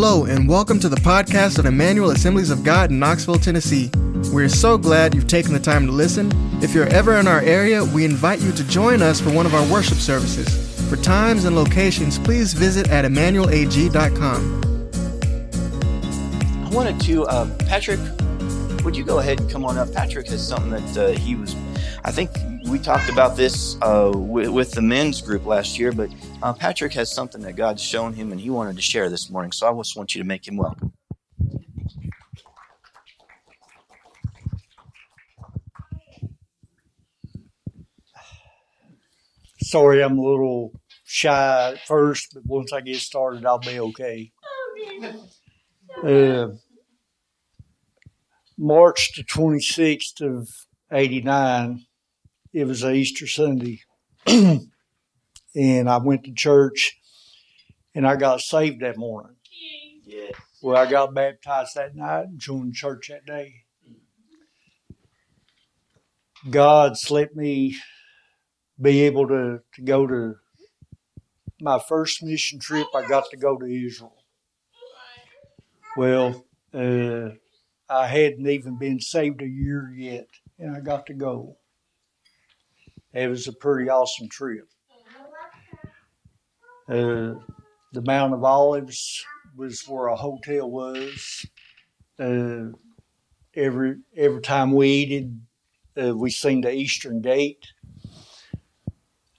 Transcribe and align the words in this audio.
Hello, 0.00 0.26
and 0.26 0.48
welcome 0.48 0.78
to 0.78 0.88
the 0.88 0.94
podcast 0.94 1.58
of 1.58 1.66
Emmanuel 1.66 2.12
Assemblies 2.12 2.50
of 2.50 2.62
God 2.62 2.92
in 2.92 3.00
Knoxville, 3.00 3.40
Tennessee. 3.40 3.90
We're 4.32 4.48
so 4.48 4.78
glad 4.78 5.12
you've 5.12 5.26
taken 5.26 5.52
the 5.52 5.58
time 5.58 5.86
to 5.86 5.92
listen. 5.92 6.30
If 6.62 6.72
you're 6.72 6.86
ever 6.86 7.16
in 7.16 7.26
our 7.26 7.40
area, 7.40 7.84
we 7.84 8.04
invite 8.04 8.40
you 8.40 8.52
to 8.52 8.62
join 8.68 9.02
us 9.02 9.20
for 9.20 9.32
one 9.32 9.44
of 9.44 9.56
our 9.56 9.72
worship 9.72 9.98
services. 9.98 10.48
For 10.88 10.94
times 10.94 11.46
and 11.46 11.56
locations, 11.56 12.16
please 12.16 12.52
visit 12.52 12.88
at 12.90 13.04
emmanuelag.com. 13.06 14.60
I 16.64 16.68
wanted 16.68 17.00
to, 17.00 17.24
uh, 17.24 17.50
Patrick, 17.66 17.98
would 18.84 18.96
you 18.96 19.02
go 19.02 19.18
ahead 19.18 19.40
and 19.40 19.50
come 19.50 19.64
on 19.64 19.78
up? 19.78 19.92
Patrick 19.92 20.28
has 20.28 20.46
something 20.46 20.70
that 20.70 20.96
uh, 20.96 21.08
he 21.18 21.34
was, 21.34 21.56
I 22.04 22.12
think 22.12 22.30
we 22.68 22.78
talked 22.78 23.08
about 23.08 23.36
this 23.36 23.76
uh, 23.80 24.12
with, 24.14 24.48
with, 24.48 24.72
the 24.72 24.82
men's 24.82 25.22
group 25.22 25.46
last 25.46 25.78
year, 25.78 25.90
but 25.90 26.10
uh, 26.42 26.52
Patrick 26.52 26.92
has 26.92 27.12
something 27.12 27.40
that 27.42 27.56
God's 27.56 27.82
shown 27.82 28.12
him 28.12 28.30
and 28.30 28.40
he 28.40 28.50
wanted 28.50 28.76
to 28.76 28.82
share 28.82 29.08
this 29.08 29.30
morning. 29.30 29.52
So 29.52 29.68
I 29.68 29.76
just 29.80 29.96
want 29.96 30.14
you 30.14 30.22
to 30.22 30.26
make 30.26 30.46
him 30.46 30.56
welcome. 30.56 30.92
Sorry, 39.62 40.02
I'm 40.02 40.18
a 40.18 40.22
little 40.22 40.72
shy 41.04 41.72
at 41.72 41.86
first, 41.86 42.34
but 42.34 42.44
once 42.46 42.72
I 42.72 42.80
get 42.80 42.96
started, 42.96 43.44
I'll 43.46 43.58
be 43.58 43.80
okay. 43.80 44.32
Uh, 46.02 46.48
March 48.56 49.12
the 49.16 49.24
26th 49.24 50.20
of 50.20 50.48
89, 50.92 51.84
it 52.52 52.64
was 52.66 52.84
Easter 52.84 53.26
Sunday. 53.26 53.80
and 54.26 54.68
I 55.54 55.98
went 55.98 56.24
to 56.24 56.32
church 56.32 56.98
and 57.94 58.06
I 58.06 58.16
got 58.16 58.40
saved 58.40 58.80
that 58.80 58.96
morning. 58.96 59.36
Yeah. 60.04 60.30
Well, 60.62 60.76
I 60.76 60.90
got 60.90 61.14
baptized 61.14 61.74
that 61.76 61.94
night 61.94 62.26
and 62.26 62.38
joined 62.38 62.74
church 62.74 63.08
that 63.08 63.26
day. 63.26 63.64
God's 66.48 67.10
let 67.10 67.34
me 67.36 67.76
be 68.80 69.02
able 69.02 69.26
to, 69.28 69.60
to 69.74 69.82
go 69.82 70.06
to 70.06 70.36
my 71.60 71.78
first 71.78 72.22
mission 72.22 72.58
trip. 72.58 72.86
I 72.94 73.06
got 73.06 73.30
to 73.30 73.36
go 73.36 73.56
to 73.56 73.66
Israel. 73.66 74.14
Well, 75.96 76.44
uh, 76.72 77.30
I 77.90 78.06
hadn't 78.06 78.46
even 78.46 78.78
been 78.78 79.00
saved 79.00 79.42
a 79.42 79.48
year 79.48 79.92
yet, 79.96 80.28
and 80.58 80.76
I 80.76 80.80
got 80.80 81.06
to 81.06 81.14
go. 81.14 81.57
It 83.18 83.28
was 83.28 83.48
a 83.48 83.52
pretty 83.52 83.90
awesome 83.90 84.28
trip. 84.28 84.68
Uh, 86.88 87.34
the 87.92 88.02
Mount 88.02 88.32
of 88.32 88.44
Olives 88.44 89.24
was 89.56 89.82
where 89.88 90.06
a 90.06 90.14
hotel 90.14 90.70
was. 90.70 91.44
Uh, 92.16 92.66
every 93.56 93.96
every 94.16 94.40
time 94.40 94.72
we 94.72 94.88
eat 94.88 95.30
uh, 96.00 96.16
we 96.16 96.30
seen 96.30 96.60
the 96.60 96.72
Eastern 96.72 97.20
Gate. 97.20 97.66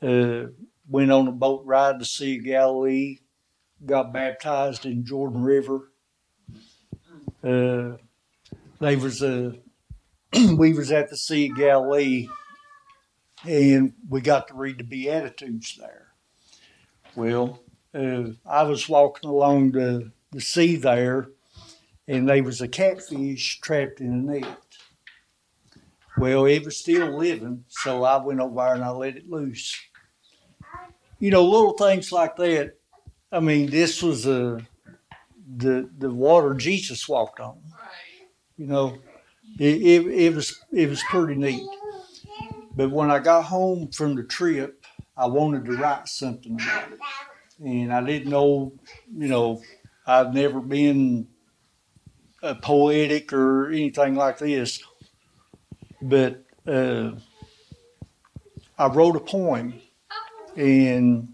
Uh, 0.01 0.47
went 0.89 1.11
on 1.11 1.29
a 1.29 1.31
boat 1.31 1.63
ride 1.65 1.99
to 1.99 2.05
Sea 2.05 2.37
of 2.37 2.43
Galilee. 2.43 3.19
Got 3.85 4.11
baptized 4.11 4.85
in 4.85 5.05
Jordan 5.05 5.41
River. 5.41 5.91
Uh, 7.41 7.95
they 8.81 8.97
was 8.97 9.21
a 9.21 9.55
we 10.57 10.73
was 10.73 10.91
at 10.91 11.09
the 11.09 11.15
Sea 11.15 11.49
of 11.49 11.55
Galilee, 11.55 12.27
and 13.45 13.93
we 14.07 14.21
got 14.21 14.47
to 14.47 14.53
read 14.53 14.77
the 14.77 14.83
Beatitudes 14.83 15.77
there. 15.79 16.07
Well, 17.15 17.61
uh, 17.93 18.23
I 18.45 18.63
was 18.63 18.87
walking 18.87 19.29
along 19.29 19.71
the, 19.71 20.11
the 20.31 20.41
sea 20.41 20.75
there, 20.75 21.29
and 22.07 22.27
there 22.27 22.43
was 22.43 22.61
a 22.61 22.67
catfish 22.67 23.59
trapped 23.61 24.01
in 24.01 24.13
a 24.13 24.39
net. 24.39 24.57
Well, 26.17 26.45
it 26.45 26.65
was 26.65 26.77
still 26.77 27.17
living, 27.17 27.63
so 27.67 28.03
I 28.03 28.17
went 28.17 28.41
over 28.41 28.55
there 28.55 28.73
and 28.73 28.83
I 28.83 28.89
let 28.89 29.15
it 29.15 29.29
loose. 29.29 29.79
You 31.19 31.31
know, 31.31 31.45
little 31.45 31.73
things 31.73 32.11
like 32.11 32.35
that. 32.37 32.75
I 33.31 33.39
mean, 33.39 33.69
this 33.69 34.01
was 34.03 34.25
a 34.25 34.61
the 35.57 35.89
the 35.97 36.09
water 36.09 36.53
Jesus 36.53 37.07
walked 37.07 37.39
on. 37.39 37.59
You 38.57 38.67
know, 38.67 38.97
it, 39.59 39.81
it, 39.81 40.07
it 40.07 40.35
was 40.35 40.59
it 40.71 40.89
was 40.89 41.03
pretty 41.03 41.35
neat. 41.35 41.67
But 42.79 42.91
when 42.91 43.11
I 43.11 43.19
got 43.19 43.43
home 43.43 43.89
from 43.91 44.15
the 44.15 44.23
trip, 44.23 44.85
I 45.17 45.25
wanted 45.25 45.65
to 45.65 45.73
write 45.73 46.07
something 46.07 46.53
about 46.53 46.93
it, 46.93 46.99
and 47.59 47.91
I 47.91 48.01
didn't 48.01 48.29
know, 48.29 48.71
you 49.13 49.27
know, 49.27 49.61
I've 50.07 50.33
never 50.33 50.61
been 50.61 51.27
a 52.41 52.55
poetic 52.55 53.33
or 53.33 53.69
anything 53.69 54.15
like 54.15 54.37
this, 54.37 54.81
but 56.01 56.45
uh, 56.65 57.11
I 58.77 58.87
wrote 58.87 59.17
a 59.17 59.19
poem, 59.19 59.81
and 60.55 61.33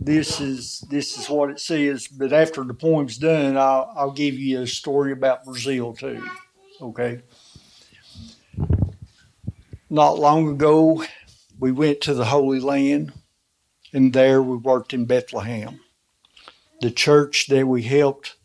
this 0.00 0.40
is 0.40 0.82
this 0.88 1.18
is 1.18 1.28
what 1.28 1.50
it 1.50 1.60
says. 1.60 2.08
But 2.08 2.32
after 2.32 2.64
the 2.64 2.72
poem's 2.72 3.18
done, 3.18 3.58
I'll, 3.58 3.92
I'll 3.94 4.12
give 4.12 4.36
you 4.36 4.62
a 4.62 4.66
story 4.66 5.12
about 5.12 5.44
Brazil 5.44 5.92
too. 5.92 6.26
Okay. 6.80 7.20
Not 9.90 10.18
long 10.18 10.48
ago, 10.48 11.04
we 11.58 11.72
went 11.72 12.00
to 12.02 12.14
the 12.14 12.26
Holy 12.26 12.60
Land, 12.60 13.12
and 13.92 14.12
there 14.12 14.42
we 14.42 14.56
worked 14.56 14.92
in 14.92 15.06
Bethlehem. 15.06 15.80
The 16.80 16.90
church 16.90 17.46
that 17.48 17.66
we 17.66 17.82
helped 17.82 18.36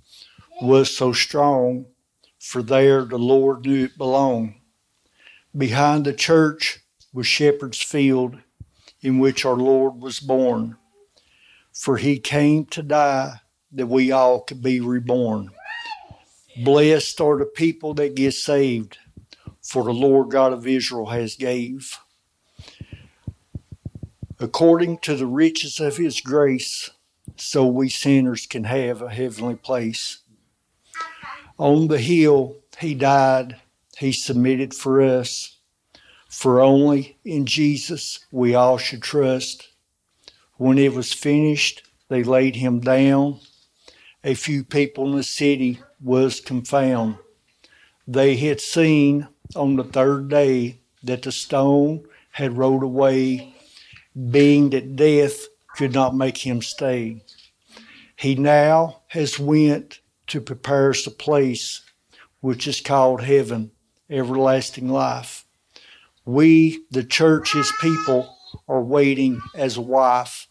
was 0.61 0.95
so 0.95 1.13
strong, 1.13 1.85
for 2.39 2.63
there 2.63 3.05
the 3.05 3.19
Lord 3.19 3.65
knew 3.65 3.85
it 3.85 3.97
belonged. 3.97 4.55
Behind 5.55 6.05
the 6.05 6.13
church 6.13 6.79
was 7.13 7.27
Shepherd's 7.27 7.81
Field, 7.81 8.37
in 9.01 9.19
which 9.19 9.45
our 9.45 9.55
Lord 9.55 10.01
was 10.01 10.19
born 10.19 10.77
for 11.73 11.97
he 11.97 12.19
came 12.19 12.65
to 12.67 12.83
die 12.83 13.39
that 13.71 13.87
we 13.87 14.11
all 14.11 14.41
could 14.41 14.61
be 14.61 14.79
reborn. 14.79 15.49
Blessed 16.63 17.19
are 17.19 17.39
the 17.39 17.45
people 17.45 17.95
that 17.95 18.15
get 18.15 18.33
saved, 18.33 18.99
for 19.63 19.83
the 19.83 19.93
Lord 19.93 20.29
God 20.29 20.53
of 20.53 20.67
Israel 20.67 21.07
has 21.07 21.35
gave. 21.35 21.97
According 24.39 24.99
to 24.99 25.15
the 25.15 25.25
riches 25.25 25.79
of 25.79 25.97
his 25.97 26.19
grace, 26.19 26.89
so 27.37 27.65
we 27.65 27.89
sinners 27.89 28.45
can 28.45 28.65
have 28.65 29.01
a 29.01 29.09
heavenly 29.09 29.55
place. 29.55 30.19
On 31.57 31.87
the 31.87 31.99
hill 31.99 32.57
he 32.79 32.93
died, 32.93 33.61
he 33.97 34.11
submitted 34.11 34.73
for 34.73 35.01
us, 35.01 35.57
for 36.27 36.59
only 36.59 37.17
in 37.23 37.45
Jesus 37.45 38.25
we 38.31 38.53
all 38.53 38.77
should 38.77 39.01
trust. 39.01 39.69
When 40.57 40.77
it 40.77 40.93
was 40.93 41.13
finished, 41.13 41.83
they 42.09 42.23
laid 42.23 42.57
him 42.57 42.81
down. 42.81 43.39
A 44.23 44.33
few 44.33 44.63
people 44.63 45.05
in 45.11 45.17
the 45.17 45.23
city 45.23 45.79
was 46.01 46.39
confounded. 46.39 47.19
They 48.07 48.35
had 48.35 48.59
seen 48.59 49.27
on 49.55 49.75
the 49.75 49.83
third 49.83 50.29
day 50.29 50.79
that 51.03 51.21
the 51.23 51.31
stone 51.31 52.05
had 52.31 52.57
rolled 52.57 52.83
away, 52.83 53.55
being 54.31 54.69
that 54.71 54.95
death 54.95 55.47
could 55.75 55.93
not 55.93 56.15
make 56.15 56.37
him 56.37 56.61
stay. 56.61 57.23
He 58.15 58.35
now 58.35 59.01
has 59.07 59.39
went 59.39 59.99
to 60.27 60.41
prepare 60.41 60.91
us 60.91 61.05
a 61.07 61.11
place 61.11 61.81
which 62.41 62.67
is 62.67 62.81
called 62.81 63.21
heaven, 63.21 63.71
everlasting 64.09 64.89
life. 64.89 65.45
We, 66.25 66.85
the 66.91 67.03
church, 67.03 67.53
his 67.53 67.71
people, 67.81 68.37
are 68.67 68.81
waiting 68.81 69.41
as 69.55 69.77
a 69.77 69.81
wife 69.81 70.47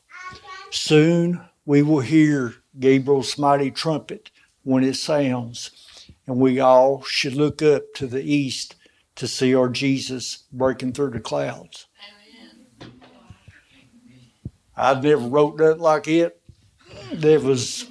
Soon 0.75 1.39
we 1.67 1.83
will 1.83 2.01
hear 2.01 2.55
Gabriel's 2.81 3.37
mighty 3.37 3.71
trumpet 3.71 4.31
when 4.63 4.83
it 4.83 4.97
sounds, 4.97 5.71
and 6.27 6.39
we 6.39 6.61
all 6.61 7.03
should 7.03 7.35
look 7.35 7.61
up 7.61 7.93
to 7.97 8.07
the 8.07 8.23
east 8.23 8.75
to 9.23 9.29
see 9.29 9.55
our 9.55 9.69
Jesus 9.69 10.49
breaking 10.53 10.93
through 10.93 11.11
the 11.11 11.21
clouds. 11.21 11.87
I've 14.77 15.05
never 15.05 15.29
wrote 15.29 15.59
that 15.59 15.79
like 15.79 16.09
it. 16.09 16.41
That 17.13 17.41
was 17.41 17.87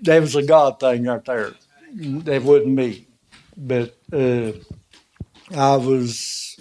that 0.00 0.22
was 0.22 0.34
a 0.34 0.42
God 0.42 0.80
thing 0.80 1.04
right 1.04 1.22
there. 1.26 1.52
That 1.94 2.44
wasn't 2.44 2.68
me, 2.68 3.08
but 3.58 3.94
uh, 4.10 4.52
I 5.54 5.76
was. 5.76 6.58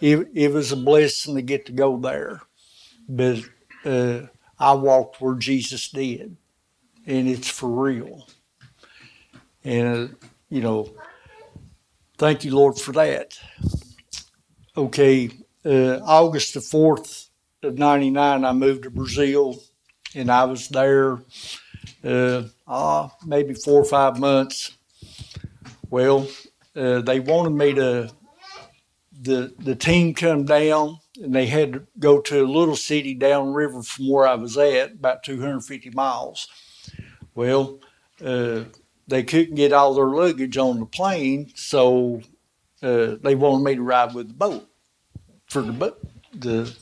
It, 0.00 0.28
it 0.32 0.50
was 0.50 0.72
a 0.72 0.76
blessing 0.76 1.34
to 1.34 1.42
get 1.42 1.66
to 1.66 1.72
go 1.72 1.98
there, 1.98 2.40
but 3.06 3.40
uh, 3.84 4.22
I 4.58 4.72
walked 4.72 5.20
where 5.20 5.34
Jesus 5.34 5.90
did, 5.90 6.38
and 7.06 7.28
it's 7.28 7.50
for 7.50 7.68
real. 7.68 8.26
And, 9.64 10.16
you 10.48 10.62
know, 10.62 10.88
thank 12.18 12.44
you, 12.44 12.54
Lord, 12.54 12.78
for 12.78 12.92
that. 12.92 13.38
Okay, 14.76 15.30
uh, 15.64 15.98
August 16.04 16.54
the 16.54 16.60
4th 16.60 17.28
of 17.62 17.78
99, 17.78 18.44
I 18.44 18.52
moved 18.52 18.84
to 18.84 18.90
Brazil, 18.90 19.62
and 20.14 20.30
I 20.30 20.44
was 20.44 20.68
there 20.68 21.20
uh, 22.04 22.44
uh, 22.66 23.08
maybe 23.24 23.54
four 23.54 23.80
or 23.80 23.84
five 23.84 24.18
months. 24.18 24.76
Well, 25.90 26.26
uh, 26.74 27.00
they 27.02 27.20
wanted 27.20 27.50
me 27.50 27.74
to. 27.74 28.10
The 29.20 29.54
the 29.58 29.76
team 29.76 30.14
come 30.14 30.46
down 30.46 30.98
and 31.20 31.34
they 31.34 31.46
had 31.46 31.72
to 31.74 31.86
go 31.98 32.20
to 32.20 32.42
a 32.42 32.46
little 32.46 32.76
city 32.76 33.14
downriver 33.14 33.82
from 33.82 34.08
where 34.08 34.26
I 34.26 34.34
was 34.34 34.56
at, 34.56 34.92
about 34.92 35.22
250 35.22 35.90
miles. 35.90 36.48
Well, 37.34 37.80
uh, 38.24 38.64
they 39.12 39.22
couldn't 39.22 39.56
get 39.56 39.74
all 39.74 39.92
their 39.92 40.06
luggage 40.06 40.56
on 40.56 40.80
the 40.80 40.86
plane, 40.86 41.52
so 41.54 42.22
uh, 42.82 43.16
they 43.22 43.34
wanted 43.34 43.62
me 43.62 43.74
to 43.74 43.82
ride 43.82 44.14
with 44.14 44.28
the 44.28 44.34
boat 44.34 44.66
for 45.48 45.60
the 45.60 45.94
the 46.34 46.74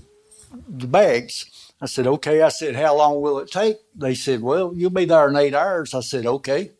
the 0.68 0.86
bags. 0.86 1.72
I 1.80 1.86
said, 1.86 2.06
okay. 2.06 2.40
I 2.42 2.50
said, 2.50 2.76
how 2.76 2.96
long 2.96 3.20
will 3.20 3.40
it 3.40 3.50
take? 3.50 3.78
They 3.96 4.14
said, 4.14 4.42
well, 4.42 4.72
you'll 4.72 4.90
be 4.90 5.06
there 5.06 5.28
in 5.28 5.34
eight 5.34 5.54
hours. 5.54 5.92
I 5.92 6.00
said, 6.00 6.24
okay. 6.24 6.70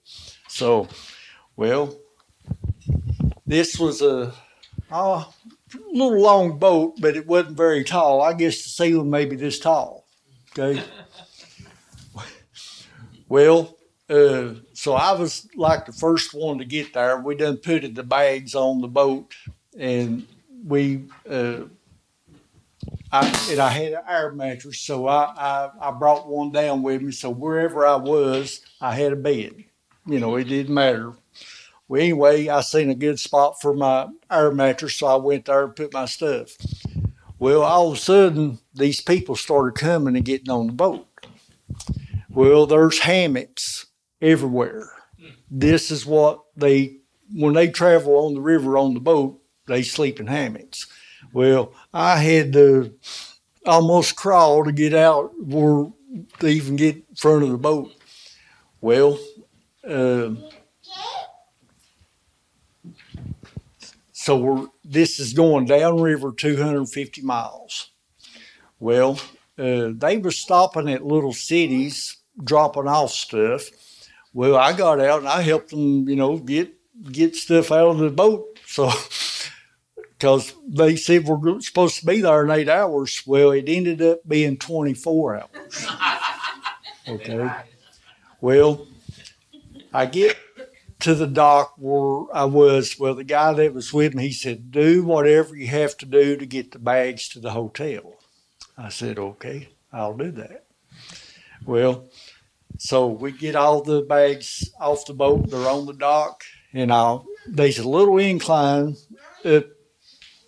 So, 0.47 0.87
well, 1.56 1.97
this 3.44 3.76
was 3.76 4.02
a 4.02 4.32
oh, 4.93 5.35
little 5.93 6.20
long 6.20 6.61
boat, 6.61 6.94
but 7.00 7.17
it 7.17 7.26
wasn't 7.26 7.56
very 7.56 7.82
tall. 7.82 8.23
I 8.23 8.35
guess 8.35 8.62
the 8.62 8.69
ceiling 8.69 9.11
maybe 9.11 9.35
this 9.35 9.58
tall. 9.58 10.06
Okay. 10.52 10.81
well, 13.29 13.76
uh, 14.10 14.54
so 14.72 14.94
I 14.94 15.12
was 15.12 15.48
like 15.54 15.86
the 15.86 15.92
first 15.92 16.34
one 16.34 16.58
to 16.58 16.64
get 16.64 16.92
there. 16.92 17.20
We 17.20 17.36
done 17.36 17.58
put 17.58 17.94
the 17.94 18.02
bags 18.02 18.54
on 18.54 18.80
the 18.80 18.88
boat, 18.88 19.34
and 19.78 20.26
we 20.64 21.04
uh, 21.28 21.60
I, 23.12 23.48
and 23.50 23.60
I 23.60 23.68
had 23.68 23.92
an 23.92 24.02
air 24.08 24.32
mattress, 24.32 24.80
so 24.80 25.06
I, 25.06 25.32
I, 25.36 25.70
I 25.80 25.90
brought 25.92 26.28
one 26.28 26.52
down 26.52 26.82
with 26.82 27.02
me. 27.02 27.12
So 27.12 27.30
wherever 27.30 27.86
I 27.86 27.96
was, 27.96 28.60
I 28.80 28.94
had 28.94 29.12
a 29.12 29.16
bed. 29.16 29.64
You 30.06 30.18
know, 30.18 30.36
it 30.36 30.44
didn't 30.44 30.74
matter. 30.74 31.12
Well, 31.88 32.00
anyway, 32.00 32.48
I 32.48 32.60
seen 32.60 32.90
a 32.90 32.94
good 32.94 33.18
spot 33.18 33.60
for 33.60 33.74
my 33.74 34.08
air 34.30 34.52
mattress, 34.52 34.94
so 34.94 35.08
I 35.08 35.16
went 35.16 35.46
there 35.46 35.64
and 35.64 35.76
put 35.76 35.92
my 35.92 36.06
stuff. 36.06 36.56
Well, 37.38 37.62
all 37.62 37.90
of 37.90 37.96
a 37.96 38.00
sudden, 38.00 38.58
these 38.74 39.00
people 39.00 39.34
started 39.34 39.74
coming 39.74 40.14
and 40.14 40.24
getting 40.24 40.50
on 40.50 40.68
the 40.68 40.72
boat. 40.72 41.06
Well, 42.28 42.66
there's 42.66 43.00
hammocks 43.00 43.86
everywhere. 44.20 44.90
This 45.50 45.90
is 45.90 46.06
what 46.06 46.43
they, 46.56 46.99
when 47.32 47.55
they 47.55 47.69
travel 47.69 48.26
on 48.26 48.34
the 48.34 48.40
river 48.40 48.78
on 48.78 48.94
the 48.94 49.00
boat, 49.00 49.40
they 49.67 49.82
sleep 49.82 50.20
in 50.20 50.26
hammocks. 50.26 50.87
Well, 51.32 51.72
I 51.93 52.19
had 52.19 52.52
to 52.55 52.94
almost 53.67 54.17
crawl 54.17 54.64
to 54.64 54.72
get 54.72 54.94
out 54.94 55.32
or 55.52 55.93
to 56.40 56.46
even 56.46 56.76
get 56.76 56.96
in 56.96 57.14
front 57.17 57.43
of 57.43 57.50
the 57.50 57.58
boat. 57.58 57.93
Well, 58.81 59.19
uh, 59.87 60.31
so 64.12 64.73
this 64.84 65.20
is 65.20 65.32
going 65.32 65.66
downriver 65.66 66.32
250 66.32 67.23
miles. 67.23 67.90
Well, 68.78 69.20
uh, 69.58 69.90
they 69.94 70.19
were 70.19 70.31
stopping 70.31 70.88
at 70.88 71.05
little 71.05 71.34
cities, 71.34 72.16
dropping 72.43 72.88
off 72.88 73.11
stuff. 73.11 73.69
Well, 74.32 74.56
I 74.56 74.72
got 74.72 75.00
out 75.00 75.20
and 75.20 75.28
I 75.28 75.42
helped 75.42 75.70
them, 75.70 76.08
you 76.08 76.16
know, 76.16 76.38
get 76.38 76.72
get 77.10 77.34
stuff 77.36 77.72
out 77.72 77.90
of 77.90 77.98
the 77.98 78.10
boat. 78.10 78.58
So 78.66 78.90
because 80.20 80.54
they 80.68 80.96
said 80.96 81.24
we're 81.24 81.60
supposed 81.60 81.98
to 82.00 82.06
be 82.06 82.20
there 82.20 82.44
in 82.44 82.50
eight 82.50 82.68
hours. 82.68 83.22
Well, 83.26 83.50
it 83.52 83.68
ended 83.68 84.02
up 84.02 84.20
being 84.28 84.56
24 84.56 85.36
hours. 85.36 85.86
Okay. 87.08 87.50
Well, 88.40 88.86
I 89.92 90.06
get 90.06 90.36
to 91.00 91.14
the 91.14 91.26
dock 91.26 91.74
where 91.76 92.24
I 92.32 92.44
was. 92.44 92.98
Well, 93.00 93.14
the 93.14 93.24
guy 93.24 93.52
that 93.52 93.74
was 93.74 93.92
with 93.92 94.14
me, 94.14 94.28
he 94.28 94.32
said, 94.32 94.70
Do 94.70 95.02
whatever 95.02 95.56
you 95.56 95.66
have 95.68 95.96
to 95.98 96.06
do 96.06 96.36
to 96.36 96.46
get 96.46 96.70
the 96.70 96.78
bags 96.78 97.28
to 97.30 97.40
the 97.40 97.50
hotel. 97.50 98.14
I 98.78 98.90
said, 98.90 99.18
Okay, 99.18 99.70
I'll 99.92 100.16
do 100.16 100.30
that. 100.32 100.66
Well, 101.64 102.04
so 102.80 103.08
we 103.08 103.30
get 103.30 103.56
all 103.56 103.82
the 103.82 104.00
bags 104.00 104.70
off 104.80 105.04
the 105.04 105.12
boat. 105.12 105.50
They're 105.50 105.68
on 105.68 105.84
the 105.84 105.92
dock, 105.92 106.44
and 106.72 106.90
I'll, 106.90 107.26
there's 107.46 107.78
a 107.78 107.86
little 107.86 108.16
incline 108.16 108.96
up 109.44 109.66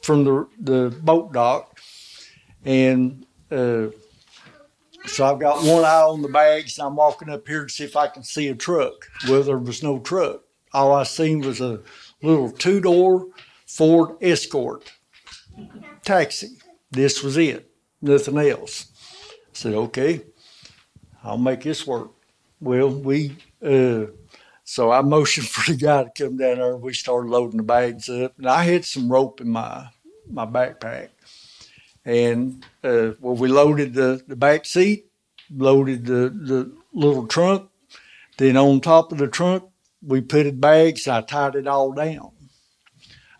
from 0.02 0.24
the 0.24 0.48
the 0.58 0.96
boat 1.02 1.34
dock, 1.34 1.78
and 2.64 3.26
uh, 3.50 3.88
so 5.04 5.26
I've 5.26 5.40
got 5.40 5.62
one 5.62 5.84
eye 5.84 6.00
on 6.00 6.22
the 6.22 6.28
bags. 6.28 6.78
And 6.78 6.86
I'm 6.86 6.96
walking 6.96 7.28
up 7.28 7.46
here 7.46 7.66
to 7.66 7.68
see 7.68 7.84
if 7.84 7.96
I 7.96 8.08
can 8.08 8.22
see 8.22 8.48
a 8.48 8.54
truck. 8.54 9.10
Well, 9.28 9.42
there 9.42 9.58
was 9.58 9.82
no 9.82 9.98
truck. 9.98 10.40
All 10.72 10.94
I 10.94 11.02
seen 11.02 11.42
was 11.42 11.60
a 11.60 11.80
little 12.22 12.50
two 12.50 12.80
door 12.80 13.28
Ford 13.66 14.16
Escort 14.22 14.90
taxi. 16.02 16.56
This 16.90 17.22
was 17.22 17.36
it. 17.36 17.70
Nothing 18.00 18.38
else. 18.38 18.86
I 19.20 19.52
said, 19.52 19.74
okay, 19.74 20.22
I'll 21.22 21.36
make 21.36 21.64
this 21.64 21.86
work. 21.86 22.12
Well, 22.62 22.90
we 22.90 23.36
uh, 23.60 24.06
so 24.62 24.92
I 24.92 25.02
motioned 25.02 25.48
for 25.54 25.72
the 25.72 25.76
guy 25.76 26.04
to 26.04 26.10
come 26.16 26.36
down 26.36 26.58
there. 26.58 26.76
We 26.76 26.94
started 26.94 27.28
loading 27.28 27.56
the 27.56 27.64
bags 27.64 28.08
up, 28.08 28.38
and 28.38 28.48
I 28.48 28.62
had 28.62 28.84
some 28.84 29.10
rope 29.10 29.40
in 29.40 29.48
my 29.48 29.88
my 30.30 30.46
backpack. 30.46 31.08
And 32.04 32.64
uh, 32.84 33.12
well, 33.20 33.34
we 33.34 33.48
loaded 33.48 33.94
the, 33.94 34.22
the 34.28 34.36
back 34.36 34.64
seat, 34.64 35.06
loaded 35.50 36.06
the, 36.06 36.30
the 36.30 36.72
little 36.92 37.26
trunk. 37.26 37.68
Then 38.38 38.56
on 38.56 38.80
top 38.80 39.10
of 39.10 39.18
the 39.18 39.28
trunk, 39.28 39.64
we 40.00 40.20
put 40.20 40.60
bags. 40.60 41.06
I 41.06 41.20
tied 41.20 41.56
it 41.56 41.66
all 41.66 41.92
down. 41.92 42.30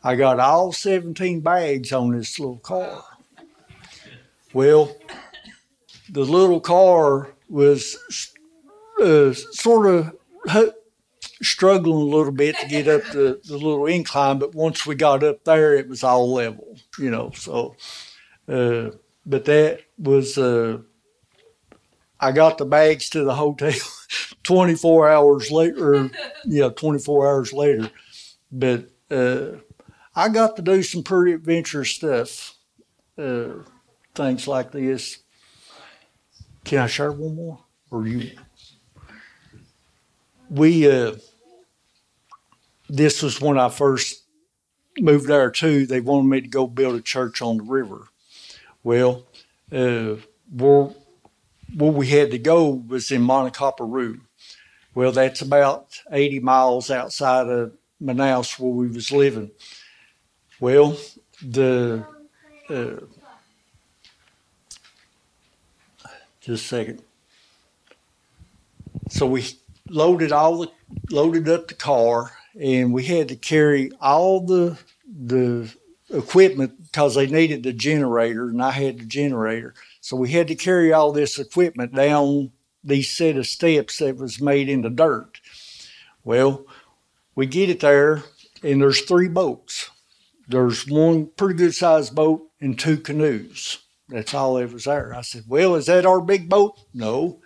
I 0.02 0.16
got 0.16 0.40
all 0.40 0.72
17 0.72 1.40
bags 1.40 1.92
on 1.92 2.12
this 2.12 2.38
little 2.40 2.58
car. 2.58 3.04
Well, 4.52 4.96
the 6.10 6.25
little 6.25 6.60
car 6.60 7.30
was 7.48 7.96
uh, 9.02 9.32
sort 9.34 9.87
of 9.87 10.75
struggling 11.43 11.96
a 11.96 12.16
little 12.16 12.32
bit 12.32 12.56
to 12.58 12.69
get 12.69 12.88
up 12.88 13.02
the, 13.12 13.40
the 13.44 13.56
little 13.56 13.87
incline, 13.87 14.38
but 14.38 14.54
once 14.54 14.87
we 14.87 14.94
got 14.94 15.22
up 15.22 15.44
there, 15.44 15.75
it 15.75 15.88
was 15.88 16.04
all 16.04 16.32
level, 16.32 16.78
you 16.99 17.10
know. 17.10 17.31
So, 17.34 17.76
uh, 18.49 18.90
but 19.26 19.44
that 19.47 19.80
was, 19.99 20.38
uh, 20.38 20.78
I 22.21 22.32
got 22.32 22.59
the 22.59 22.64
bags 22.64 23.09
to 23.11 23.25
the 23.25 23.35
hotel 23.35 23.73
24 24.44 25.11
hours 25.11 25.50
later, 25.50 26.11
yeah, 26.44 26.68
24 26.68 27.28
hours 27.28 27.52
later. 27.52 27.90
But 28.50 28.90
uh, 29.11 29.59
I 30.14 30.28
got 30.28 30.56
to 30.56 30.62
do 30.62 30.82
some 30.82 31.02
pretty 31.02 31.32
adventurous 31.32 31.90
stuff, 31.90 32.54
uh, 33.18 33.64
things 34.14 34.47
like 34.47 34.73
this. 34.73 35.18
Can 36.64 36.78
I 36.78 36.87
share 36.87 37.11
one 37.11 37.35
more? 37.35 37.64
Or 37.90 38.06
you? 38.06 38.30
We, 40.52 40.90
uh, 40.90 41.14
this 42.90 43.23
was 43.23 43.40
when 43.40 43.59
I 43.59 43.71
first 43.71 44.25
moved 44.99 45.26
there 45.26 45.50
too. 45.50 45.87
They 45.87 46.00
wanted 46.00 46.28
me 46.28 46.40
to 46.42 46.49
go 46.49 46.66
build 46.66 46.94
a 46.94 47.00
church 47.00 47.40
on 47.40 47.56
the 47.56 47.62
river. 47.62 48.09
Well, 48.85 49.25
uh, 49.73 50.16
where 50.54 50.90
where 51.75 51.90
we 51.90 52.09
had 52.09 52.30
to 52.32 52.38
go 52.38 52.68
was 52.68 53.11
in 53.11 53.23
Manacapuru. 53.23 54.21
Well, 54.94 55.12
that's 55.12 55.40
about 55.40 55.99
80 56.11 56.40
miles 56.40 56.90
outside 56.90 57.49
of 57.49 57.73
Manaus 58.02 58.59
where 58.59 58.73
we 58.73 58.88
was 58.88 59.11
living. 59.11 59.52
Well, 60.61 60.99
the 61.40 62.04
uh, 62.68 63.06
just 66.42 66.64
a 66.64 66.68
second. 66.68 67.02
So 69.09 69.26
we 69.26 69.44
loaded 69.92 70.32
all 70.32 70.58
the 70.58 70.70
loaded 71.11 71.49
up 71.49 71.68
the 71.68 71.75
car 71.75 72.32
and 72.58 72.92
we 72.92 73.04
had 73.04 73.28
to 73.28 73.37
carry 73.37 73.90
all 74.00 74.40
the 74.40 74.78
the 75.06 75.72
equipment 76.11 76.72
because 76.82 77.14
they 77.14 77.26
needed 77.26 77.62
the 77.62 77.72
generator, 77.72 78.49
and 78.49 78.62
I 78.62 78.70
had 78.70 78.99
the 78.99 79.04
generator. 79.04 79.75
So 80.00 80.16
we 80.16 80.30
had 80.30 80.49
to 80.49 80.54
carry 80.54 80.92
all 80.92 81.12
this 81.12 81.38
equipment 81.38 81.94
down 81.94 82.52
these 82.84 83.11
set 83.11 83.37
of 83.37 83.46
steps 83.46 83.99
that 83.99 84.16
was 84.16 84.40
made 84.40 84.68
in 84.68 84.82
the 84.82 84.90
dirt. 84.90 85.40
Well, 86.25 86.66
we 87.34 87.46
get 87.46 87.70
it 87.70 87.80
there, 87.80 88.25
and 88.62 88.82
there's 88.82 89.00
three 89.02 89.28
boats. 89.28 89.90
There's 90.49 90.87
one 90.87 91.26
pretty 91.26 91.54
good 91.54 91.75
sized 91.75 92.14
boat 92.14 92.49
and 92.61 92.78
two 92.78 92.99
canoes. 92.99 93.78
That's 94.08 94.34
all 94.34 94.54
that 94.54 94.72
was 94.72 94.84
there. 94.84 95.14
I 95.14 95.22
said, 95.22 95.44
Well, 95.49 95.76
is 95.76 95.87
that 95.87 96.04
our 96.04 96.20
big 96.20 96.49
boat? 96.49 96.78
No 96.92 97.40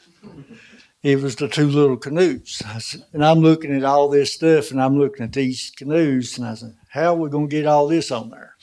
it 1.07 1.23
was 1.23 1.37
the 1.37 1.47
two 1.47 1.69
little 1.69 1.97
canoes. 1.97 2.61
Said, 2.81 3.05
and 3.13 3.25
I'm 3.25 3.39
looking 3.39 3.73
at 3.73 3.85
all 3.85 4.09
this 4.09 4.33
stuff 4.33 4.73
and 4.73 4.83
I'm 4.83 4.99
looking 4.99 5.25
at 5.25 5.33
these 5.33 5.71
canoes 5.77 6.37
and 6.37 6.45
I 6.45 6.55
said, 6.55 6.75
how 6.89 7.15
are 7.15 7.17
we 7.17 7.31
going 7.31 7.49
to 7.49 7.57
get 7.57 7.65
all 7.65 7.87
this 7.87 8.11
on 8.11 8.31
there? 8.31 8.57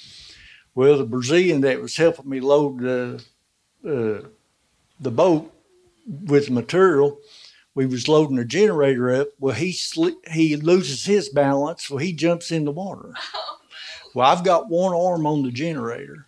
Well, 0.76 0.98
the 0.98 1.06
Brazilian 1.06 1.62
that 1.62 1.82
was 1.82 1.96
helping 1.96 2.30
me 2.30 2.42
load 2.42 2.80
the, 2.82 3.24
uh, 3.88 4.28
the 5.00 5.12
boat 5.12 5.54
with 6.06 6.50
material, 6.50 7.18
we 7.76 7.86
was 7.86 8.10
loading 8.10 8.36
the 8.36 8.44
generator 8.44 9.10
up. 9.16 9.30
Well, 9.40 9.56
he 9.56 9.72
sli- 9.72 10.28
he 10.30 10.58
loses 10.58 11.06
his 11.06 11.30
balance. 11.30 11.90
Well, 11.90 12.00
he 12.00 12.12
jumps 12.12 12.52
in 12.52 12.66
the 12.66 12.72
water. 12.72 13.14
Well, 14.16 14.30
I've 14.30 14.44
got 14.44 14.70
one 14.70 14.94
arm 14.94 15.26
on 15.26 15.42
the 15.42 15.50
generator. 15.50 16.28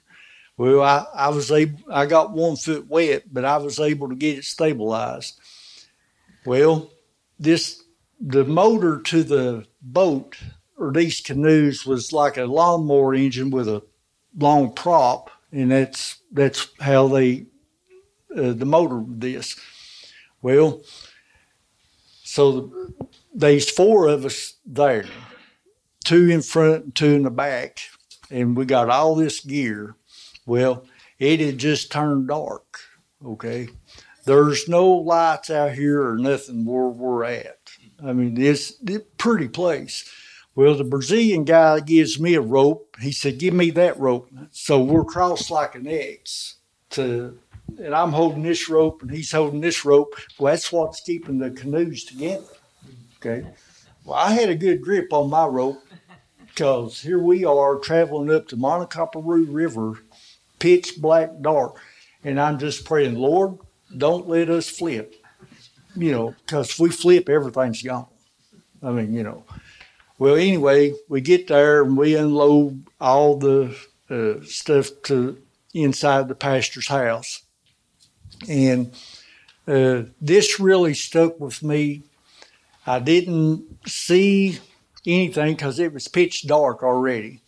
Well, 0.57 0.81
I, 0.81 1.05
I 1.13 1.29
was 1.29 1.51
able, 1.51 1.77
I 1.91 2.07
got 2.07 2.31
one 2.31 2.55
foot 2.55 2.88
wet, 2.88 3.31
but 3.31 3.45
I 3.45 3.57
was 3.57 3.79
able 3.79 4.10
to 4.10 4.15
get 4.15 4.39
it 4.39 4.45
stabilized. 4.45 5.39
Well, 6.45 6.91
this, 7.39 7.83
the 8.19 8.45
motor 8.45 9.01
to 9.01 9.23
the 9.23 9.65
boat 9.81 10.37
or 10.77 10.91
these 10.91 11.21
canoes 11.21 11.85
was 11.85 12.11
like 12.11 12.37
a 12.37 12.45
lawnmower 12.45 13.13
engine 13.13 13.49
with 13.49 13.67
a 13.67 13.83
long 14.37 14.73
prop, 14.73 15.29
and 15.51 15.71
that's 15.71 16.17
that's 16.31 16.67
how 16.79 17.07
they 17.07 17.45
uh, 18.35 18.53
the 18.53 18.65
motor 18.65 19.03
this. 19.07 19.59
Well, 20.41 20.81
so 22.23 22.71
there's 23.33 23.69
four 23.69 24.07
of 24.07 24.25
us 24.25 24.55
there, 24.65 25.05
two 26.03 26.29
in 26.29 26.41
front 26.41 26.95
two 26.95 27.13
in 27.13 27.23
the 27.23 27.31
back, 27.31 27.79
and 28.29 28.55
we 28.57 28.65
got 28.65 28.89
all 28.89 29.15
this 29.15 29.39
gear. 29.39 29.95
Well, 30.45 30.85
it 31.17 31.39
had 31.39 31.57
just 31.57 31.91
turned 31.91 32.27
dark. 32.27 32.79
Okay, 33.25 33.69
there's 34.25 34.67
no 34.67 34.89
lights 34.89 35.50
out 35.50 35.74
here 35.74 36.08
or 36.08 36.17
nothing 36.17 36.65
where 36.65 36.88
we're 36.88 37.24
at. 37.24 37.60
I 38.03 38.13
mean, 38.13 38.39
it's, 38.41 38.74
a 38.88 39.00
pretty 39.17 39.48
place. 39.48 40.10
Well, 40.55 40.75
the 40.75 40.84
Brazilian 40.84 41.44
guy 41.44 41.79
gives 41.79 42.20
me 42.20 42.34
a 42.36 42.41
rope. 42.41 42.96
He 43.01 43.12
said, 43.12 43.39
"Give 43.39 43.53
me 43.53 43.72
that 43.72 44.00
rope." 44.00 44.29
So 44.51 44.82
we're 44.82 45.03
crossed 45.03 45.51
like 45.51 45.75
an 45.75 45.88
X 45.88 46.55
to 46.91 47.39
and 47.77 47.96
I'm 47.96 48.12
holding 48.12 48.44
this 48.44 48.70
rope 48.70 49.01
and 49.01 49.12
he's 49.12 49.32
holding 49.32 49.62
this 49.62 49.86
rope. 49.86 50.15
Well, 50.38 50.51
that's 50.51 50.72
what's 50.72 51.01
keeping 51.01 51.39
the 51.39 51.51
canoes 51.51 52.03
together. 52.03 52.46
Okay. 53.17 53.48
Well, 54.03 54.17
I 54.17 54.32
had 54.32 54.50
a 54.50 54.55
good 54.55 54.82
grip 54.82 55.12
on 55.12 55.29
my 55.29 55.46
rope 55.46 55.82
because 56.48 57.01
here 57.01 57.20
we 57.20 57.44
are 57.44 57.79
traveling 57.79 58.32
up 58.32 58.48
the 58.48 58.55
Manacapuru 58.55 59.48
River, 59.50 60.00
pitch 60.60 60.94
black 60.98 61.32
dark, 61.41 61.79
and 62.24 62.39
I'm 62.39 62.60
just 62.60 62.86
praying, 62.86 63.15
Lord, 63.15 63.58
don't 63.96 64.27
let 64.27 64.50
us 64.50 64.70
flip. 64.70 65.15
You 65.96 66.12
know, 66.12 66.36
because 66.46 66.72
if 66.72 66.80
we 66.80 66.89
flip, 66.89 67.30
everything's 67.30 67.82
gone. 67.82 68.08
I 68.84 68.92
mean, 68.92 69.13
you 69.13 69.24
know. 69.24 69.46
Well, 70.18 70.36
anyway, 70.36 70.94
we 71.10 71.22
get 71.22 71.48
there 71.48 71.84
and 71.84 71.98
we 71.98 72.15
unload 72.15 72.88
all 73.00 73.38
the 73.38 73.75
uh, 74.10 74.44
stuff 74.44 74.89
to 75.04 75.42
inside 75.74 76.27
the 76.27 76.36
pastor's 76.36 76.88
house. 76.88 77.44
And 78.48 78.94
uh, 79.68 80.04
this 80.22 80.60
really 80.60 80.94
stuck 80.94 81.39
with 81.39 81.63
me. 81.63 82.04
I 82.88 83.00
didn't 83.00 83.88
see 83.88 84.60
anything 85.06 85.56
because 85.56 85.80
it 85.80 85.94
was 85.94 86.08
pitch 86.08 86.48
dark 86.48 86.84
already. 86.84 87.42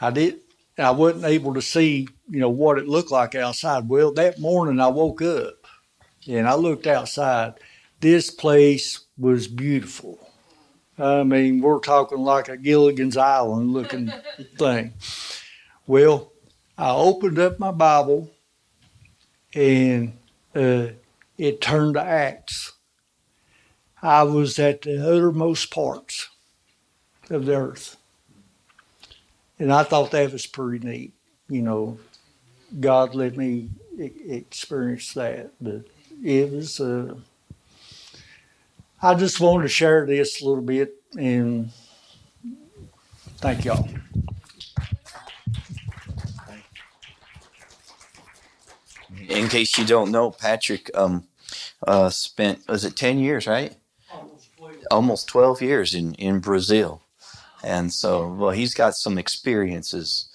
I 0.00 0.10
did. 0.10 0.40
I 0.78 0.90
wasn't 0.90 1.24
able 1.24 1.54
to 1.54 1.62
see, 1.62 2.08
you 2.28 2.40
know, 2.40 2.50
what 2.50 2.78
it 2.78 2.86
looked 2.86 3.10
like 3.10 3.34
outside. 3.34 3.88
Well, 3.88 4.12
that 4.12 4.38
morning 4.38 4.78
I 4.78 4.88
woke 4.88 5.22
up 5.22 5.54
and 6.28 6.48
I 6.48 6.54
looked 6.54 6.86
outside. 6.86 7.54
This 8.00 8.30
place 8.30 9.00
was 9.18 9.48
beautiful. 9.48 10.18
I 10.98 11.22
mean, 11.22 11.60
we're 11.60 11.78
talking 11.78 12.18
like 12.18 12.48
a 12.48 12.56
Gilligan's 12.56 13.16
Island 13.16 13.72
looking 13.72 14.12
thing. 14.58 14.94
Well, 15.86 16.32
I 16.78 16.90
opened 16.90 17.38
up 17.38 17.58
my 17.58 17.70
Bible 17.70 18.30
and 19.54 20.16
uh, 20.54 20.88
it 21.38 21.60
turned 21.60 21.94
to 21.94 22.02
Acts. 22.02 22.72
I 24.02 24.22
was 24.22 24.58
at 24.58 24.82
the 24.82 25.06
uttermost 25.06 25.70
parts 25.70 26.28
of 27.30 27.46
the 27.46 27.56
earth. 27.56 27.96
And 29.58 29.72
I 29.72 29.82
thought 29.82 30.10
that 30.10 30.32
was 30.32 30.46
pretty 30.46 30.86
neat. 30.86 31.14
You 31.48 31.62
know, 31.62 31.98
God 32.78 33.14
let 33.14 33.36
me 33.36 33.70
experience 33.96 35.14
that. 35.14 35.52
But 35.60 35.84
it 36.26 36.50
was, 36.50 36.80
uh, 36.80 37.14
I 39.00 39.14
just 39.14 39.40
wanted 39.40 39.62
to 39.62 39.68
share 39.68 40.04
this 40.06 40.42
a 40.42 40.44
little 40.44 40.62
bit 40.62 40.94
and 41.16 41.70
thank 43.38 43.64
y'all. 43.64 43.88
in 49.28 49.48
case 49.48 49.76
you 49.78 49.84
don't 49.84 50.10
know, 50.10 50.30
Patrick 50.30 50.90
um, 50.94 51.26
uh, 51.86 52.10
spent 52.10 52.66
was 52.68 52.84
it 52.84 52.96
ten 52.96 53.18
years, 53.18 53.46
right? 53.46 53.76
Almost 54.90 55.28
twelve 55.28 55.62
years 55.62 55.94
in 55.94 56.14
in 56.14 56.40
Brazil, 56.40 57.02
and 57.62 57.92
so 57.92 58.32
well, 58.32 58.50
he's 58.50 58.74
got 58.74 58.94
some 58.94 59.18
experiences. 59.18 60.28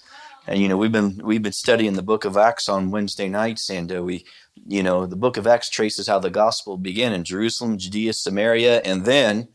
And 0.46 0.60
you 0.60 0.68
know, 0.68 0.76
we've 0.76 0.92
been 0.92 1.20
we've 1.22 1.42
been 1.42 1.52
studying 1.52 1.94
the 1.94 2.02
Book 2.02 2.24
of 2.24 2.36
Acts 2.36 2.68
on 2.68 2.90
Wednesday 2.90 3.28
nights, 3.28 3.70
and 3.70 3.94
uh, 3.94 4.02
we, 4.02 4.24
you 4.54 4.82
know, 4.82 5.06
the 5.06 5.16
Book 5.16 5.36
of 5.36 5.46
Acts 5.46 5.70
traces 5.70 6.06
how 6.06 6.18
the 6.18 6.30
gospel 6.30 6.76
began 6.76 7.12
in 7.12 7.24
Jerusalem, 7.24 7.78
Judea, 7.78 8.12
Samaria, 8.12 8.80
and 8.84 9.04
then 9.04 9.48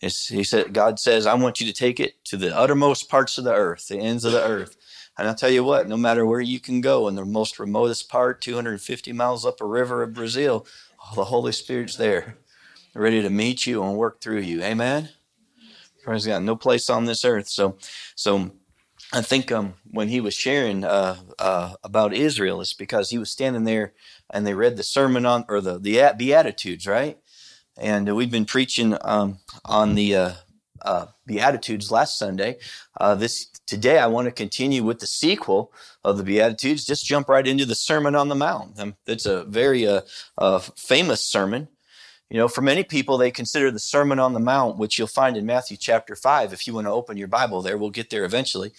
he 0.00 0.44
said, 0.44 0.72
God 0.72 1.00
says, 1.00 1.26
I 1.26 1.34
want 1.34 1.60
you 1.60 1.66
to 1.66 1.72
take 1.72 1.98
it 1.98 2.24
to 2.26 2.36
the 2.36 2.56
uttermost 2.56 3.08
parts 3.08 3.36
of 3.36 3.44
the 3.44 3.54
earth, 3.54 3.88
the 3.88 3.98
ends 3.98 4.24
of 4.24 4.32
the 4.32 4.44
earth. 4.44 4.76
And 5.18 5.26
I'll 5.26 5.34
tell 5.34 5.50
you 5.50 5.64
what, 5.64 5.88
no 5.88 5.96
matter 5.96 6.24
where 6.24 6.40
you 6.40 6.60
can 6.60 6.80
go 6.80 7.08
in 7.08 7.16
the 7.16 7.24
most 7.24 7.58
remotest 7.58 8.08
part, 8.08 8.40
250 8.40 9.12
miles 9.12 9.44
up 9.44 9.60
a 9.60 9.66
river 9.66 10.04
of 10.04 10.14
Brazil, 10.14 10.66
oh, 11.02 11.16
the 11.16 11.24
Holy 11.24 11.50
Spirit's 11.50 11.96
there, 11.96 12.38
ready 12.94 13.20
to 13.22 13.30
meet 13.30 13.66
you 13.66 13.82
and 13.82 13.96
work 13.96 14.20
through 14.20 14.40
you. 14.40 14.62
Amen. 14.62 15.08
Praise 16.04 16.24
God. 16.24 16.44
No 16.44 16.54
place 16.54 16.88
on 16.88 17.04
this 17.04 17.24
earth. 17.24 17.48
So, 17.48 17.76
so 18.14 18.52
I 19.12 19.22
think 19.22 19.50
um, 19.50 19.74
when 19.90 20.08
he 20.08 20.20
was 20.20 20.34
sharing 20.34 20.84
uh, 20.84 21.16
uh, 21.38 21.74
about 21.82 22.12
Israel, 22.12 22.60
it's 22.60 22.74
because 22.74 23.10
he 23.10 23.18
was 23.18 23.30
standing 23.30 23.64
there 23.64 23.94
and 24.28 24.46
they 24.46 24.52
read 24.54 24.76
the 24.76 24.82
sermon 24.82 25.24
on 25.24 25.46
or 25.48 25.60
the 25.60 25.78
the 25.78 26.12
Beatitudes, 26.16 26.86
right? 26.86 27.18
And 27.78 28.14
we've 28.14 28.30
been 28.30 28.44
preaching 28.44 28.96
um, 29.00 29.38
on 29.64 29.94
the 29.94 30.14
uh, 30.14 30.32
uh, 30.82 31.06
Beatitudes 31.26 31.90
last 31.90 32.18
Sunday. 32.18 32.58
Uh, 33.00 33.14
this 33.14 33.46
today, 33.66 33.98
I 33.98 34.08
want 34.08 34.26
to 34.26 34.32
continue 34.32 34.84
with 34.84 34.98
the 34.98 35.06
sequel 35.06 35.72
of 36.04 36.18
the 36.18 36.24
Beatitudes. 36.24 36.84
Just 36.84 37.06
jump 37.06 37.28
right 37.28 37.46
into 37.46 37.64
the 37.64 37.74
Sermon 37.74 38.14
on 38.14 38.28
the 38.28 38.34
Mount. 38.34 38.78
Um, 38.78 38.96
it's 39.06 39.26
a 39.26 39.44
very 39.44 39.86
uh, 39.86 40.58
famous 40.76 41.22
sermon. 41.22 41.68
You 42.30 42.36
know, 42.36 42.48
for 42.48 42.60
many 42.60 42.84
people, 42.84 43.16
they 43.16 43.30
consider 43.30 43.70
the 43.70 43.78
Sermon 43.78 44.18
on 44.18 44.34
the 44.34 44.40
Mount, 44.40 44.76
which 44.76 44.98
you'll 44.98 45.06
find 45.06 45.36
in 45.36 45.46
Matthew 45.46 45.78
chapter 45.78 46.14
five. 46.14 46.52
If 46.52 46.66
you 46.66 46.74
want 46.74 46.86
to 46.86 46.92
open 46.92 47.16
your 47.16 47.28
Bible 47.28 47.62
there, 47.62 47.78
we'll 47.78 47.90
get 47.90 48.10
there 48.10 48.24
eventually. 48.24 48.72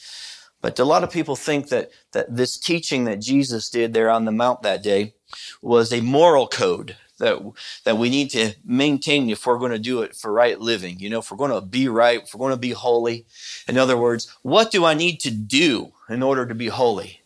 But 0.61 0.77
a 0.77 0.85
lot 0.85 1.03
of 1.03 1.11
people 1.11 1.35
think 1.35 1.69
that 1.69 1.89
that 2.11 2.35
this 2.35 2.57
teaching 2.57 3.05
that 3.05 3.21
Jesus 3.21 3.69
did 3.69 3.93
there 3.93 4.09
on 4.09 4.25
the 4.25 4.31
Mount 4.31 4.61
that 4.61 4.83
day 4.83 5.13
was 5.61 5.91
a 5.91 6.01
moral 6.01 6.47
code 6.47 6.95
that 7.17 7.39
that 7.85 7.97
we 7.97 8.09
need 8.09 8.29
to 8.31 8.53
maintain 8.63 9.29
if 9.29 9.45
we're 9.47 9.57
going 9.57 9.71
to 9.71 9.79
do 9.79 10.03
it 10.03 10.15
for 10.15 10.31
right 10.31 10.59
living. 10.59 10.99
You 10.99 11.09
know, 11.09 11.19
if 11.19 11.31
we're 11.31 11.37
going 11.37 11.51
to 11.51 11.61
be 11.61 11.87
right, 11.87 12.21
if 12.21 12.35
we're 12.35 12.39
going 12.39 12.51
to 12.51 12.57
be 12.57 12.71
holy. 12.71 13.25
In 13.67 13.77
other 13.77 13.97
words, 13.97 14.35
what 14.43 14.69
do 14.69 14.85
I 14.85 14.93
need 14.93 15.19
to 15.21 15.31
do 15.31 15.93
in 16.07 16.21
order 16.21 16.45
to 16.45 16.55
be 16.55 16.67
holy? 16.67 17.21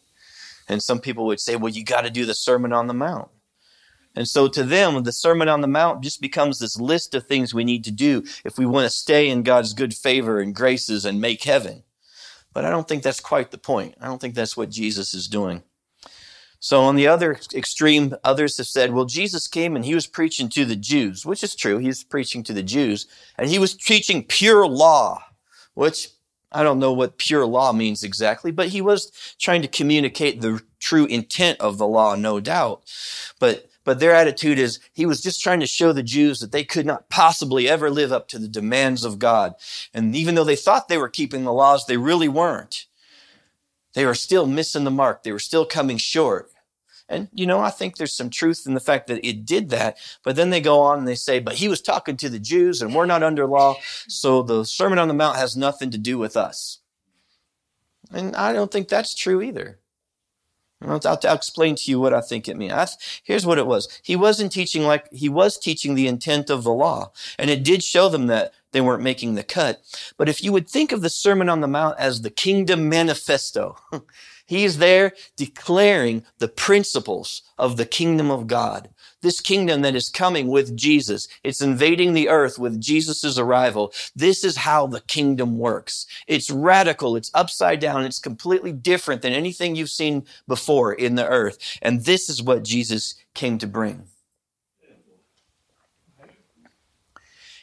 And 0.70 0.82
some 0.82 1.00
people 1.00 1.26
would 1.26 1.42
say, 1.42 1.58
well, 1.58 1.74
you 1.74 1.84
got 1.84 2.02
to 2.02 2.10
do 2.10 2.26
the 2.26 2.34
Sermon 2.34 2.72
on 2.72 2.88
the 2.88 2.94
Mount. 2.94 3.30
And 4.16 4.28
so 4.28 4.48
to 4.48 4.64
them, 4.64 5.04
the 5.04 5.12
Sermon 5.12 5.50
on 5.50 5.62
the 5.62 5.68
Mount 5.68 6.04
just 6.04 6.22
becomes 6.22 6.60
this 6.60 6.80
list 6.80 7.16
of 7.16 7.26
things 7.26 7.54
we 7.54 7.64
need 7.64 7.84
to 7.86 7.92
do 7.92 8.24
if 8.46 8.58
we 8.58 8.66
want 8.66 8.86
to 8.86 8.90
stay 8.90 9.30
in 9.30 9.44
God's 9.44 9.74
good 9.74 9.94
favor 9.94 10.40
and 10.40 10.54
graces 10.54 11.06
and 11.06 11.20
make 11.20 11.44
heaven. 11.44 11.84
But 12.54 12.66
I 12.66 12.70
don't 12.70 12.88
think 12.88 13.02
that's 13.02 13.20
quite 13.20 13.50
the 13.52 13.58
point. 13.58 13.96
I 14.00 14.06
don't 14.06 14.22
think 14.22 14.36
that's 14.36 14.56
what 14.56 14.70
Jesus 14.70 15.14
is 15.14 15.28
doing. 15.28 15.64
So 16.60 16.82
on 16.82 16.96
the 16.96 17.08
other 17.08 17.40
extreme, 17.54 18.16
others 18.24 18.58
have 18.58 18.68
said, 18.68 18.94
well, 18.94 19.04
Jesus 19.04 19.48
came 19.50 19.76
and 19.76 19.84
he 19.84 19.96
was 19.96 20.08
preaching 20.08 20.48
to 20.50 20.64
the 20.64 20.78
Jews, 20.78 21.26
which 21.26 21.44
is 21.44 21.56
true. 21.56 21.78
He 21.78 21.88
was 21.88 22.06
preaching 22.06 22.42
to 22.44 22.54
the 22.54 22.64
Jews 22.64 23.08
and 23.38 23.50
he 23.50 23.60
was 23.60 23.76
teaching 23.76 24.24
pure 24.24 24.66
law, 24.66 25.22
which 25.74 26.10
I 26.54 26.64
don't 26.64 26.80
know 26.80 26.94
what 26.94 27.18
pure 27.18 27.46
law 27.46 27.74
means 27.74 28.04
exactly, 28.04 28.52
but 28.52 28.70
he 28.70 28.80
was 28.80 29.12
trying 29.40 29.62
to 29.64 29.68
communicate 29.68 30.40
the 30.40 30.62
true 30.80 31.06
intent 31.08 31.60
of 31.60 31.78
the 31.78 31.88
law, 31.88 32.16
no 32.16 32.40
doubt. 32.40 32.84
But 33.40 33.70
but 33.84 34.00
their 34.00 34.14
attitude 34.14 34.60
is 34.60 34.80
he 34.94 35.06
was 35.06 35.22
just 35.22 35.42
trying 35.42 35.60
to 35.60 35.68
show 35.68 35.92
the 35.92 36.04
Jews 36.04 36.40
that 36.40 36.52
they 36.52 36.64
could 36.64 36.86
not 36.86 37.10
possibly 37.10 37.68
ever 37.68 37.90
live 37.90 38.12
up 38.12 38.28
to 38.30 38.40
the 38.40 38.48
demands 38.48 39.04
of 39.04 39.20
God. 39.20 39.56
And 39.94 40.16
even 40.16 40.36
though 40.36 40.44
they 40.44 40.56
thought 40.56 40.88
they 40.88 40.98
were 40.98 41.10
keeping 41.10 41.44
the 41.44 41.54
laws, 41.54 41.86
they 41.86 41.98
really 41.98 42.30
weren't. 42.30 42.86
They 43.94 44.06
were 44.06 44.16
still 44.16 44.46
missing 44.46 44.86
the 44.86 44.92
mark. 44.92 45.24
They 45.24 45.32
were 45.32 45.40
still 45.40 45.66
coming 45.66 45.98
short. 45.98 46.50
And, 47.10 47.28
you 47.34 47.46
know, 47.46 47.60
I 47.60 47.70
think 47.70 47.98
there's 47.98 48.14
some 48.14 48.30
truth 48.30 48.64
in 48.66 48.74
the 48.74 48.80
fact 48.80 49.08
that 49.08 49.26
it 49.28 49.46
did 49.46 49.70
that. 49.70 49.98
But 50.24 50.36
then 50.36 50.50
they 50.50 50.62
go 50.62 50.80
on 50.80 51.00
and 51.00 51.08
they 51.08 51.16
say, 51.16 51.40
but 51.40 51.56
he 51.56 51.68
was 51.68 51.82
talking 51.82 52.18
to 52.18 52.30
the 52.30 52.40
Jews 52.40 52.82
and 52.82 52.96
we're 52.96 53.06
not 53.06 53.24
under 53.24 53.46
law. 53.46 53.76
So 54.08 54.42
the 54.42 54.64
Sermon 54.64 54.98
on 54.98 55.10
the 55.10 55.14
Mount 55.14 55.38
has 55.38 55.56
nothing 55.56 55.92
to 55.92 55.98
do 55.98 56.18
with 56.18 56.38
us. 56.38 56.80
And 58.12 58.36
I 58.36 58.54
don't 58.54 58.72
think 58.72 58.88
that's 58.88 59.14
true 59.14 59.42
either. 59.42 59.80
I'll, 60.92 61.00
I'll, 61.06 61.20
I'll, 61.24 61.36
explain 61.36 61.76
to 61.76 61.92
you 61.92 62.00
what 62.00 62.14
I 62.14 62.22
think 62.22 62.48
it 62.48 62.58
means. 62.58 63.22
here's 63.24 63.46
what 63.46 63.58
it 63.58 63.68
was. 63.68 63.88
He 64.02 64.16
wasn't 64.16 64.52
teaching 64.52 64.84
like, 64.84 65.12
he 65.12 65.30
was 65.30 65.58
teaching 65.58 65.96
the 65.96 66.08
intent 66.08 66.50
of 66.50 66.64
the 66.64 66.74
law. 66.74 67.12
And 67.38 67.50
it 67.50 67.64
did 67.64 67.84
show 67.84 68.10
them 68.10 68.28
that 68.28 68.54
they 68.72 68.82
weren't 68.82 69.04
making 69.04 69.36
the 69.36 69.44
cut. 69.44 69.82
But 70.18 70.30
if 70.30 70.44
you 70.44 70.52
would 70.52 70.70
think 70.70 70.92
of 70.92 71.02
the 71.02 71.10
Sermon 71.10 71.50
on 71.50 71.62
the 71.62 71.68
Mount 71.68 71.98
as 72.00 72.22
the 72.22 72.30
kingdom 72.30 72.90
manifesto, 72.90 73.78
he's 74.46 74.78
there 74.78 75.14
declaring 75.36 76.24
the 76.40 76.48
principles 76.48 77.42
of 77.58 77.78
the 77.78 77.86
kingdom 77.86 78.30
of 78.32 78.48
God 78.48 78.90
this 79.24 79.40
kingdom 79.40 79.82
that 79.82 79.96
is 79.96 80.10
coming 80.10 80.48
with 80.50 80.76
Jesus. 80.78 81.28
It's 81.44 81.62
invading 81.62 82.14
the 82.14 82.30
earth 82.30 82.60
with 82.60 82.80
Jesus' 82.80 83.40
arrival. 83.40 83.92
This 84.16 84.44
is 84.44 84.58
how 84.58 84.86
the 84.86 85.02
kingdom 85.02 85.58
works. 85.58 86.06
It's 86.28 86.52
radical. 86.52 87.16
It's 87.16 87.32
upside 87.34 87.80
down. 87.80 88.04
It's 88.04 88.20
completely 88.20 88.74
different 88.74 89.24
than 89.24 89.34
anything 89.34 89.76
you've 89.76 89.90
seen 89.90 90.26
before 90.48 90.94
in 90.94 91.16
the 91.16 91.28
earth. 91.28 91.80
And 91.82 92.04
this 92.04 92.30
is 92.30 92.44
what 92.44 92.64
Jesus 92.64 93.16
came 93.34 93.58
to 93.58 93.68
bring. 93.68 94.04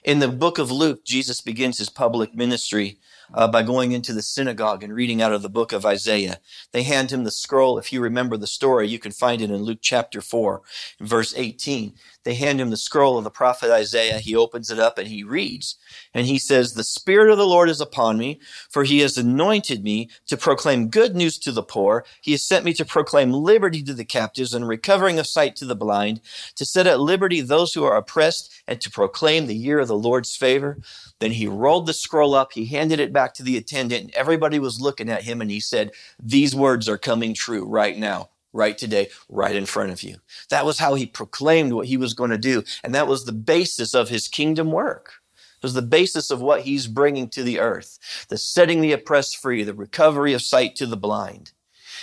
In 0.03 0.19
the 0.19 0.29
book 0.29 0.59
of 0.59 0.71
Luke, 0.71 1.05
Jesus 1.05 1.43
begins 1.43 1.77
his 1.77 1.91
public 1.91 2.35
ministry 2.35 2.99
uh, 3.35 3.49
by 3.49 3.63
going 3.63 3.93
into 3.93 4.13
the 4.13 4.23
synagogue 4.23 4.83
and 4.83 4.95
reading 4.95 5.23
out 5.23 5.33
of 5.33 5.43
the 5.43 5.49
book 5.49 5.73
of 5.73 5.87
Isaiah. 5.87 6.39
They 6.73 6.83
hand 6.83 7.11
him 7.11 7.25
the 7.25 7.31
scroll. 7.31 7.79
If 7.79 7.93
you 7.93 8.01
remember 8.01 8.37
the 8.37 8.47
story, 8.47 8.89
you 8.89 8.99
can 8.99 9.13
find 9.13 9.43
it 9.43 9.51
in 9.51 9.63
Luke 9.63 9.81
chapter 9.83 10.21
4, 10.21 10.63
verse 11.01 11.35
18. 11.37 11.95
They 12.25 12.35
hand 12.35 12.61
him 12.61 12.71
the 12.71 12.77
scroll 12.77 13.17
of 13.17 13.25
the 13.25 13.31
prophet 13.31 13.71
Isaiah. 13.71 14.19
He 14.19 14.37
opens 14.37 14.71
it 14.71 14.79
up 14.79 14.99
and 14.99 15.09
he 15.09 15.25
reads. 15.25 15.77
And 16.13 16.27
he 16.27 16.39
says, 16.39 16.75
The 16.75 16.85
Spirit 16.85 17.31
of 17.31 17.39
the 17.39 17.47
Lord 17.47 17.69
is 17.71 17.81
upon 17.81 18.19
me, 18.19 18.41
for 18.69 18.85
he 18.85 18.99
has 19.01 19.17
anointed 19.17 19.83
me 19.83 20.11
to 20.27 20.37
proclaim 20.37 20.89
good 20.89 21.17
news 21.17 21.39
to 21.39 21.53
the 21.53 21.63
poor. 21.63 22.05
He 22.21 22.33
has 22.33 22.43
sent 22.43 22.65
me 22.65 22.75
to 22.75 22.85
proclaim 22.85 23.33
liberty 23.33 23.83
to 23.85 23.95
the 23.95 24.05
captives 24.05 24.53
and 24.53 24.69
recovering 24.69 25.19
of 25.19 25.27
sight 25.27 25.57
to 25.57 25.65
the 25.65 25.77
blind, 25.77 26.21
to 26.57 26.65
set 26.65 26.87
at 26.87 27.01
liberty 27.01 27.41
those 27.41 27.73
who 27.73 27.85
are 27.85 27.97
oppressed, 27.97 28.53
and 28.67 28.81
to 28.81 28.91
proclaim 28.91 29.47
the 29.47 29.57
year 29.57 29.79
of 29.79 29.89
the 29.89 29.97
Lord's 29.97 30.37
favor. 30.37 30.79
Then 31.21 31.33
he 31.33 31.47
rolled 31.47 31.87
the 31.87 31.93
scroll 31.93 32.35
up, 32.35 32.53
he 32.53 32.67
handed 32.67 33.01
it 33.01 33.13
back 33.13 33.35
to 33.35 33.43
the 33.43 33.57
attendant, 33.57 34.03
and 34.03 34.15
everybody 34.15 34.59
was 34.59 34.81
looking 34.81 35.09
at 35.09 35.23
him, 35.25 35.41
and 35.41 35.51
he 35.51 35.61
said, 35.61 35.93
These 36.23 36.55
words 36.55 36.89
are 36.89 36.99
coming 36.99 37.35
true 37.35 37.65
right 37.65 37.97
now, 37.97 38.31
right 38.53 38.77
today, 38.77 39.09
right 39.29 39.55
in 39.55 39.67
front 39.67 39.93
of 39.93 40.03
you. 40.03 40.17
That 40.51 40.67
was 40.67 40.79
how 40.79 40.95
he 40.95 41.07
proclaimed 41.07 41.73
what 41.73 41.87
he 41.87 41.97
was 41.97 42.15
going 42.15 42.31
to 42.31 42.39
do, 42.39 42.65
and 42.83 42.95
that 42.95 43.07
was 43.07 43.25
the 43.25 43.33
basis 43.33 43.95
of 43.95 44.09
his 44.09 44.29
kingdom 44.29 44.73
work. 44.73 45.15
It 45.35 45.63
was 45.63 45.75
the 45.75 45.83
basis 45.83 46.31
of 46.31 46.41
what 46.41 46.63
he's 46.63 46.87
bringing 46.87 47.29
to 47.31 47.43
the 47.43 47.61
earth 47.61 48.27
the 48.29 48.39
setting 48.39 48.81
the 48.81 48.93
oppressed 48.93 49.37
free, 49.37 49.63
the 49.63 49.75
recovery 49.75 50.33
of 50.33 50.43
sight 50.43 50.75
to 50.77 50.87
the 50.87 50.97
blind. 50.97 51.53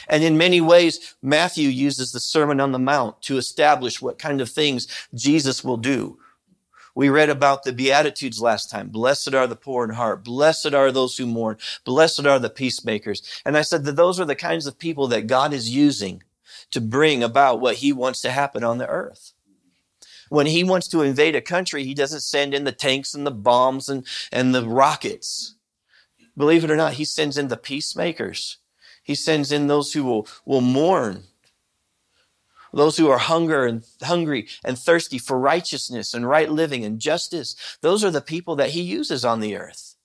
And 0.08 0.24
in 0.24 0.38
many 0.38 0.62
ways, 0.62 1.16
Matthew 1.22 1.70
uses 1.70 2.12
the 2.12 2.20
Sermon 2.20 2.60
on 2.60 2.72
the 2.72 2.80
Mount 2.80 3.22
to 3.24 3.38
establish 3.38 4.02
what 4.02 4.20
kind 4.20 4.42
of 4.42 4.50
things 4.50 4.88
Jesus 5.14 5.64
will 5.64 5.78
do 5.78 6.20
we 6.98 7.10
read 7.10 7.30
about 7.30 7.62
the 7.62 7.74
Beatitudes 7.74 8.42
last 8.42 8.72
time. 8.72 8.90
Blessed 8.90 9.36
are 9.36 9.46
the 9.46 9.56
poor 9.56 9.86
in 9.86 9.92
heart. 9.92 10.24
Blessed 10.24 10.74
are 10.74 10.92
those 10.92 11.16
who 11.16 11.28
mourn. 11.28 11.58
Blessed 11.86 12.26
are 12.26 12.40
the 12.40 12.50
peacemakers. 12.50 13.22
And 13.46 13.56
I 13.56 13.62
said 13.62 13.84
that 13.84 13.96
those 13.96 14.20
are 14.20 14.26
the 14.26 14.34
kinds 14.34 14.66
of 14.66 14.80
people 14.80 15.08
that 15.10 15.28
God 15.28 15.54
is 15.54 15.70
using 15.70 16.24
to 16.78 16.82
bring 16.82 17.24
about 17.24 17.60
what 17.60 17.78
he 17.78 17.92
wants 17.92 18.22
to 18.22 18.30
happen 18.30 18.64
on 18.64 18.78
the 18.78 18.88
earth. 18.88 19.34
When 20.30 20.46
he 20.46 20.64
wants 20.64 20.88
to 20.90 21.02
invade 21.02 21.36
a 21.36 21.42
country, 21.42 21.84
he 21.84 21.96
doesn't 21.96 22.22
send 22.22 22.54
in 22.54 22.66
the 22.66 22.72
tanks 22.72 23.16
and 23.16 23.26
the 23.26 23.32
bombs 23.32 23.90
and, 23.90 24.06
and 24.32 24.54
the 24.54 24.68
rockets. 24.68 25.56
Believe 26.38 26.64
it 26.64 26.70
or 26.70 26.76
not, 26.76 26.94
he 26.94 27.04
sends 27.04 27.36
in 27.36 27.48
the 27.48 27.58
peacemakers. 27.58 28.60
He 29.02 29.16
sends 29.16 29.52
in 29.52 29.66
those 29.66 29.94
who 29.94 30.04
will, 30.04 30.28
will 30.46 30.62
mourn 30.62 31.24
those 32.72 32.98
who 32.98 33.10
are 33.10 33.18
hunger 33.18 33.66
and 33.66 33.84
hungry 34.04 34.48
and 34.64 34.78
thirsty 34.78 35.18
for 35.18 35.40
righteousness 35.40 36.14
and 36.14 36.30
right 36.30 36.52
living 36.52 36.86
and 36.86 37.00
justice. 37.00 37.56
Those 37.82 38.04
are 38.04 38.12
the 38.12 38.22
people 38.22 38.56
that 38.58 38.72
he 38.72 38.82
uses 38.82 39.26
on 39.26 39.40
the 39.40 39.56
earth. 39.56 39.96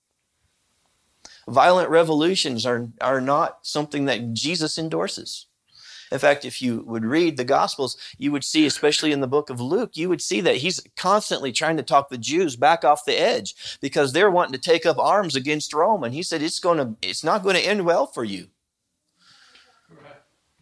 Violent 1.47 1.89
revolutions 1.89 2.65
are, 2.65 2.87
are 2.99 3.21
not 3.21 3.59
something 3.61 4.05
that 4.05 4.33
Jesus 4.33 4.79
endorses. 4.79 5.45
In 6.13 6.19
fact, 6.19 6.45
if 6.45 6.61
you 6.61 6.83
would 6.85 7.05
read 7.05 7.37
the 7.37 7.43
Gospels, 7.43 7.97
you 8.19 8.31
would 8.31 8.43
see, 8.43 8.67
especially 8.67 9.11
in 9.11 9.19
the 9.19 9.27
book 9.27 9.49
of 9.49 9.59
Luke, 9.59 9.97
you 9.97 10.09
would 10.09 10.21
see 10.21 10.41
that 10.41 10.57
he's 10.57 10.79
constantly 10.95 11.51
trying 11.51 11.75
to 11.77 11.81
talk 11.83 12.09
the 12.09 12.19
Jews 12.19 12.55
back 12.55 12.85
off 12.85 13.03
the 13.03 13.19
edge 13.19 13.79
because 13.81 14.13
they're 14.13 14.29
wanting 14.29 14.53
to 14.53 14.59
take 14.59 14.85
up 14.85 14.99
arms 14.99 15.35
against 15.35 15.73
Rome. 15.73 16.03
And 16.03 16.13
he 16.13 16.21
said, 16.21 16.43
it's 16.43 16.59
going 16.59 16.77
to, 16.77 16.95
it's 17.01 17.23
not 17.23 17.41
going 17.41 17.55
to 17.55 17.65
end 17.65 17.83
well 17.83 18.05
for 18.05 18.23
you. 18.23 18.49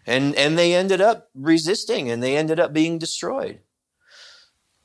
And, 0.08 0.34
and 0.36 0.58
they 0.58 0.74
ended 0.74 1.02
up 1.02 1.30
resisting 1.36 2.10
and 2.10 2.24
they 2.24 2.38
ended 2.38 2.58
up 2.58 2.72
being 2.72 2.98
destroyed. 2.98 3.60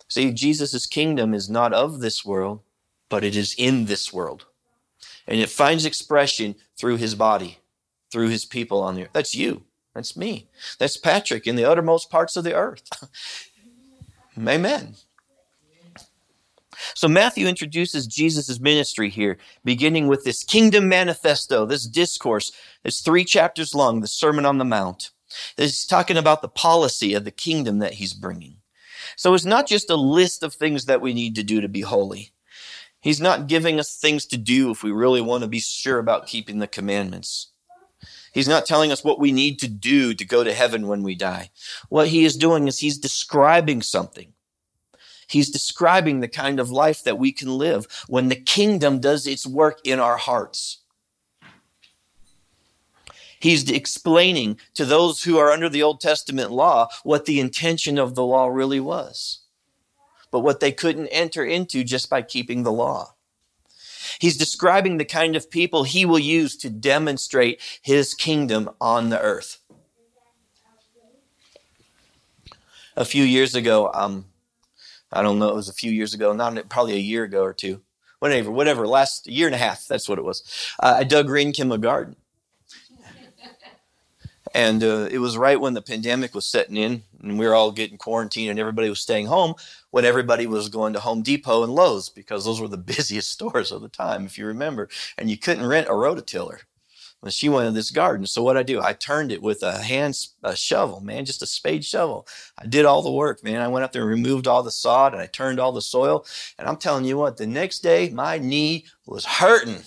See, 0.09 0.33
Jesus' 0.33 0.87
kingdom 0.87 1.33
is 1.33 1.49
not 1.49 1.73
of 1.73 2.01
this 2.01 2.25
world, 2.25 2.59
but 3.09 3.23
it 3.23 3.37
is 3.37 3.55
in 3.57 3.85
this 3.85 4.13
world. 4.13 4.47
And 5.29 5.39
it 5.39 5.49
finds 5.49 5.85
expression 5.85 6.57
through 6.77 6.97
his 6.97 7.15
body, 7.15 7.59
through 8.11 8.31
his 8.31 8.45
people 8.45 8.83
on 8.83 8.97
the 8.97 9.05
earth. 9.05 9.11
That's 9.13 9.35
you. 9.37 9.63
That's 9.97 10.15
me. 10.15 10.47
That's 10.79 10.99
Patrick 10.99 11.47
in 11.47 11.57
the 11.57 11.65
uttermost 11.65 12.11
parts 12.11 12.37
of 12.37 12.45
the 12.45 12.55
earth. 12.55 12.87
Amen. 14.39 14.95
So 16.95 17.09
Matthew 17.09 17.47
introduces 17.47 18.07
Jesus' 18.07 18.61
ministry 18.61 19.09
here, 19.09 19.39
beginning 19.65 20.07
with 20.07 20.23
this 20.25 20.45
kingdom 20.45 20.87
manifesto, 20.87 21.65
this 21.65 21.87
discourse. 21.87 22.53
It's 22.85 23.01
three 23.01 23.25
chapters 23.25 23.75
long, 23.75 24.03
the 24.03 24.07
Sermon 24.07 24.45
on 24.45 24.59
the 24.59 24.67
Mount. 24.67 25.13
He's 25.57 25.87
talking 25.87 26.19
about 26.19 26.43
the 26.43 26.49
policy 26.49 27.15
of 27.15 27.25
the 27.25 27.31
kingdom 27.31 27.79
that 27.79 27.95
he's 27.95 28.13
bringing. 28.13 28.59
So 29.17 29.33
it's 29.33 29.47
not 29.47 29.67
just 29.67 29.89
a 29.89 29.97
list 29.97 30.43
of 30.43 30.53
things 30.53 30.85
that 30.85 31.01
we 31.01 31.15
need 31.15 31.35
to 31.37 31.43
do 31.43 31.63
to 31.63 31.69
be 31.69 31.81
holy. 31.81 32.33
He's 33.01 33.21
not 33.21 33.47
giving 33.47 33.81
us 33.81 33.97
things 33.97 34.27
to 34.27 34.37
do 34.37 34.71
if 34.71 34.83
we 34.83 34.91
really 34.91 35.23
want 35.23 35.43
to 35.43 35.49
be 35.49 35.61
sure 35.61 35.99
about 35.99 36.27
keeping 36.27 36.59
the 36.59 36.67
commandments. 36.67 37.53
He's 38.37 38.47
not 38.47 38.67
telling 38.67 38.93
us 38.93 39.03
what 39.03 39.19
we 39.19 39.33
need 39.33 39.59
to 39.61 39.67
do 39.67 40.13
to 40.13 40.23
go 40.23 40.45
to 40.45 40.53
heaven 40.53 40.87
when 40.87 41.03
we 41.03 41.15
die. 41.15 41.49
What 41.89 42.09
he 42.09 42.27
is 42.27 42.37
doing 42.37 42.69
is 42.69 42.81
he's 42.81 42.99
describing 42.99 43.81
something. 43.81 44.35
He's 45.27 45.49
describing 45.49 46.21
the 46.21 46.29
kind 46.29 46.61
of 46.61 46.71
life 46.71 47.03
that 47.05 47.19
we 47.19 47.33
can 47.33 47.57
live 47.57 47.87
when 48.09 48.29
the 48.29 48.37
kingdom 48.37 49.01
does 49.01 49.27
its 49.27 49.47
work 49.47 49.81
in 49.87 49.99
our 49.99 50.19
hearts. 50.19 50.83
He's 53.41 53.71
explaining 53.71 54.61
to 54.75 54.85
those 54.85 55.23
who 55.23 55.39
are 55.39 55.51
under 55.51 55.71
the 55.71 55.83
Old 55.83 56.03
Testament 56.03 56.53
law 56.53 56.89
what 57.05 57.25
the 57.25 57.41
intention 57.41 57.97
of 57.97 58.15
the 58.15 58.27
law 58.27 58.49
really 58.49 58.81
was, 58.81 59.47
but 60.31 60.41
what 60.41 60.61
they 60.61 60.73
couldn't 60.73 61.09
enter 61.09 61.43
into 61.43 61.83
just 61.85 62.11
by 62.11 62.21
keeping 62.21 62.65
the 62.65 62.73
law. 62.73 63.16
He's 64.19 64.37
describing 64.37 64.99
the 64.99 65.05
kind 65.05 65.37
of 65.37 65.51
people 65.51 65.85
he 65.85 66.05
will 66.05 66.19
use 66.19 66.57
to 66.59 66.71
demonstrate 66.71 67.61
his 67.83 68.15
kingdom 68.15 68.71
on 68.81 69.11
the 69.11 69.21
earth. 69.21 69.59
A 72.97 73.05
few 73.05 73.25
years 73.25 73.55
ago, 73.55 73.91
um, 73.93 74.27
I 75.13 75.23
don't 75.23 75.39
know, 75.39 75.49
it 75.49 75.55
was 75.55 75.69
a 75.69 75.75
few 75.75 75.91
years 75.91 76.15
ago, 76.15 76.33
not 76.33 76.69
probably 76.69 76.95
a 76.95 76.99
year 76.99 77.25
ago 77.25 77.43
or 77.43 77.53
two, 77.53 77.83
whatever, 78.19 78.51
whatever, 78.51 78.87
last 78.87 79.27
year 79.27 79.47
and 79.47 79.55
a 79.55 79.59
half, 79.59 79.87
that's 79.87 80.09
what 80.09 80.19
it 80.19 80.25
was. 80.25 80.43
Uh, 80.81 80.97
I 80.99 81.05
dug 81.05 81.27
Greenkim 81.27 81.73
a 81.73 81.79
garden. 81.79 82.17
And 84.55 84.83
uh, 84.83 85.09
it 85.11 85.19
was 85.19 85.37
right 85.37 85.61
when 85.61 85.75
the 85.75 85.83
pandemic 85.83 86.35
was 86.35 86.47
setting 86.47 86.79
in 86.79 87.03
and 87.23 87.39
we 87.39 87.47
were 87.47 87.55
all 87.55 87.73
getting 87.73 87.99
quarantined 87.99 88.51
and 88.51 88.59
everybody 88.59 88.89
was 88.89 89.01
staying 89.01 89.27
home 89.27 89.55
when 89.91 90.05
everybody 90.05 90.47
was 90.47 90.69
going 90.69 90.93
to 90.93 91.01
Home 91.01 91.23
Depot 91.23 91.63
and 91.63 91.75
Lowe's 91.75 92.09
because 92.09 92.45
those 92.45 92.61
were 92.61 92.69
the 92.69 92.77
busiest 92.97 93.31
stores 93.31 93.73
of 93.73 93.83
the 93.83 93.89
time, 93.89 94.27
if 94.27 94.39
you 94.39 94.47
remember. 94.47 94.89
And 95.19 95.31
you 95.31 95.39
couldn't 95.39 95.67
rent 95.67 95.89
a 95.89 95.93
rototiller. 95.93 96.61
And 97.23 97.33
she 97.33 97.49
wanted 97.49 97.75
this 97.75 97.91
garden. 97.91 98.27
So 98.27 98.43
what 98.43 98.57
I 98.57 98.63
do, 98.63 98.81
I 98.81 98.93
turned 98.93 99.33
it 99.33 99.43
with 99.43 99.63
a 99.63 99.83
hand 99.83 100.17
a 100.45 100.55
shovel, 100.55 101.01
man, 101.01 101.25
just 101.25 101.43
a 101.43 101.47
spade 101.47 101.85
shovel. 101.85 102.27
I 102.59 102.67
did 102.67 102.85
all 102.85 103.03
the 103.03 103.11
work, 103.11 103.43
man. 103.43 103.63
I 103.63 103.69
went 103.69 103.85
up 103.85 103.93
there 103.93 104.03
and 104.03 104.11
removed 104.11 104.47
all 104.47 104.63
the 104.63 104.71
sod 104.71 105.13
and 105.13 105.21
I 105.21 105.27
turned 105.27 105.59
all 105.59 105.73
the 105.73 105.83
soil. 105.83 106.25
And 106.59 106.69
I'm 106.69 106.77
telling 106.77 107.05
you 107.05 107.17
what, 107.19 107.37
the 107.37 107.47
next 107.47 107.81
day 107.81 108.11
my 108.11 108.39
knee 108.39 108.85
was 109.07 109.25
hurting. 109.25 109.83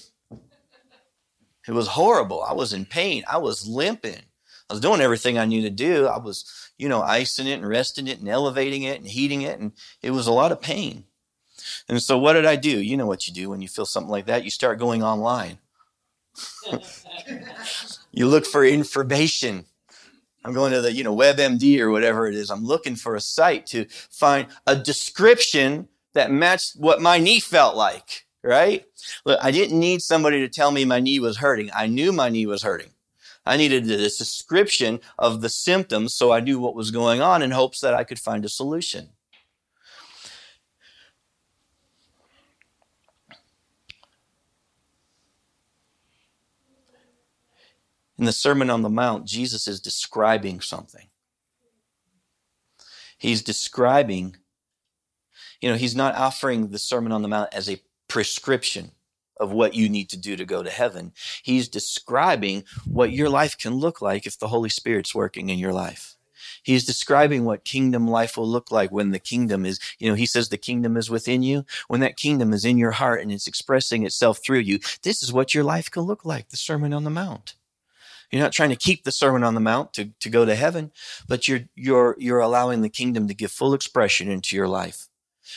It 1.67 1.71
was 1.71 1.87
horrible. 1.87 2.41
I 2.41 2.53
was 2.53 2.73
in 2.73 2.85
pain. 2.85 3.23
I 3.29 3.37
was 3.37 3.67
limping. 3.67 4.23
I 4.69 4.73
was 4.73 4.81
doing 4.81 5.01
everything 5.01 5.37
I 5.37 5.45
knew 5.45 5.61
to 5.63 5.69
do. 5.69 6.05
I 6.05 6.19
was, 6.19 6.71
you 6.77 6.87
know, 6.87 7.01
icing 7.01 7.47
it 7.47 7.53
and 7.53 7.67
resting 7.67 8.07
it 8.07 8.19
and 8.19 8.29
elevating 8.29 8.83
it 8.83 8.99
and 8.99 9.07
heating 9.07 9.41
it. 9.41 9.59
And 9.59 9.71
it 10.01 10.11
was 10.11 10.27
a 10.27 10.31
lot 10.31 10.51
of 10.51 10.61
pain. 10.61 11.05
And 11.87 12.01
so 12.01 12.17
what 12.17 12.33
did 12.33 12.45
I 12.45 12.55
do? 12.55 12.69
You 12.69 12.95
know 12.95 13.07
what 13.07 13.27
you 13.27 13.33
do 13.33 13.49
when 13.49 13.61
you 13.61 13.67
feel 13.67 13.85
something 13.85 14.11
like 14.11 14.27
that. 14.27 14.43
You 14.43 14.51
start 14.51 14.79
going 14.79 15.01
online. 15.01 15.57
you 18.11 18.27
look 18.27 18.45
for 18.45 18.63
information. 18.63 19.65
I'm 20.45 20.53
going 20.53 20.71
to 20.71 20.81
the, 20.81 20.93
you 20.93 21.03
know, 21.03 21.15
WebMD 21.15 21.79
or 21.79 21.89
whatever 21.89 22.27
it 22.27 22.35
is. 22.35 22.49
I'm 22.49 22.63
looking 22.63 22.95
for 22.95 23.15
a 23.15 23.21
site 23.21 23.65
to 23.67 23.85
find 23.89 24.47
a 24.67 24.75
description 24.75 25.87
that 26.13 26.31
matched 26.31 26.73
what 26.77 27.01
my 27.01 27.17
knee 27.17 27.39
felt 27.39 27.75
like, 27.75 28.25
right? 28.43 28.85
Look, 29.25 29.39
I 29.41 29.51
didn't 29.51 29.79
need 29.79 30.01
somebody 30.01 30.39
to 30.41 30.49
tell 30.49 30.71
me 30.71 30.85
my 30.85 30.99
knee 30.99 31.19
was 31.19 31.37
hurting. 31.37 31.71
I 31.75 31.87
knew 31.87 32.13
my 32.13 32.29
knee 32.29 32.45
was 32.45 32.63
hurting. 32.63 32.91
I 33.45 33.57
needed 33.57 33.89
a 33.89 33.97
description 33.97 34.99
of 35.17 35.41
the 35.41 35.49
symptoms 35.49 36.13
so 36.13 36.31
I 36.31 36.39
knew 36.39 36.59
what 36.59 36.75
was 36.75 36.91
going 36.91 37.21
on 37.21 37.41
in 37.41 37.51
hopes 37.51 37.81
that 37.81 37.93
I 37.93 38.03
could 38.03 38.19
find 38.19 38.45
a 38.45 38.49
solution. 38.49 39.09
In 48.17 48.25
the 48.25 48.33
Sermon 48.33 48.69
on 48.69 48.81
the 48.81 48.89
Mount, 48.89 49.25
Jesus 49.25 49.65
is 49.65 49.79
describing 49.79 50.59
something. 50.59 51.07
He's 53.17 53.41
describing, 53.41 54.35
you 55.61 55.69
know, 55.69 55.77
he's 55.77 55.95
not 55.95 56.15
offering 56.15 56.67
the 56.67 56.79
Sermon 56.79 57.13
on 57.13 57.21
the 57.21 57.29
Mount 57.29 57.53
as 57.53 57.69
a 57.69 57.81
prescription 58.09 58.91
of 59.39 59.51
what 59.51 59.73
you 59.73 59.89
need 59.89 60.09
to 60.09 60.17
do 60.17 60.35
to 60.35 60.45
go 60.45 60.63
to 60.63 60.69
heaven. 60.69 61.13
He's 61.43 61.67
describing 61.67 62.63
what 62.85 63.11
your 63.11 63.29
life 63.29 63.57
can 63.57 63.75
look 63.75 64.01
like 64.01 64.25
if 64.25 64.37
the 64.37 64.49
Holy 64.49 64.69
Spirit's 64.69 65.15
working 65.15 65.49
in 65.49 65.59
your 65.59 65.73
life. 65.73 66.15
He's 66.63 66.85
describing 66.85 67.45
what 67.45 67.63
kingdom 67.63 68.07
life 68.07 68.37
will 68.37 68.47
look 68.47 68.71
like 68.71 68.91
when 68.91 69.11
the 69.11 69.19
kingdom 69.19 69.65
is, 69.65 69.79
you 69.97 70.09
know, 70.09 70.15
he 70.15 70.25
says 70.25 70.49
the 70.49 70.57
kingdom 70.57 70.97
is 70.97 71.09
within 71.09 71.43
you. 71.43 71.65
When 71.87 72.01
that 72.01 72.17
kingdom 72.17 72.53
is 72.53 72.65
in 72.65 72.77
your 72.77 72.91
heart 72.91 73.21
and 73.21 73.31
it's 73.31 73.47
expressing 73.47 74.05
itself 74.05 74.39
through 74.43 74.59
you, 74.59 74.79
this 75.03 75.23
is 75.23 75.33
what 75.33 75.53
your 75.53 75.63
life 75.63 75.89
can 75.89 76.03
look 76.03 76.25
like, 76.25 76.49
the 76.49 76.57
Sermon 76.57 76.93
on 76.93 77.03
the 77.03 77.09
Mount. 77.09 77.55
You're 78.31 78.41
not 78.41 78.51
trying 78.51 78.69
to 78.69 78.75
keep 78.75 79.03
the 79.03 79.11
Sermon 79.11 79.43
on 79.43 79.55
the 79.55 79.59
Mount 79.59 79.93
to, 79.93 80.11
to 80.19 80.29
go 80.29 80.45
to 80.45 80.55
heaven, 80.55 80.91
but 81.27 81.47
you're, 81.47 81.61
you're, 81.75 82.15
you're 82.19 82.39
allowing 82.39 82.81
the 82.81 82.89
kingdom 82.89 83.27
to 83.27 83.33
give 83.33 83.51
full 83.51 83.73
expression 83.73 84.29
into 84.29 84.55
your 84.55 84.67
life. 84.67 85.07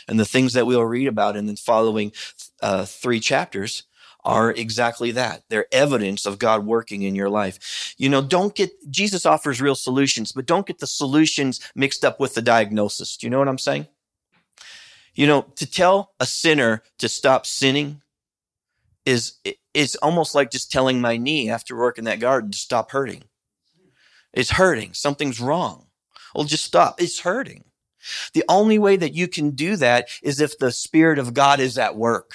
And 0.08 0.18
the 0.18 0.24
things 0.24 0.54
that 0.54 0.66
we'll 0.66 0.84
read 0.84 1.06
about 1.06 1.36
in 1.36 1.46
the 1.46 1.56
following 1.56 2.12
uh, 2.62 2.84
three 2.84 3.20
chapters 3.20 3.84
are 4.24 4.52
exactly 4.52 5.10
that. 5.10 5.42
They're 5.48 5.66
evidence 5.72 6.26
of 6.26 6.38
God 6.38 6.64
working 6.64 7.02
in 7.02 7.14
your 7.14 7.28
life. 7.28 7.94
You 7.98 8.08
know, 8.08 8.22
don't 8.22 8.54
get, 8.54 8.70
Jesus 8.90 9.26
offers 9.26 9.60
real 9.60 9.74
solutions, 9.74 10.32
but 10.32 10.46
don't 10.46 10.66
get 10.66 10.78
the 10.78 10.86
solutions 10.86 11.60
mixed 11.74 12.04
up 12.04 12.20
with 12.20 12.34
the 12.34 12.42
diagnosis. 12.42 13.16
Do 13.16 13.26
you 13.26 13.30
know 13.30 13.40
what 13.40 13.48
I'm 13.48 13.58
saying? 13.58 13.88
You 15.14 15.26
know, 15.26 15.42
to 15.56 15.70
tell 15.70 16.12
a 16.20 16.26
sinner 16.26 16.82
to 16.98 17.08
stop 17.08 17.46
sinning 17.46 18.00
is, 19.04 19.34
it's 19.74 19.96
almost 19.96 20.34
like 20.34 20.50
just 20.50 20.70
telling 20.70 21.00
my 21.00 21.16
knee 21.16 21.50
after 21.50 21.76
working 21.76 22.04
that 22.04 22.20
garden 22.20 22.52
to 22.52 22.58
stop 22.58 22.92
hurting. 22.92 23.24
It's 24.32 24.52
hurting. 24.52 24.94
Something's 24.94 25.40
wrong. 25.40 25.86
Well, 26.34 26.44
just 26.44 26.64
stop. 26.64 27.02
It's 27.02 27.20
hurting. 27.20 27.64
The 28.34 28.44
only 28.48 28.78
way 28.78 28.96
that 28.96 29.14
you 29.14 29.28
can 29.28 29.50
do 29.50 29.76
that 29.76 30.08
is 30.22 30.40
if 30.40 30.58
the 30.58 30.72
Spirit 30.72 31.18
of 31.18 31.34
God 31.34 31.60
is 31.60 31.76
at 31.76 31.96
work. 31.96 32.34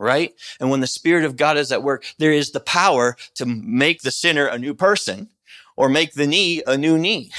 Right? 0.00 0.32
And 0.58 0.70
when 0.70 0.80
the 0.80 0.86
Spirit 0.86 1.26
of 1.26 1.36
God 1.36 1.58
is 1.58 1.70
at 1.70 1.82
work, 1.82 2.06
there 2.18 2.32
is 2.32 2.52
the 2.52 2.60
power 2.60 3.16
to 3.34 3.44
make 3.44 4.00
the 4.00 4.10
sinner 4.10 4.46
a 4.46 4.58
new 4.58 4.72
person 4.72 5.28
or 5.76 5.90
make 5.90 6.14
the 6.14 6.26
knee 6.26 6.62
a 6.66 6.78
new 6.78 6.96
knee. 6.96 7.30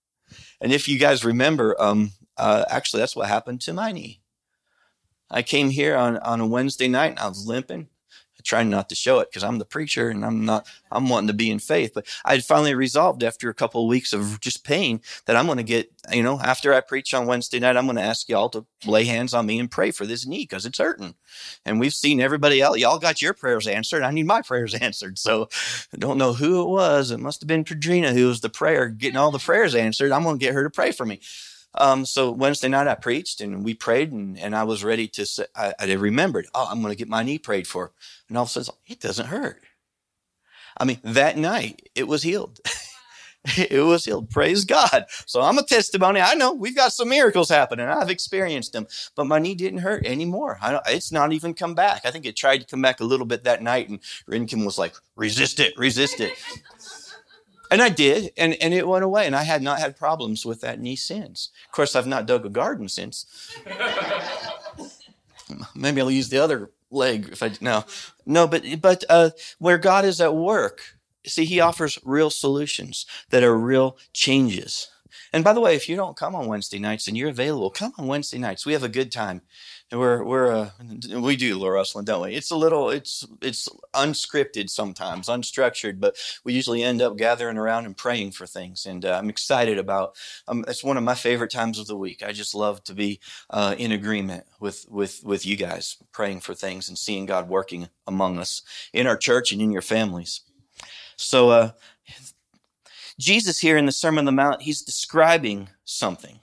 and 0.60 0.72
if 0.72 0.88
you 0.88 0.98
guys 0.98 1.24
remember, 1.24 1.80
um, 1.80 2.10
uh, 2.36 2.64
actually, 2.68 2.98
that's 2.98 3.14
what 3.14 3.28
happened 3.28 3.60
to 3.60 3.72
my 3.72 3.92
knee. 3.92 4.20
I 5.30 5.42
came 5.42 5.70
here 5.70 5.96
on, 5.96 6.18
on 6.18 6.40
a 6.40 6.46
Wednesday 6.48 6.88
night 6.88 7.12
and 7.12 7.20
I 7.20 7.28
was 7.28 7.46
limping. 7.46 7.86
I 8.40 8.42
try 8.42 8.62
not 8.62 8.88
to 8.88 8.94
show 8.94 9.18
it 9.18 9.28
because 9.30 9.44
I'm 9.44 9.58
the 9.58 9.66
preacher 9.66 10.08
and 10.08 10.24
I'm 10.24 10.46
not, 10.46 10.66
I'm 10.90 11.10
wanting 11.10 11.26
to 11.26 11.34
be 11.34 11.50
in 11.50 11.58
faith. 11.58 11.92
But 11.94 12.06
I 12.24 12.40
finally 12.40 12.74
resolved 12.74 13.22
after 13.22 13.50
a 13.50 13.54
couple 13.54 13.82
of 13.82 13.88
weeks 13.88 14.14
of 14.14 14.40
just 14.40 14.64
pain 14.64 15.02
that 15.26 15.36
I'm 15.36 15.44
going 15.44 15.58
to 15.58 15.62
get, 15.62 15.92
you 16.10 16.22
know, 16.22 16.40
after 16.40 16.72
I 16.72 16.80
preach 16.80 17.12
on 17.12 17.26
Wednesday 17.26 17.58
night, 17.58 17.76
I'm 17.76 17.84
going 17.84 17.96
to 17.96 18.02
ask 18.02 18.30
y'all 18.30 18.48
to 18.50 18.64
lay 18.86 19.04
hands 19.04 19.34
on 19.34 19.44
me 19.44 19.58
and 19.58 19.70
pray 19.70 19.90
for 19.90 20.06
this 20.06 20.26
knee 20.26 20.44
because 20.44 20.64
it's 20.64 20.78
hurting. 20.78 21.14
And 21.66 21.78
we've 21.78 21.92
seen 21.92 22.18
everybody 22.18 22.62
else. 22.62 22.78
Y'all 22.78 22.98
got 22.98 23.20
your 23.20 23.34
prayers 23.34 23.66
answered. 23.66 24.02
I 24.02 24.10
need 24.10 24.26
my 24.26 24.40
prayers 24.40 24.74
answered. 24.80 25.18
So 25.18 25.50
I 25.92 25.98
don't 25.98 26.18
know 26.18 26.32
who 26.32 26.62
it 26.62 26.68
was. 26.68 27.10
It 27.10 27.20
must 27.20 27.42
have 27.42 27.48
been 27.48 27.64
Padrina 27.64 28.14
who 28.14 28.28
was 28.28 28.40
the 28.40 28.48
prayer, 28.48 28.88
getting 28.88 29.18
all 29.18 29.30
the 29.30 29.38
prayers 29.38 29.74
answered. 29.74 30.12
I'm 30.12 30.22
going 30.22 30.38
to 30.38 30.44
get 30.44 30.54
her 30.54 30.64
to 30.64 30.70
pray 30.70 30.92
for 30.92 31.04
me. 31.04 31.20
Um, 31.74 32.04
so 32.04 32.30
Wednesday 32.30 32.68
night 32.68 32.88
I 32.88 32.94
preached 32.94 33.40
and 33.40 33.64
we 33.64 33.74
prayed 33.74 34.12
and, 34.12 34.38
and 34.38 34.56
I 34.56 34.64
was 34.64 34.82
ready 34.82 35.06
to 35.08 35.24
say, 35.24 35.46
I, 35.54 35.72
I 35.78 35.92
remembered, 35.92 36.46
oh, 36.54 36.66
I'm 36.68 36.82
going 36.82 36.92
to 36.92 36.98
get 36.98 37.08
my 37.08 37.22
knee 37.22 37.38
prayed 37.38 37.66
for. 37.66 37.92
And 38.28 38.36
all 38.36 38.44
of 38.44 38.48
a 38.48 38.52
sudden, 38.52 38.74
it 38.86 39.00
doesn't 39.00 39.26
hurt. 39.26 39.62
I 40.76 40.84
mean, 40.84 40.98
that 41.04 41.36
night 41.36 41.88
it 41.94 42.08
was 42.08 42.22
healed. 42.22 42.60
it 43.56 43.84
was 43.84 44.04
healed. 44.04 44.30
Praise 44.30 44.64
God. 44.64 45.06
So 45.26 45.40
I'm 45.40 45.58
a 45.58 45.62
testimony. 45.62 46.20
I 46.20 46.34
know 46.34 46.52
we've 46.52 46.76
got 46.76 46.92
some 46.92 47.08
miracles 47.08 47.48
happening. 47.48 47.86
I've 47.86 48.10
experienced 48.10 48.72
them, 48.72 48.86
but 49.14 49.26
my 49.26 49.38
knee 49.38 49.54
didn't 49.54 49.80
hurt 49.80 50.06
anymore. 50.06 50.58
it's 50.88 51.12
not 51.12 51.32
even 51.32 51.54
come 51.54 51.74
back. 51.74 52.02
I 52.04 52.10
think 52.10 52.26
it 52.26 52.36
tried 52.36 52.58
to 52.58 52.66
come 52.66 52.82
back 52.82 53.00
a 53.00 53.04
little 53.04 53.26
bit 53.26 53.44
that 53.44 53.62
night, 53.62 53.88
and 53.88 54.00
Rinkin 54.28 54.64
was 54.64 54.78
like, 54.78 54.94
"Resist 55.16 55.60
it, 55.60 55.76
resist 55.78 56.20
it." 56.20 56.32
And 57.70 57.80
I 57.80 57.88
did, 57.88 58.32
and, 58.36 58.54
and 58.54 58.74
it 58.74 58.88
went 58.88 59.04
away, 59.04 59.26
and 59.26 59.36
I 59.36 59.44
had 59.44 59.62
not 59.62 59.78
had 59.78 59.96
problems 59.96 60.44
with 60.44 60.60
that 60.62 60.80
knee 60.80 60.96
since. 60.96 61.50
Of 61.66 61.72
course, 61.72 61.94
I've 61.94 62.06
not 62.06 62.26
dug 62.26 62.44
a 62.44 62.48
garden 62.48 62.88
since. 62.88 63.26
Maybe 65.74 66.00
I'll 66.00 66.10
use 66.10 66.28
the 66.28 66.42
other 66.42 66.70
leg 66.90 67.28
if 67.30 67.42
I 67.42 67.52
no, 67.60 67.84
no, 68.26 68.46
but 68.46 68.64
but 68.80 69.04
uh, 69.08 69.30
where 69.58 69.78
God 69.78 70.04
is 70.04 70.20
at 70.20 70.34
work, 70.34 70.80
see, 71.26 71.44
He 71.44 71.60
offers 71.60 71.98
real 72.04 72.30
solutions 72.30 73.06
that 73.30 73.44
are 73.44 73.56
real 73.56 73.96
changes. 74.12 74.88
And 75.32 75.44
by 75.44 75.52
the 75.52 75.60
way, 75.60 75.76
if 75.76 75.88
you 75.88 75.96
don't 75.96 76.16
come 76.16 76.34
on 76.34 76.46
Wednesday 76.46 76.78
nights 76.78 77.06
and 77.06 77.16
you're 77.16 77.28
available, 77.28 77.70
come 77.70 77.92
on 77.98 78.06
Wednesday 78.06 78.38
nights. 78.38 78.66
We 78.66 78.72
have 78.72 78.82
a 78.82 78.88
good 78.88 79.12
time 79.12 79.42
we're 79.92 80.22
we're 80.22 80.52
uh, 80.52 80.70
we 81.18 81.36
do 81.36 81.58
Laura 81.58 81.76
Russell, 81.76 82.02
don't 82.02 82.22
we? 82.22 82.34
It's 82.34 82.50
a 82.50 82.56
little 82.56 82.90
it's 82.90 83.26
it's 83.42 83.68
unscripted 83.94 84.70
sometimes, 84.70 85.28
unstructured, 85.28 85.98
but 85.98 86.16
we 86.44 86.52
usually 86.52 86.82
end 86.82 87.02
up 87.02 87.16
gathering 87.16 87.56
around 87.56 87.86
and 87.86 87.96
praying 87.96 88.32
for 88.32 88.46
things. 88.46 88.86
And 88.86 89.04
uh, 89.04 89.18
I'm 89.18 89.28
excited 89.28 89.78
about. 89.78 90.16
Um, 90.46 90.64
it's 90.68 90.84
one 90.84 90.96
of 90.96 91.02
my 91.02 91.14
favorite 91.14 91.50
times 91.50 91.78
of 91.78 91.86
the 91.86 91.96
week. 91.96 92.22
I 92.22 92.32
just 92.32 92.54
love 92.54 92.84
to 92.84 92.94
be 92.94 93.20
uh, 93.50 93.74
in 93.78 93.92
agreement 93.92 94.44
with 94.60 94.86
with 94.88 95.22
with 95.24 95.44
you 95.44 95.56
guys, 95.56 95.96
praying 96.12 96.40
for 96.40 96.54
things 96.54 96.88
and 96.88 96.96
seeing 96.96 97.26
God 97.26 97.48
working 97.48 97.88
among 98.06 98.38
us 98.38 98.62
in 98.92 99.06
our 99.06 99.16
church 99.16 99.52
and 99.52 99.60
in 99.60 99.72
your 99.72 99.82
families. 99.82 100.42
So, 101.16 101.50
uh, 101.50 101.70
Jesus 103.18 103.58
here 103.58 103.76
in 103.76 103.86
the 103.86 103.92
Sermon 103.92 104.20
on 104.20 104.24
the 104.24 104.32
Mount, 104.32 104.62
he's 104.62 104.82
describing 104.82 105.68
something. 105.84 106.40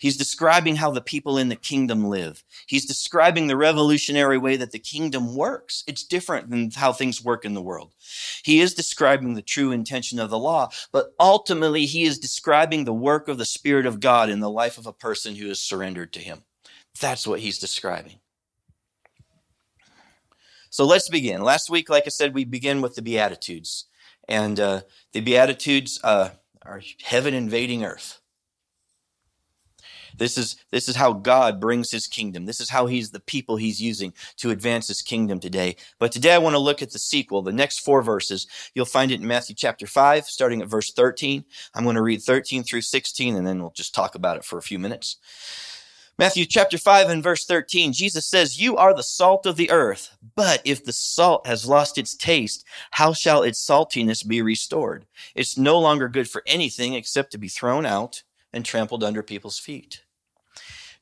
He's 0.00 0.16
describing 0.16 0.76
how 0.76 0.90
the 0.90 1.02
people 1.02 1.36
in 1.36 1.50
the 1.50 1.56
kingdom 1.56 2.06
live. 2.06 2.42
He's 2.66 2.86
describing 2.86 3.46
the 3.46 3.56
revolutionary 3.56 4.38
way 4.38 4.56
that 4.56 4.72
the 4.72 4.78
kingdom 4.78 5.36
works. 5.36 5.84
It's 5.86 6.02
different 6.02 6.48
than 6.48 6.70
how 6.70 6.94
things 6.94 7.22
work 7.22 7.44
in 7.44 7.52
the 7.52 7.60
world. 7.60 7.92
He 8.42 8.60
is 8.60 8.72
describing 8.72 9.34
the 9.34 9.42
true 9.42 9.72
intention 9.72 10.18
of 10.18 10.30
the 10.30 10.38
law, 10.38 10.70
but 10.90 11.12
ultimately 11.20 11.84
he 11.84 12.04
is 12.04 12.18
describing 12.18 12.84
the 12.84 12.94
work 12.94 13.28
of 13.28 13.36
the 13.36 13.44
Spirit 13.44 13.84
of 13.84 14.00
God 14.00 14.30
in 14.30 14.40
the 14.40 14.48
life 14.48 14.78
of 14.78 14.86
a 14.86 14.92
person 14.92 15.34
who 15.34 15.50
is 15.50 15.60
surrendered 15.60 16.14
to 16.14 16.20
him. 16.20 16.44
That's 16.98 17.26
what 17.26 17.40
he's 17.40 17.58
describing. 17.58 18.20
So 20.70 20.86
let's 20.86 21.10
begin. 21.10 21.42
Last 21.42 21.68
week, 21.68 21.90
like 21.90 22.04
I 22.06 22.10
said, 22.10 22.32
we 22.32 22.44
begin 22.44 22.80
with 22.80 22.94
the 22.94 23.02
Beatitudes. 23.02 23.84
And 24.26 24.58
uh, 24.58 24.80
the 25.12 25.20
Beatitudes 25.20 26.00
uh, 26.02 26.30
are 26.64 26.80
heaven 27.02 27.34
invading 27.34 27.84
earth. 27.84 28.19
This 30.20 30.36
is, 30.36 30.56
this 30.70 30.86
is 30.86 30.96
how 30.96 31.14
God 31.14 31.58
brings 31.60 31.90
his 31.90 32.06
kingdom. 32.06 32.44
This 32.44 32.60
is 32.60 32.68
how 32.68 32.84
he's 32.84 33.10
the 33.10 33.20
people 33.20 33.56
he's 33.56 33.80
using 33.80 34.12
to 34.36 34.50
advance 34.50 34.86
his 34.86 35.00
kingdom 35.00 35.40
today. 35.40 35.76
But 35.98 36.12
today 36.12 36.34
I 36.34 36.38
want 36.38 36.52
to 36.52 36.58
look 36.58 36.82
at 36.82 36.90
the 36.90 36.98
sequel, 36.98 37.40
the 37.40 37.54
next 37.54 37.80
four 37.80 38.02
verses. 38.02 38.46
You'll 38.74 38.84
find 38.84 39.10
it 39.10 39.22
in 39.22 39.26
Matthew 39.26 39.56
chapter 39.56 39.86
5, 39.86 40.26
starting 40.26 40.60
at 40.60 40.68
verse 40.68 40.92
13. 40.92 41.42
I'm 41.74 41.84
going 41.84 41.96
to 41.96 42.02
read 42.02 42.20
13 42.20 42.64
through 42.64 42.82
16, 42.82 43.34
and 43.34 43.46
then 43.46 43.60
we'll 43.62 43.70
just 43.70 43.94
talk 43.94 44.14
about 44.14 44.36
it 44.36 44.44
for 44.44 44.58
a 44.58 44.62
few 44.62 44.78
minutes. 44.78 45.16
Matthew 46.18 46.44
chapter 46.44 46.76
5 46.76 47.08
and 47.08 47.22
verse 47.22 47.46
13, 47.46 47.94
Jesus 47.94 48.26
says, 48.26 48.60
You 48.60 48.76
are 48.76 48.92
the 48.92 49.02
salt 49.02 49.46
of 49.46 49.56
the 49.56 49.70
earth, 49.70 50.18
but 50.36 50.60
if 50.66 50.84
the 50.84 50.92
salt 50.92 51.46
has 51.46 51.66
lost 51.66 51.96
its 51.96 52.14
taste, 52.14 52.66
how 52.90 53.14
shall 53.14 53.42
its 53.42 53.66
saltiness 53.66 54.28
be 54.28 54.42
restored? 54.42 55.06
It's 55.34 55.56
no 55.56 55.78
longer 55.78 56.08
good 56.08 56.28
for 56.28 56.42
anything 56.46 56.92
except 56.92 57.32
to 57.32 57.38
be 57.38 57.48
thrown 57.48 57.86
out 57.86 58.22
and 58.52 58.66
trampled 58.66 59.02
under 59.02 59.22
people's 59.22 59.58
feet. 59.58 60.02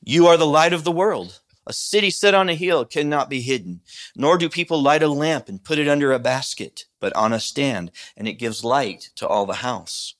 You 0.03 0.27
are 0.27 0.37
the 0.37 0.45
light 0.45 0.73
of 0.73 0.83
the 0.83 0.91
world. 0.91 1.39
A 1.67 1.73
city 1.73 2.09
set 2.09 2.33
on 2.33 2.49
a 2.49 2.55
hill 2.55 2.83
cannot 2.85 3.29
be 3.29 3.41
hidden, 3.41 3.81
nor 4.15 4.37
do 4.37 4.49
people 4.49 4.81
light 4.81 5.03
a 5.03 5.07
lamp 5.07 5.49
and 5.49 5.63
put 5.63 5.77
it 5.77 5.87
under 5.87 6.11
a 6.11 6.17
basket, 6.19 6.85
but 6.99 7.15
on 7.15 7.31
a 7.31 7.39
stand, 7.39 7.91
and 8.17 8.27
it 8.27 8.33
gives 8.33 8.63
light 8.63 9.11
to 9.17 9.27
all 9.27 9.45
the 9.45 9.55
house. 9.55 10.15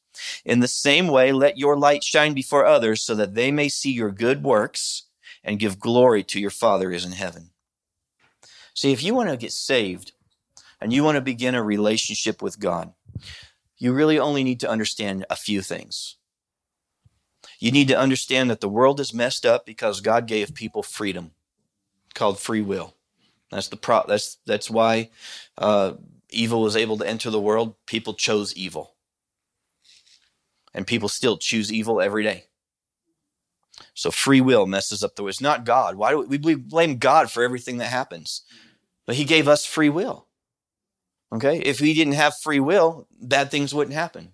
In 0.45 0.59
the 0.59 0.67
same 0.67 1.07
way, 1.07 1.31
let 1.31 1.57
your 1.57 1.77
light 1.77 2.03
shine 2.03 2.33
before 2.33 2.65
others 2.65 3.01
so 3.01 3.15
that 3.15 3.33
they 3.33 3.51
may 3.51 3.69
see 3.69 3.91
your 3.91 4.11
good 4.11 4.43
works 4.43 5.03
and 5.43 5.59
give 5.59 5.79
glory 5.79 6.23
to 6.25 6.39
your 6.39 6.51
Father 6.51 6.89
who 6.89 6.95
is 6.95 7.05
in 7.05 7.13
heaven. 7.13 7.49
See, 8.75 8.91
if 8.91 9.01
you 9.01 9.15
want 9.15 9.29
to 9.29 9.37
get 9.37 9.51
saved 9.51 10.11
and 10.79 10.93
you 10.93 11.03
want 11.03 11.15
to 11.15 11.21
begin 11.21 11.55
a 11.55 11.63
relationship 11.63 12.41
with 12.41 12.59
God, 12.59 12.93
you 13.77 13.93
really 13.93 14.19
only 14.19 14.43
need 14.43 14.59
to 14.59 14.69
understand 14.69 15.25
a 15.29 15.35
few 15.35 15.61
things. 15.61 16.17
You 17.59 17.71
need 17.71 17.89
to 17.89 17.99
understand 17.99 18.49
that 18.49 18.61
the 18.61 18.69
world 18.69 18.99
is 18.99 19.13
messed 19.13 19.45
up 19.45 19.65
because 19.65 20.01
God 20.01 20.27
gave 20.27 20.53
people 20.53 20.81
freedom 20.81 21.31
called 22.13 22.39
free 22.39 22.61
will. 22.61 22.95
That's 23.51 23.67
the 23.67 23.77
pro- 23.77 24.05
that's 24.07 24.37
that's 24.45 24.69
why 24.69 25.09
uh, 25.57 25.93
evil 26.29 26.61
was 26.61 26.75
able 26.75 26.97
to 26.97 27.07
enter 27.07 27.29
the 27.29 27.39
world, 27.39 27.75
people 27.85 28.13
chose 28.13 28.55
evil. 28.55 28.95
And 30.73 30.85
people 30.85 31.09
still 31.09 31.37
choose 31.37 31.73
evil 31.73 31.99
every 31.99 32.23
day. 32.23 32.45
So 33.93 34.11
free 34.11 34.41
will 34.41 34.67
messes 34.67 35.03
up 35.03 35.15
the 35.15 35.23
way. 35.23 35.29
It's 35.29 35.41
not 35.41 35.65
God. 35.65 35.95
Why 35.95 36.11
do 36.11 36.21
we, 36.21 36.37
we 36.37 36.55
blame 36.55 36.97
God 36.97 37.31
for 37.31 37.43
everything 37.43 37.77
that 37.77 37.85
happens? 37.85 38.43
But 39.07 39.15
He 39.15 39.25
gave 39.25 39.47
us 39.47 39.65
free 39.65 39.89
will. 39.89 40.27
Okay? 41.33 41.57
If 41.59 41.79
He 41.79 41.93
didn't 41.93 42.13
have 42.13 42.37
free 42.37 42.59
will, 42.59 43.07
bad 43.19 43.49
things 43.49 43.73
wouldn't 43.73 43.95
happen. 43.95 44.33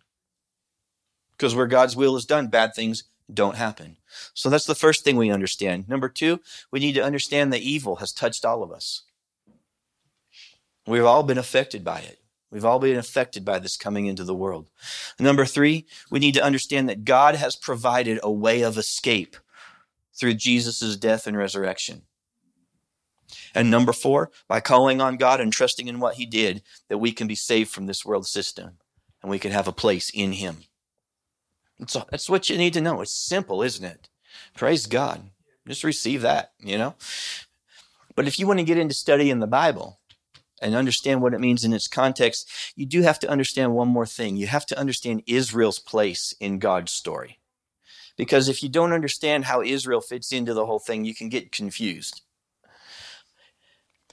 Because 1.31 1.55
where 1.55 1.67
God's 1.67 1.95
will 1.95 2.15
is 2.17 2.25
done, 2.25 2.47
bad 2.47 2.73
things 2.75 3.03
don't 3.33 3.55
happen. 3.55 3.97
So 4.33 4.49
that's 4.49 4.65
the 4.65 4.75
first 4.75 5.03
thing 5.03 5.15
we 5.15 5.31
understand. 5.31 5.89
Number 5.89 6.09
two, 6.09 6.39
we 6.71 6.79
need 6.79 6.93
to 6.93 7.03
understand 7.03 7.51
that 7.51 7.61
evil 7.61 7.97
has 7.97 8.11
touched 8.11 8.45
all 8.45 8.63
of 8.63 8.71
us. 8.71 9.03
We've 10.87 11.05
all 11.05 11.23
been 11.23 11.37
affected 11.37 11.83
by 11.83 11.99
it. 11.99 12.19
We've 12.51 12.65
all 12.65 12.79
been 12.79 12.97
affected 12.97 13.43
by 13.43 13.59
this 13.59 13.75
coming 13.75 14.05
into 14.05 14.23
the 14.23 14.35
world. 14.35 14.69
Number 15.19 15.45
three, 15.45 15.87
we 16.11 16.19
need 16.19 16.35
to 16.35 16.43
understand 16.43 16.87
that 16.87 17.03
God 17.03 17.35
has 17.35 17.55
provided 17.55 18.19
a 18.21 18.31
way 18.31 18.61
of 18.61 18.77
escape 18.77 19.35
through 20.17 20.35
Jesus' 20.35 20.95
death 20.95 21.27
and 21.27 21.35
resurrection. 21.35 22.03
And 23.53 23.71
number 23.71 23.91
four, 23.91 24.31
by 24.47 24.59
calling 24.59 25.01
on 25.01 25.17
God 25.17 25.41
and 25.41 25.51
trusting 25.51 25.87
in 25.87 25.99
what 25.99 26.15
He 26.15 26.25
did, 26.25 26.61
that 26.87 26.99
we 26.99 27.11
can 27.11 27.27
be 27.27 27.35
saved 27.35 27.71
from 27.71 27.87
this 27.87 28.05
world 28.05 28.27
system 28.27 28.77
and 29.21 29.29
we 29.31 29.39
can 29.39 29.51
have 29.51 29.67
a 29.67 29.73
place 29.73 30.11
in 30.13 30.33
Him. 30.33 30.63
So 31.87 32.05
that's 32.09 32.29
what 32.29 32.49
you 32.49 32.57
need 32.57 32.73
to 32.73 32.81
know. 32.81 33.01
It's 33.01 33.11
simple, 33.11 33.61
isn't 33.61 33.83
it? 33.83 34.09
Praise 34.55 34.87
God. 34.87 35.29
Just 35.67 35.83
receive 35.83 36.21
that, 36.21 36.53
you 36.59 36.77
know? 36.77 36.95
But 38.15 38.27
if 38.27 38.39
you 38.39 38.47
want 38.47 38.59
to 38.59 38.65
get 38.65 38.77
into 38.77 38.93
studying 38.93 39.39
the 39.39 39.47
Bible 39.47 39.99
and 40.61 40.73
understand 40.73 41.21
what 41.21 41.33
it 41.33 41.41
means 41.41 41.65
in 41.65 41.73
its 41.73 41.87
context, 41.87 42.49
you 42.75 42.85
do 42.85 43.01
have 43.01 43.19
to 43.19 43.29
understand 43.29 43.73
one 43.73 43.89
more 43.89 44.05
thing. 44.05 44.37
You 44.37 44.47
have 44.47 44.65
to 44.67 44.79
understand 44.79 45.23
Israel's 45.27 45.79
place 45.79 46.33
in 46.39 46.59
God's 46.59 46.91
story. 46.91 47.39
Because 48.17 48.47
if 48.47 48.63
you 48.63 48.69
don't 48.69 48.93
understand 48.93 49.45
how 49.45 49.61
Israel 49.61 49.99
fits 49.99 50.31
into 50.31 50.53
the 50.53 50.65
whole 50.65 50.79
thing, 50.79 51.03
you 51.03 51.13
can 51.13 51.27
get 51.27 51.51
confused. 51.51 52.21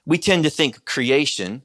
We 0.05 0.19
tend 0.19 0.43
to 0.43 0.51
think 0.51 0.85
creation 0.85 1.63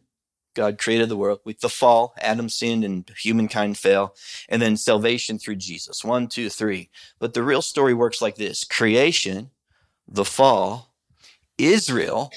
God 0.57 0.79
created 0.79 1.07
the 1.07 1.15
world. 1.15 1.39
With 1.45 1.59
the 1.59 1.69
fall, 1.69 2.15
Adam 2.19 2.49
sinned 2.49 2.83
and 2.83 3.07
humankind 3.15 3.77
fell. 3.77 4.15
And 4.49 4.59
then 4.59 4.75
salvation 4.75 5.37
through 5.37 5.57
Jesus. 5.57 6.03
One, 6.03 6.27
two, 6.27 6.49
three. 6.49 6.89
But 7.19 7.35
the 7.35 7.43
real 7.43 7.61
story 7.61 7.93
works 7.93 8.23
like 8.23 8.37
this 8.37 8.63
creation, 8.63 9.51
the 10.07 10.25
fall, 10.25 10.95
Israel, 11.59 12.31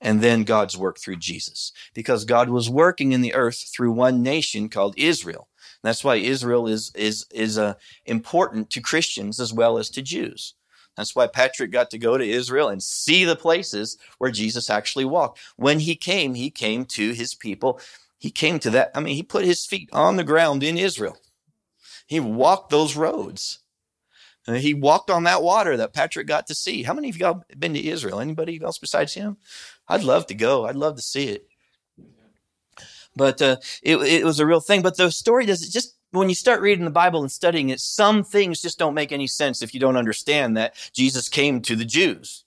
and 0.00 0.20
then 0.20 0.44
God's 0.44 0.78
work 0.78 1.00
through 1.00 1.16
Jesus. 1.16 1.72
Because 1.94 2.24
God 2.24 2.48
was 2.48 2.70
working 2.70 3.10
in 3.10 3.22
the 3.22 3.34
earth 3.34 3.68
through 3.74 3.90
one 3.90 4.22
nation 4.22 4.68
called 4.68 4.94
Israel. 4.96 5.48
that's 5.82 6.04
why 6.04 6.14
Israel 6.14 6.68
is, 6.68 6.92
is, 6.94 7.26
is 7.32 7.58
uh, 7.58 7.74
important 8.06 8.70
to 8.70 8.80
Christians 8.80 9.40
as 9.40 9.52
well 9.52 9.78
as 9.78 9.90
to 9.90 10.00
Jews. 10.00 10.54
That's 11.00 11.16
why 11.16 11.26
Patrick 11.28 11.70
got 11.70 11.88
to 11.90 11.98
go 11.98 12.18
to 12.18 12.28
Israel 12.28 12.68
and 12.68 12.82
see 12.82 13.24
the 13.24 13.36
places 13.36 13.96
where 14.18 14.30
Jesus 14.30 14.68
actually 14.68 15.06
walked. 15.06 15.40
When 15.56 15.80
he 15.80 15.96
came, 15.96 16.34
he 16.34 16.50
came 16.50 16.84
to 16.86 17.12
his 17.12 17.34
people. 17.34 17.80
He 18.18 18.30
came 18.30 18.58
to 18.58 18.70
that. 18.70 18.90
I 18.94 19.00
mean, 19.00 19.16
he 19.16 19.22
put 19.22 19.46
his 19.46 19.64
feet 19.64 19.88
on 19.94 20.16
the 20.16 20.24
ground 20.24 20.62
in 20.62 20.76
Israel. 20.76 21.16
He 22.06 22.20
walked 22.20 22.70
those 22.70 22.96
roads. 22.96 23.60
And 24.46 24.58
he 24.58 24.74
walked 24.74 25.08
on 25.10 25.24
that 25.24 25.42
water 25.42 25.76
that 25.78 25.94
Patrick 25.94 26.26
got 26.26 26.46
to 26.48 26.54
see. 26.54 26.82
How 26.82 26.92
many 26.92 27.08
of 27.08 27.16
y'all 27.16 27.44
been 27.58 27.72
to 27.72 27.86
Israel? 27.86 28.20
Anybody 28.20 28.60
else 28.62 28.78
besides 28.78 29.14
him? 29.14 29.38
I'd 29.88 30.04
love 30.04 30.26
to 30.26 30.34
go. 30.34 30.66
I'd 30.66 30.76
love 30.76 30.96
to 30.96 31.02
see 31.02 31.28
it. 31.28 31.46
But 33.16 33.40
uh, 33.40 33.56
it, 33.82 33.96
it 33.96 34.24
was 34.24 34.38
a 34.38 34.46
real 34.46 34.60
thing. 34.60 34.82
But 34.82 34.98
the 34.98 35.10
story 35.10 35.46
does 35.46 35.62
it 35.62 35.72
just 35.72 35.94
when 36.12 36.28
you 36.28 36.34
start 36.34 36.60
reading 36.60 36.84
the 36.84 36.90
Bible 36.90 37.20
and 37.20 37.30
studying 37.30 37.68
it, 37.68 37.80
some 37.80 38.24
things 38.24 38.60
just 38.60 38.78
don't 38.78 38.94
make 38.94 39.12
any 39.12 39.26
sense 39.26 39.62
if 39.62 39.72
you 39.72 39.80
don't 39.80 39.96
understand 39.96 40.56
that 40.56 40.74
Jesus 40.92 41.28
came 41.28 41.60
to 41.62 41.76
the 41.76 41.84
Jews, 41.84 42.44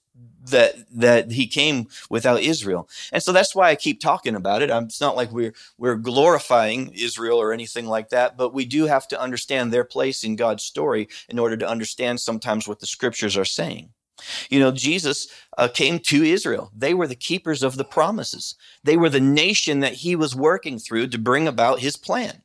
that 0.50 0.76
that 0.92 1.32
he 1.32 1.48
came 1.48 1.88
without 2.10 2.42
Israel. 2.42 2.90
And 3.12 3.24
so 3.24 3.32
that's 3.32 3.56
why 3.56 3.70
I 3.70 3.76
keep 3.76 4.02
talking 4.02 4.36
about 4.36 4.62
it. 4.62 4.70
it's 4.70 5.02
not 5.02 5.16
like 5.16 5.32
we're 5.32 5.54
we're 5.78 5.96
glorifying 5.96 6.92
Israel 6.94 7.40
or 7.40 7.54
anything 7.54 7.88
like 7.88 8.10
that, 8.10 8.38
but 8.38 8.54
we 8.54 8.66
do 8.66 8.86
have 8.86 9.08
to 9.10 9.20
understand 9.20 9.72
their 9.72 9.86
place 9.86 10.24
in 10.24 10.36
God's 10.36 10.64
story 10.64 11.08
in 11.30 11.40
order 11.40 11.58
to 11.58 11.68
understand 11.68 12.20
sometimes 12.20 12.68
what 12.68 12.80
the 12.80 12.88
scriptures 12.88 13.38
are 13.38 13.46
saying. 13.46 13.90
You 14.50 14.60
know, 14.60 14.72
Jesus 14.72 15.28
uh, 15.58 15.68
came 15.68 16.00
to 16.00 16.24
Israel. 16.24 16.72
They 16.76 16.94
were 16.94 17.08
the 17.08 17.16
keepers 17.16 17.64
of 17.64 17.78
the 17.78 17.84
promises. 17.84 18.56
They 18.84 18.96
were 18.96 19.10
the 19.10 19.20
nation 19.20 19.80
that 19.80 19.94
he 19.94 20.16
was 20.16 20.36
working 20.36 20.80
through 20.80 21.08
to 21.08 21.18
bring 21.18 21.48
about 21.48 21.80
his 21.80 21.98
plan. 21.98 22.43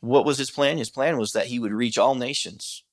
What 0.00 0.24
was 0.24 0.38
his 0.38 0.50
plan? 0.50 0.78
His 0.78 0.90
plan 0.90 1.18
was 1.18 1.32
that 1.32 1.46
he 1.46 1.58
would 1.58 1.72
reach 1.72 1.98
all 1.98 2.14
nations 2.14 2.84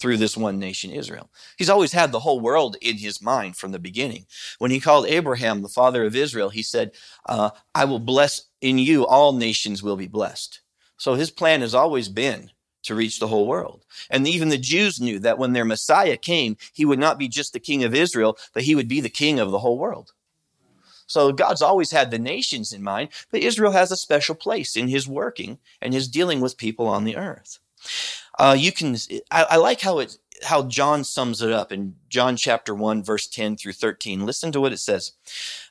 through 0.00 0.16
this 0.18 0.36
one 0.36 0.58
nation, 0.58 0.90
Israel. 0.90 1.30
He's 1.56 1.70
always 1.70 1.92
had 1.92 2.12
the 2.12 2.20
whole 2.20 2.40
world 2.40 2.76
in 2.82 2.98
his 2.98 3.22
mind 3.22 3.56
from 3.56 3.72
the 3.72 3.78
beginning. 3.78 4.26
When 4.58 4.70
he 4.70 4.80
called 4.80 5.06
Abraham 5.06 5.62
the 5.62 5.68
father 5.68 6.04
of 6.04 6.16
Israel, 6.16 6.50
he 6.50 6.62
said, 6.62 6.92
uh, 7.26 7.50
I 7.74 7.84
will 7.86 8.00
bless 8.00 8.42
in 8.60 8.78
you, 8.78 9.06
all 9.06 9.32
nations 9.32 9.82
will 9.82 9.96
be 9.96 10.08
blessed. 10.08 10.60
So 10.98 11.14
his 11.14 11.30
plan 11.30 11.60
has 11.60 11.74
always 11.74 12.08
been 12.08 12.50
to 12.82 12.94
reach 12.94 13.18
the 13.18 13.28
whole 13.28 13.46
world. 13.46 13.84
And 14.10 14.28
even 14.28 14.50
the 14.50 14.58
Jews 14.58 15.00
knew 15.00 15.18
that 15.20 15.38
when 15.38 15.52
their 15.52 15.64
Messiah 15.64 16.16
came, 16.16 16.56
he 16.72 16.84
would 16.84 16.98
not 16.98 17.18
be 17.18 17.28
just 17.28 17.52
the 17.52 17.60
king 17.60 17.82
of 17.84 17.94
Israel, 17.94 18.36
but 18.52 18.64
he 18.64 18.74
would 18.74 18.88
be 18.88 19.00
the 19.00 19.08
king 19.08 19.38
of 19.38 19.50
the 19.50 19.58
whole 19.58 19.78
world. 19.78 20.12
So 21.06 21.32
God's 21.32 21.62
always 21.62 21.90
had 21.90 22.10
the 22.10 22.18
nations 22.18 22.72
in 22.72 22.82
mind, 22.82 23.10
but 23.30 23.42
Israel 23.42 23.72
has 23.72 23.92
a 23.92 23.96
special 23.96 24.34
place 24.34 24.76
in 24.76 24.88
his 24.88 25.06
working 25.08 25.58
and 25.80 25.92
his 25.92 26.08
dealing 26.08 26.40
with 26.40 26.56
people 26.56 26.86
on 26.86 27.04
the 27.04 27.16
earth. 27.16 27.58
Uh, 28.38 28.56
you 28.58 28.72
can, 28.72 28.96
I, 29.30 29.46
I 29.50 29.56
like 29.56 29.80
how 29.80 29.98
it, 29.98 30.16
how 30.42 30.64
John 30.64 31.04
sums 31.04 31.42
it 31.42 31.52
up 31.52 31.72
in 31.72 31.94
John 32.08 32.36
chapter 32.36 32.74
1, 32.74 33.02
verse 33.02 33.26
10 33.26 33.56
through 33.56 33.72
13. 33.72 34.26
Listen 34.26 34.50
to 34.52 34.60
what 34.60 34.72
it 34.72 34.78
says. 34.78 35.12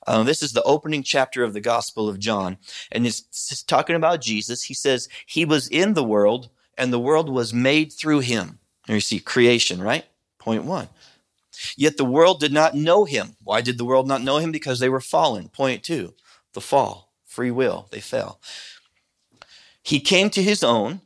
Uh, 0.08 0.24
this 0.24 0.41
is 0.41 0.54
the 0.54 0.63
opening 0.63 1.04
chapter 1.04 1.43
of 1.43 1.54
the 1.54 1.62
Gospel 1.62 2.08
of 2.08 2.19
John, 2.19 2.58
and 2.91 3.06
it's, 3.06 3.22
it's 3.30 3.63
talking 3.63 3.96
about 3.96 4.22
Jesus. 4.22 4.63
He 4.63 4.74
says, 4.74 5.10
He 5.26 5.46
was 5.46 5.67
in 5.67 5.93
the 5.93 6.04
world, 6.04 6.50
and 6.78 6.91
the 6.91 7.00
world 7.00 7.30
was 7.30 7.54
made 7.54 7.91
through 7.91 8.19
him. 8.19 8.60
Here 8.88 8.96
you 8.96 9.02
see 9.02 9.19
creation, 9.19 9.82
right? 9.82 10.06
Point 10.39 10.63
one. 10.63 10.89
Yet 11.77 11.97
the 11.97 12.05
world 12.05 12.39
did 12.39 12.53
not 12.53 12.75
know 12.75 13.05
him. 13.05 13.35
Why 13.43 13.61
did 13.61 13.77
the 13.77 13.85
world 13.85 14.07
not 14.07 14.21
know 14.21 14.37
him? 14.37 14.51
Because 14.51 14.79
they 14.79 14.89
were 14.89 15.01
fallen. 15.01 15.49
Point 15.49 15.83
two, 15.83 16.13
the 16.53 16.61
fall, 16.61 17.13
free 17.25 17.51
will, 17.51 17.87
they 17.91 17.99
fell. 17.99 18.39
He 19.83 19.99
came 19.99 20.29
to 20.31 20.43
his 20.43 20.63
own, 20.63 21.01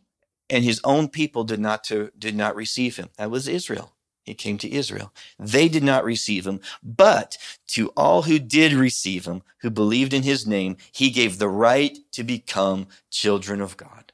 and 0.49 0.63
his 0.63 0.81
own 0.83 1.09
people 1.09 1.43
did 1.43 1.59
not, 1.59 1.83
to, 1.85 2.11
did 2.17 2.35
not 2.35 2.55
receive 2.55 2.97
him. 2.97 3.09
That 3.17 3.31
was 3.31 3.47
Israel. 3.47 3.93
He 4.23 4.33
came 4.33 4.57
to 4.59 4.71
Israel. 4.71 5.13
They 5.39 5.69
did 5.69 5.83
not 5.83 6.03
receive 6.03 6.45
him, 6.45 6.59
but 6.83 7.37
to 7.67 7.89
all 7.95 8.23
who 8.23 8.39
did 8.39 8.73
receive 8.73 9.25
him, 9.25 9.41
who 9.61 9.69
believed 9.69 10.13
in 10.13 10.23
his 10.23 10.45
name, 10.45 10.77
he 10.91 11.09
gave 11.09 11.37
the 11.37 11.49
right 11.49 11.97
to 12.11 12.23
become 12.23 12.87
children 13.09 13.61
of 13.61 13.77
God 13.77 14.06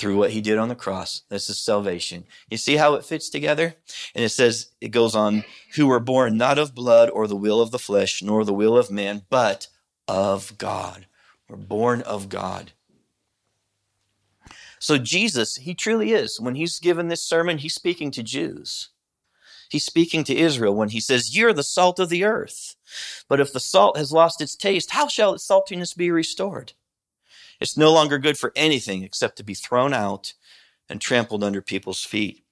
through 0.00 0.16
what 0.16 0.30
he 0.30 0.40
did 0.40 0.56
on 0.56 0.70
the 0.70 0.74
cross. 0.74 1.22
This 1.28 1.50
is 1.50 1.58
salvation. 1.58 2.24
You 2.48 2.56
see 2.56 2.76
how 2.76 2.94
it 2.94 3.04
fits 3.04 3.28
together? 3.28 3.74
And 4.14 4.24
it 4.24 4.30
says, 4.30 4.70
it 4.80 4.88
goes 4.88 5.14
on, 5.14 5.44
who 5.76 5.86
were 5.86 6.00
born 6.00 6.38
not 6.38 6.58
of 6.58 6.74
blood 6.74 7.10
or 7.10 7.26
the 7.26 7.36
will 7.36 7.60
of 7.60 7.70
the 7.70 7.78
flesh, 7.78 8.22
nor 8.22 8.44
the 8.44 8.54
will 8.54 8.78
of 8.78 8.90
man, 8.90 9.22
but 9.28 9.68
of 10.08 10.56
God. 10.56 11.06
We're 11.48 11.56
born 11.56 12.00
of 12.02 12.30
God. 12.30 12.72
So 14.78 14.96
Jesus, 14.96 15.56
he 15.56 15.74
truly 15.74 16.12
is. 16.12 16.40
When 16.40 16.54
he's 16.54 16.80
given 16.80 17.08
this 17.08 17.22
sermon, 17.22 17.58
he's 17.58 17.74
speaking 17.74 18.10
to 18.12 18.22
Jews. 18.22 18.88
He's 19.68 19.84
speaking 19.84 20.24
to 20.24 20.36
Israel 20.36 20.74
when 20.74 20.88
he 20.88 21.00
says, 21.00 21.36
You're 21.36 21.52
the 21.52 21.62
salt 21.62 22.00
of 22.00 22.08
the 22.08 22.24
earth. 22.24 22.74
But 23.28 23.40
if 23.40 23.52
the 23.52 23.60
salt 23.60 23.98
has 23.98 24.12
lost 24.12 24.40
its 24.40 24.56
taste, 24.56 24.92
how 24.92 25.06
shall 25.06 25.34
its 25.34 25.46
saltiness 25.46 25.94
be 25.94 26.10
restored? 26.10 26.72
It's 27.60 27.76
no 27.76 27.92
longer 27.92 28.18
good 28.18 28.38
for 28.38 28.52
anything 28.56 29.02
except 29.02 29.36
to 29.36 29.44
be 29.44 29.54
thrown 29.54 29.92
out 29.92 30.32
and 30.88 31.00
trampled 31.00 31.44
under 31.44 31.60
people's 31.60 32.04
feet. 32.04 32.42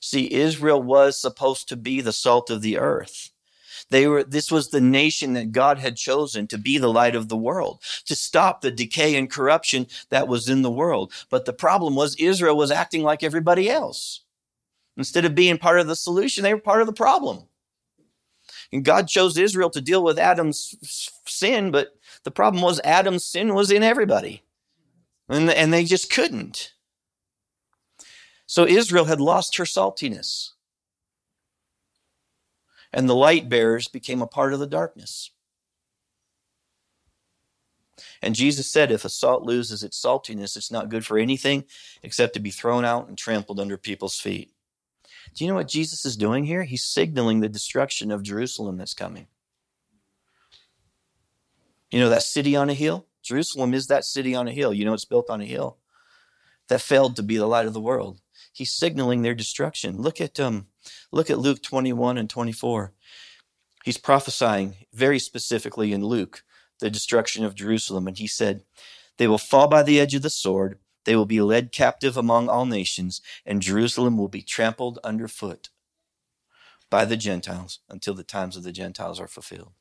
See, 0.00 0.32
Israel 0.32 0.82
was 0.82 1.20
supposed 1.20 1.68
to 1.68 1.76
be 1.76 2.00
the 2.00 2.12
salt 2.12 2.50
of 2.50 2.62
the 2.62 2.78
earth. 2.78 3.30
They 3.90 4.06
were, 4.06 4.24
this 4.24 4.50
was 4.50 4.68
the 4.68 4.80
nation 4.80 5.34
that 5.34 5.52
God 5.52 5.78
had 5.78 5.96
chosen 5.96 6.46
to 6.48 6.58
be 6.58 6.78
the 6.78 6.92
light 6.92 7.14
of 7.14 7.28
the 7.28 7.36
world, 7.36 7.82
to 8.06 8.14
stop 8.14 8.60
the 8.60 8.70
decay 8.70 9.16
and 9.16 9.30
corruption 9.30 9.86
that 10.08 10.28
was 10.28 10.48
in 10.48 10.62
the 10.62 10.70
world. 10.70 11.12
But 11.30 11.44
the 11.44 11.52
problem 11.52 11.94
was 11.94 12.16
Israel 12.16 12.56
was 12.56 12.70
acting 12.70 13.02
like 13.02 13.22
everybody 13.22 13.68
else. 13.68 14.20
Instead 14.96 15.24
of 15.24 15.34
being 15.34 15.58
part 15.58 15.80
of 15.80 15.86
the 15.86 15.96
solution, 15.96 16.42
they 16.42 16.54
were 16.54 16.60
part 16.60 16.80
of 16.80 16.86
the 16.86 16.92
problem. 16.92 17.44
And 18.72 18.84
God 18.84 19.08
chose 19.08 19.36
Israel 19.36 19.70
to 19.70 19.80
deal 19.80 20.02
with 20.02 20.18
Adam's 20.18 20.74
sin, 21.26 21.70
but 21.70 21.94
the 22.24 22.30
problem 22.30 22.62
was 22.62 22.80
Adam's 22.84 23.24
sin 23.24 23.54
was 23.54 23.70
in 23.70 23.82
everybody. 23.82 24.42
And, 25.28 25.50
and 25.50 25.72
they 25.72 25.84
just 25.84 26.10
couldn't. 26.10 26.72
So 28.46 28.66
Israel 28.66 29.06
had 29.06 29.20
lost 29.20 29.56
her 29.56 29.64
saltiness. 29.64 30.50
And 32.92 33.08
the 33.08 33.14
light 33.14 33.48
bearers 33.48 33.88
became 33.88 34.20
a 34.20 34.26
part 34.26 34.52
of 34.52 34.60
the 34.60 34.66
darkness. 34.66 35.30
And 38.20 38.34
Jesus 38.34 38.68
said, 38.68 38.92
if 38.92 39.04
a 39.04 39.08
salt 39.08 39.42
loses 39.42 39.82
its 39.82 40.00
saltiness, 40.00 40.56
it's 40.56 40.70
not 40.70 40.88
good 40.88 41.04
for 41.04 41.18
anything 41.18 41.64
except 42.02 42.34
to 42.34 42.40
be 42.40 42.50
thrown 42.50 42.84
out 42.84 43.08
and 43.08 43.18
trampled 43.18 43.58
under 43.58 43.76
people's 43.76 44.20
feet. 44.20 44.52
Do 45.34 45.44
you 45.44 45.50
know 45.50 45.56
what 45.56 45.68
Jesus 45.68 46.04
is 46.04 46.16
doing 46.16 46.44
here? 46.44 46.64
He's 46.64 46.84
signaling 46.84 47.40
the 47.40 47.48
destruction 47.48 48.12
of 48.12 48.22
Jerusalem 48.22 48.76
that's 48.76 48.94
coming. 48.94 49.26
You 51.92 52.00
know 52.00 52.08
that 52.08 52.22
city 52.22 52.56
on 52.56 52.70
a 52.70 52.74
hill? 52.74 53.06
Jerusalem 53.22 53.74
is 53.74 53.86
that 53.86 54.06
city 54.06 54.34
on 54.34 54.48
a 54.48 54.52
hill. 54.52 54.72
You 54.72 54.86
know 54.86 54.94
it's 54.94 55.04
built 55.04 55.28
on 55.28 55.42
a 55.42 55.44
hill 55.44 55.76
that 56.68 56.80
failed 56.80 57.16
to 57.16 57.22
be 57.22 57.36
the 57.36 57.46
light 57.46 57.66
of 57.66 57.74
the 57.74 57.82
world. 57.82 58.22
He's 58.50 58.72
signaling 58.72 59.20
their 59.20 59.34
destruction. 59.34 59.98
Look 59.98 60.18
at 60.18 60.40
um, 60.40 60.68
look 61.12 61.28
at 61.28 61.38
Luke 61.38 61.62
21 61.62 62.16
and 62.16 62.30
24. 62.30 62.94
He's 63.84 63.98
prophesying 63.98 64.76
very 64.94 65.18
specifically 65.18 65.92
in 65.92 66.04
Luke 66.04 66.42
the 66.80 66.88
destruction 66.88 67.44
of 67.44 67.54
Jerusalem, 67.54 68.08
and 68.08 68.16
he 68.16 68.26
said, 68.26 68.64
"They 69.18 69.28
will 69.28 69.36
fall 69.36 69.68
by 69.68 69.82
the 69.82 70.00
edge 70.00 70.14
of 70.14 70.22
the 70.22 70.30
sword; 70.30 70.78
they 71.04 71.14
will 71.14 71.26
be 71.26 71.42
led 71.42 71.72
captive 71.72 72.16
among 72.16 72.48
all 72.48 72.64
nations, 72.64 73.20
and 73.44 73.60
Jerusalem 73.60 74.16
will 74.16 74.28
be 74.28 74.42
trampled 74.42 74.98
underfoot 75.04 75.68
by 76.88 77.04
the 77.04 77.18
Gentiles 77.18 77.80
until 77.90 78.14
the 78.14 78.24
times 78.24 78.56
of 78.56 78.62
the 78.62 78.72
Gentiles 78.72 79.20
are 79.20 79.28
fulfilled." 79.28 79.74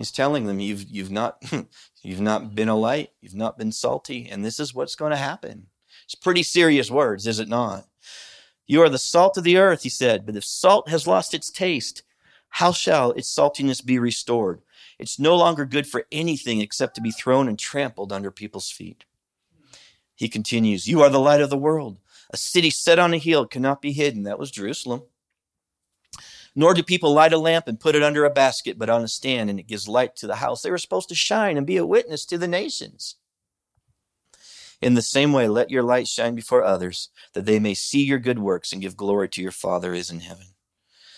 He's 0.00 0.10
telling 0.10 0.46
them 0.46 0.60
you've 0.60 0.88
you've 0.88 1.10
not 1.10 1.42
you've 2.02 2.22
not 2.22 2.54
been 2.54 2.70
a 2.70 2.74
light, 2.74 3.10
you've 3.20 3.34
not 3.34 3.58
been 3.58 3.70
salty, 3.70 4.30
and 4.30 4.42
this 4.42 4.58
is 4.58 4.74
what's 4.74 4.94
going 4.94 5.10
to 5.10 5.16
happen. 5.18 5.66
It's 6.06 6.14
pretty 6.14 6.42
serious 6.42 6.90
words, 6.90 7.26
is 7.26 7.38
it 7.38 7.50
not? 7.50 7.84
You 8.66 8.80
are 8.80 8.88
the 8.88 8.96
salt 8.96 9.36
of 9.36 9.44
the 9.44 9.58
earth, 9.58 9.82
he 9.82 9.90
said, 9.90 10.24
but 10.24 10.36
if 10.36 10.44
salt 10.44 10.88
has 10.88 11.06
lost 11.06 11.34
its 11.34 11.50
taste, 11.50 12.02
how 12.48 12.72
shall 12.72 13.10
its 13.10 13.28
saltiness 13.28 13.84
be 13.84 13.98
restored? 13.98 14.62
It's 14.98 15.18
no 15.18 15.36
longer 15.36 15.66
good 15.66 15.86
for 15.86 16.06
anything 16.10 16.62
except 16.62 16.94
to 16.94 17.02
be 17.02 17.10
thrown 17.10 17.46
and 17.46 17.58
trampled 17.58 18.10
under 18.10 18.30
people's 18.30 18.70
feet. 18.70 19.04
He 20.14 20.30
continues, 20.30 20.88
You 20.88 21.02
are 21.02 21.10
the 21.10 21.20
light 21.20 21.42
of 21.42 21.50
the 21.50 21.58
world. 21.58 21.98
A 22.30 22.38
city 22.38 22.70
set 22.70 22.98
on 22.98 23.12
a 23.12 23.18
hill 23.18 23.46
cannot 23.46 23.82
be 23.82 23.92
hidden. 23.92 24.22
That 24.22 24.38
was 24.38 24.50
Jerusalem. 24.50 25.02
Nor 26.54 26.74
do 26.74 26.82
people 26.82 27.12
light 27.12 27.32
a 27.32 27.38
lamp 27.38 27.68
and 27.68 27.78
put 27.78 27.94
it 27.94 28.02
under 28.02 28.24
a 28.24 28.30
basket, 28.30 28.78
but 28.78 28.90
on 28.90 29.02
a 29.02 29.08
stand, 29.08 29.50
and 29.50 29.60
it 29.60 29.68
gives 29.68 29.88
light 29.88 30.16
to 30.16 30.26
the 30.26 30.36
house. 30.36 30.62
They 30.62 30.70
were 30.70 30.78
supposed 30.78 31.08
to 31.10 31.14
shine 31.14 31.56
and 31.56 31.66
be 31.66 31.76
a 31.76 31.86
witness 31.86 32.26
to 32.26 32.38
the 32.38 32.48
nations. 32.48 33.16
In 34.82 34.94
the 34.94 35.02
same 35.02 35.32
way, 35.32 35.46
let 35.46 35.70
your 35.70 35.82
light 35.82 36.08
shine 36.08 36.34
before 36.34 36.64
others, 36.64 37.10
that 37.34 37.44
they 37.44 37.58
may 37.58 37.74
see 37.74 38.02
your 38.02 38.18
good 38.18 38.38
works 38.38 38.72
and 38.72 38.80
give 38.80 38.96
glory 38.96 39.28
to 39.28 39.42
your 39.42 39.52
Father 39.52 39.92
is 39.92 40.10
in 40.10 40.20
heaven. 40.20 40.46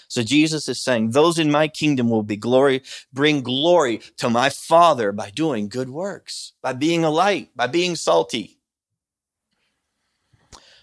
So 0.08 0.22
Jesus 0.22 0.68
is 0.68 0.82
saying, 0.82 1.10
those 1.10 1.38
in 1.38 1.50
my 1.50 1.68
kingdom 1.68 2.10
will 2.10 2.22
be 2.22 2.36
glory, 2.36 2.82
bring 3.14 3.40
glory 3.40 4.02
to 4.18 4.28
my 4.28 4.50
Father 4.50 5.10
by 5.12 5.30
doing 5.30 5.70
good 5.70 5.88
works, 5.88 6.52
by 6.60 6.74
being 6.74 7.02
a 7.02 7.10
light, 7.10 7.56
by 7.56 7.66
being 7.66 7.96
salty. 7.96 8.58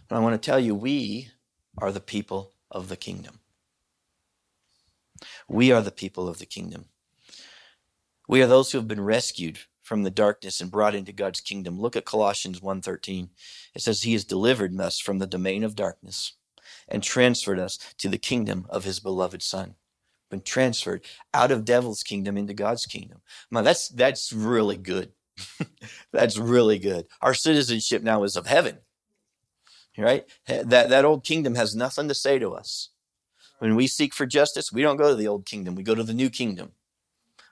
But 0.08 0.16
I 0.16 0.20
want 0.20 0.42
to 0.42 0.44
tell 0.44 0.60
you, 0.60 0.74
we 0.74 1.30
are 1.78 1.92
the 1.92 2.00
people 2.00 2.54
of 2.72 2.88
the 2.90 2.98
kingdom. 2.98 3.39
We 5.50 5.72
are 5.72 5.82
the 5.82 5.92
people 5.92 6.30
of 6.30 6.38
the 6.38 6.46
kingdom. 6.46 6.86
We 8.28 8.44
are 8.44 8.48
those 8.48 8.72
who 8.72 8.78
have 8.78 8.88
been 8.88 9.02
rescued 9.02 9.60
from 9.82 10.04
the 10.04 10.12
darkness 10.12 10.62
and 10.62 10.70
brought 10.70 10.94
into 10.94 11.12
God's 11.12 11.42
kingdom. 11.42 11.80
Look 11.80 11.96
at 11.96 12.06
Colossians 12.06 12.62
1:13. 12.62 13.32
It 13.74 13.82
says 13.82 14.04
he 14.04 14.14
has 14.14 14.24
delivered 14.24 14.80
us 14.80 15.00
from 15.00 15.18
the 15.18 15.26
domain 15.26 15.64
of 15.64 15.76
darkness 15.76 16.34
and 16.88 17.02
transferred 17.02 17.58
us 17.58 17.80
to 17.98 18.08
the 18.08 18.20
kingdom 18.20 18.68
of 18.70 18.84
his 18.84 19.00
beloved 19.00 19.42
son. 19.42 19.74
Been 20.30 20.42
transferred 20.42 21.04
out 21.34 21.50
of 21.50 21.66
devil's 21.66 22.04
kingdom 22.04 22.38
into 22.38 22.54
God's 22.54 22.86
kingdom. 22.86 23.22
Man, 23.50 23.64
that's 23.64 23.90
that's 23.90 24.32
really 24.32 24.78
good. 24.78 25.14
that's 26.12 26.38
really 26.38 26.78
good. 26.78 27.08
Our 27.22 27.34
citizenship 27.34 28.04
now 28.04 28.22
is 28.24 28.36
of 28.36 28.46
heaven. 28.46 28.78
Right? 29.98 30.30
That 30.46 30.90
that 30.90 31.06
old 31.06 31.24
kingdom 31.24 31.56
has 31.56 31.76
nothing 31.76 32.08
to 32.08 32.14
say 32.14 32.38
to 32.38 32.54
us. 32.54 32.90
When 33.60 33.76
we 33.76 33.88
seek 33.88 34.14
for 34.14 34.26
justice, 34.26 34.72
we 34.72 34.82
don't 34.82 34.98
go 34.98 35.10
to 35.10 35.16
the 35.16 35.28
old 35.28 35.46
kingdom, 35.46 35.76
we 35.76 35.84
go 35.84 35.96
to 35.96 36.04
the 36.04 36.14
new 36.14 36.30
kingdom. 36.30 36.72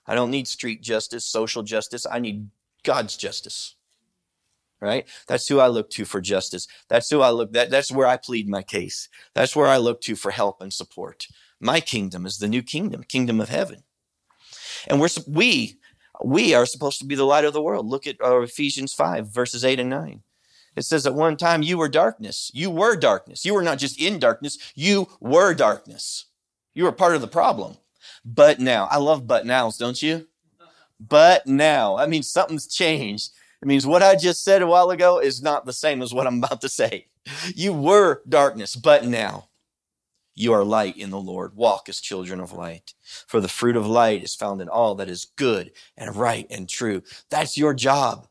I 0.08 0.16
don't 0.16 0.32
need 0.32 0.48
street 0.48 0.82
justice, 0.82 1.26
social 1.26 1.64
justice. 1.64 2.08
I 2.10 2.20
need 2.20 2.50
God's 2.84 3.18
justice. 3.18 3.76
Right? 4.80 5.08
That's 5.28 5.48
who 5.48 5.60
I 5.60 5.68
look 5.68 5.90
to 5.92 6.06
for 6.06 6.22
justice. 6.22 6.68
That's 6.88 7.10
who 7.10 7.22
I 7.22 7.32
look 7.32 7.52
that 7.54 7.72
that's 7.72 7.92
where 7.92 8.08
I 8.08 8.16
plead 8.16 8.48
my 8.48 8.62
case. 8.62 9.10
That's 9.34 9.56
where 9.56 9.68
I 9.68 9.78
look 9.78 10.02
to 10.02 10.16
for 10.16 10.32
help 10.32 10.62
and 10.62 10.72
support. 10.72 11.28
My 11.60 11.80
kingdom 11.80 12.26
is 12.26 12.38
the 12.38 12.48
new 12.48 12.62
kingdom, 12.62 13.04
kingdom 13.04 13.42
of 13.42 13.50
heaven. 13.50 13.84
And 14.88 15.02
we're 15.02 15.10
we 15.28 15.80
we 16.24 16.54
are 16.54 16.68
supposed 16.68 17.00
to 17.00 17.06
be 17.06 17.16
the 17.16 17.26
light 17.26 17.44
of 17.44 17.54
the 17.54 17.62
world. 17.62 17.88
Look 17.88 18.06
at 18.06 18.22
uh, 18.24 18.40
Ephesians 18.42 18.94
5 18.94 19.28
verses 19.28 19.66
8 19.66 19.80
and 19.80 19.90
9. 19.90 20.22
It 20.78 20.86
says 20.86 21.08
at 21.08 21.16
one 21.16 21.38
time 21.38 21.64
you 21.64 21.80
were 21.80 21.90
darkness. 21.90 22.52
You 22.54 22.70
were 22.70 22.96
darkness. 22.96 23.44
You 23.44 23.56
were 23.56 23.64
not 23.64 23.80
just 23.80 24.00
in 24.00 24.20
darkness, 24.20 24.60
you 24.76 25.08
were 25.20 25.56
darkness. 25.56 26.26
You 26.76 26.84
were 26.84 26.92
part 26.92 27.16
of 27.16 27.22
the 27.22 27.28
problem. 27.28 27.78
But 28.24 28.60
now, 28.60 28.88
I 28.92 28.98
love 28.98 29.26
but 29.26 29.48
nows, 29.48 29.78
don't 29.78 30.02
you? 30.02 30.28
But 31.00 31.48
now, 31.48 31.98
that 31.98 32.10
means 32.10 32.30
something's 32.30 32.68
changed. 32.68 33.32
It 33.62 33.68
means 33.68 33.88
what 33.88 34.04
I 34.04 34.16
just 34.16 34.44
said 34.44 34.62
a 34.62 34.68
while 34.68 34.92
ago 34.92 35.20
is 35.20 35.42
not 35.42 35.66
the 35.66 35.74
same 35.74 36.04
as 36.04 36.14
what 36.14 36.28
I'm 36.28 36.44
about 36.44 36.62
to 36.62 36.70
say. 36.70 37.08
You 37.56 37.74
were 37.74 38.22
darkness, 38.30 38.76
but 38.76 39.06
now 39.06 39.50
you 40.36 40.54
are 40.54 40.64
light 40.64 40.96
in 40.96 41.10
the 41.10 41.20
Lord. 41.20 41.56
Walk 41.56 41.90
as 41.90 42.00
children 42.00 42.40
of 42.40 42.54
light. 42.54 42.94
For 43.26 43.42
the 43.42 43.48
fruit 43.48 43.76
of 43.76 43.88
light 43.88 44.24
is 44.24 44.36
found 44.36 44.62
in 44.62 44.70
all 44.70 44.94
that 44.96 45.10
is 45.10 45.26
good 45.36 45.72
and 45.98 46.16
right 46.16 46.46
and 46.52 46.70
true. 46.70 47.02
That's 47.32 47.58
your 47.58 47.74
job 47.74 48.28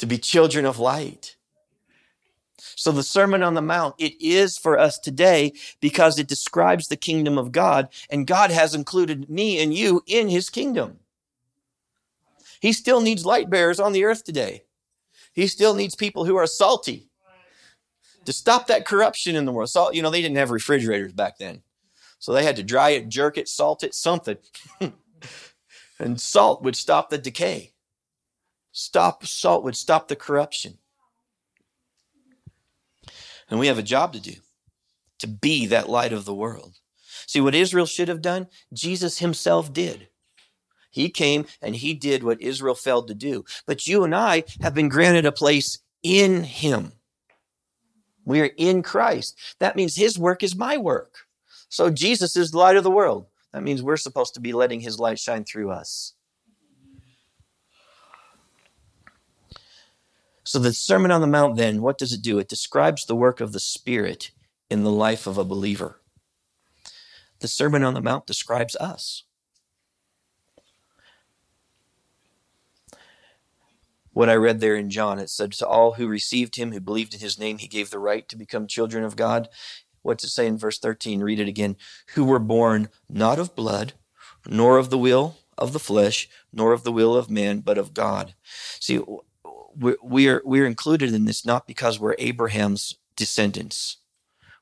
to 0.00 0.06
be 0.06 0.18
children 0.18 0.64
of 0.64 0.78
light. 0.78 1.36
So 2.58 2.90
the 2.90 3.02
Sermon 3.02 3.42
on 3.42 3.54
the 3.54 3.62
Mount, 3.62 3.94
it 3.98 4.20
is 4.20 4.58
for 4.58 4.78
us 4.78 4.98
today 4.98 5.52
because 5.80 6.18
it 6.18 6.28
describes 6.28 6.88
the 6.88 6.96
kingdom 6.96 7.38
of 7.38 7.52
God 7.52 7.88
and 8.08 8.26
God 8.26 8.50
has 8.50 8.74
included 8.74 9.30
me 9.30 9.62
and 9.62 9.72
you 9.72 10.02
in 10.06 10.28
his 10.28 10.50
kingdom. 10.50 10.98
He 12.60 12.72
still 12.72 13.00
needs 13.00 13.24
light 13.24 13.48
bearers 13.48 13.80
on 13.80 13.92
the 13.92 14.04
earth 14.04 14.24
today. 14.24 14.64
He 15.32 15.46
still 15.46 15.74
needs 15.74 15.94
people 15.94 16.24
who 16.24 16.36
are 16.36 16.46
salty 16.46 17.10
to 18.24 18.32
stop 18.32 18.66
that 18.66 18.86
corruption 18.86 19.36
in 19.36 19.44
the 19.44 19.52
world. 19.52 19.70
Salt, 19.70 19.94
you 19.94 20.02
know, 20.02 20.10
they 20.10 20.22
didn't 20.22 20.36
have 20.36 20.50
refrigerators 20.50 21.12
back 21.12 21.38
then. 21.38 21.62
So 22.18 22.32
they 22.32 22.44
had 22.44 22.56
to 22.56 22.62
dry 22.62 22.90
it, 22.90 23.08
jerk 23.08 23.38
it, 23.38 23.48
salt 23.48 23.82
it, 23.82 23.94
something. 23.94 24.36
and 25.98 26.20
salt 26.20 26.62
would 26.62 26.76
stop 26.76 27.08
the 27.08 27.18
decay. 27.18 27.72
Stop 28.72 29.26
salt 29.26 29.64
would 29.64 29.76
stop 29.76 30.08
the 30.08 30.16
corruption. 30.16 30.78
And 33.48 33.58
we 33.58 33.66
have 33.66 33.78
a 33.78 33.82
job 33.82 34.12
to 34.12 34.20
do 34.20 34.34
to 35.18 35.26
be 35.26 35.66
that 35.66 35.88
light 35.88 36.12
of 36.12 36.24
the 36.24 36.34
world. 36.34 36.78
See, 37.26 37.40
what 37.40 37.54
Israel 37.54 37.86
should 37.86 38.08
have 38.08 38.22
done, 38.22 38.48
Jesus 38.72 39.18
himself 39.18 39.72
did. 39.72 40.08
He 40.90 41.08
came 41.08 41.46
and 41.62 41.76
he 41.76 41.94
did 41.94 42.24
what 42.24 42.40
Israel 42.40 42.74
failed 42.74 43.08
to 43.08 43.14
do. 43.14 43.44
But 43.66 43.86
you 43.86 44.02
and 44.04 44.14
I 44.14 44.44
have 44.60 44.74
been 44.74 44.88
granted 44.88 45.26
a 45.26 45.32
place 45.32 45.78
in 46.02 46.42
him. 46.42 46.92
We 48.24 48.40
are 48.40 48.50
in 48.56 48.82
Christ. 48.82 49.38
That 49.58 49.76
means 49.76 49.94
his 49.94 50.18
work 50.18 50.42
is 50.42 50.56
my 50.56 50.76
work. 50.76 51.26
So 51.68 51.90
Jesus 51.90 52.36
is 52.36 52.50
the 52.50 52.58
light 52.58 52.76
of 52.76 52.84
the 52.84 52.90
world. 52.90 53.26
That 53.52 53.62
means 53.62 53.82
we're 53.82 53.96
supposed 53.96 54.34
to 54.34 54.40
be 54.40 54.52
letting 54.52 54.80
his 54.80 54.98
light 54.98 55.18
shine 55.18 55.44
through 55.44 55.70
us. 55.70 56.14
So 60.50 60.58
the 60.58 60.74
Sermon 60.74 61.12
on 61.12 61.20
the 61.20 61.28
Mount, 61.28 61.54
then, 61.54 61.80
what 61.80 61.96
does 61.96 62.12
it 62.12 62.22
do? 62.22 62.40
It 62.40 62.48
describes 62.48 63.06
the 63.06 63.14
work 63.14 63.40
of 63.40 63.52
the 63.52 63.60
Spirit 63.60 64.32
in 64.68 64.82
the 64.82 64.90
life 64.90 65.28
of 65.28 65.38
a 65.38 65.44
believer. 65.44 66.00
The 67.38 67.46
Sermon 67.46 67.84
on 67.84 67.94
the 67.94 68.00
Mount 68.00 68.26
describes 68.26 68.74
us. 68.74 69.22
What 74.12 74.28
I 74.28 74.34
read 74.34 74.58
there 74.58 74.74
in 74.74 74.90
John, 74.90 75.20
it 75.20 75.30
said, 75.30 75.52
To 75.52 75.68
all 75.68 75.92
who 75.92 76.08
received 76.08 76.56
him, 76.56 76.72
who 76.72 76.80
believed 76.80 77.14
in 77.14 77.20
his 77.20 77.38
name, 77.38 77.58
he 77.58 77.68
gave 77.68 77.90
the 77.90 78.00
right 78.00 78.28
to 78.28 78.36
become 78.36 78.66
children 78.66 79.04
of 79.04 79.14
God. 79.14 79.48
What's 80.02 80.24
it 80.24 80.30
say 80.30 80.48
in 80.48 80.58
verse 80.58 80.80
13? 80.80 81.20
Read 81.20 81.38
it 81.38 81.46
again. 81.46 81.76
Who 82.14 82.24
were 82.24 82.40
born 82.40 82.88
not 83.08 83.38
of 83.38 83.54
blood, 83.54 83.92
nor 84.48 84.78
of 84.78 84.90
the 84.90 84.98
will 84.98 85.36
of 85.56 85.72
the 85.72 85.78
flesh, 85.78 86.28
nor 86.52 86.72
of 86.72 86.82
the 86.82 86.90
will 86.90 87.14
of 87.14 87.30
man, 87.30 87.60
but 87.60 87.78
of 87.78 87.94
God. 87.94 88.34
See, 88.80 89.00
we're, 89.80 90.42
we're 90.44 90.66
included 90.66 91.14
in 91.14 91.24
this 91.24 91.44
not 91.46 91.66
because 91.66 91.98
we're 91.98 92.14
Abraham's 92.18 92.96
descendants. 93.16 93.96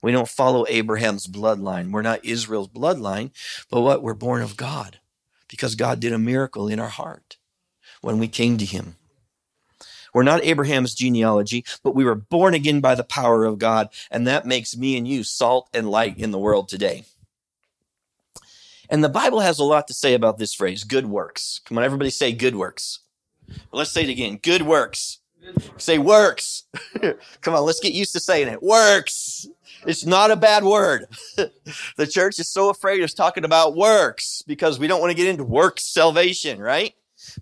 We 0.01 0.13
don't 0.13 0.29
follow 0.29 0.65
Abraham's 0.69 1.27
bloodline. 1.27 1.91
We're 1.91 2.03
not 2.03 2.25
Israel's 2.25 2.69
bloodline, 2.69 3.31
but 3.71 3.81
what? 3.81 4.03
We're 4.03 4.15
born 4.15 4.43
of 4.43 4.57
God 4.57 5.01
because 5.49 5.75
God 5.75 5.99
did 6.01 6.13
a 6.13 6.19
miracle 6.19 6.69
in 6.69 6.79
our 6.79 6.89
heart 6.89 7.37
when 8.01 8.19
we 8.19 8.29
came 8.29 8.59
to 8.59 8.65
him. 8.65 8.97
We're 10.15 10.23
not 10.23 10.45
Abraham's 10.45 10.95
genealogy, 10.95 11.65
but 11.83 11.95
we 11.95 12.05
were 12.05 12.15
born 12.15 12.55
again 12.55 12.81
by 12.81 12.95
the 12.95 13.05
power 13.05 13.45
of 13.45 13.59
God, 13.59 13.89
and 14.11 14.27
that 14.27 14.47
makes 14.47 14.77
me 14.77 14.97
and 14.97 15.07
you 15.07 15.23
salt 15.23 15.69
and 15.75 15.91
light 15.91 16.19
in 16.19 16.31
the 16.31 16.39
world 16.39 16.69
today. 16.69 17.05
And 18.89 19.05
the 19.05 19.09
Bible 19.09 19.41
has 19.41 19.59
a 19.59 19.65
lot 19.65 19.87
to 19.89 19.95
say 19.95 20.15
about 20.15 20.39
this 20.39 20.55
phrase, 20.55 20.85
good 20.85 21.07
works. 21.07 21.61
Come 21.65 21.77
on, 21.77 21.85
everybody 21.85 22.11
say 22.11 22.33
good 22.33 22.57
works. 22.57 23.01
Let's 23.73 23.91
say 23.91 24.05
it 24.05 24.11
again. 24.11 24.39
Good 24.43 24.63
works. 24.63 25.21
Say 25.77 25.99
works. 25.99 26.65
Come 27.41 27.55
on, 27.55 27.65
let's 27.65 27.81
get 27.81 27.93
used 27.93 28.13
to 28.13 28.21
saying 28.21 28.49
it. 28.49 28.63
Works. 28.63 29.47
It's 29.87 30.05
not 30.05 30.31
a 30.31 30.37
bad 30.37 30.65
word. 30.65 31.07
the 31.97 32.07
church 32.07 32.39
is 32.39 32.49
so 32.49 32.69
afraid 32.69 33.03
of 33.03 33.15
talking 33.15 33.45
about 33.45 33.77
works 33.77 34.43
because 34.47 34.79
we 34.79 34.87
don't 34.87 35.01
want 35.01 35.11
to 35.11 35.17
get 35.17 35.29
into 35.29 35.45
works 35.45 35.85
salvation, 35.85 36.61
right? 36.61 36.95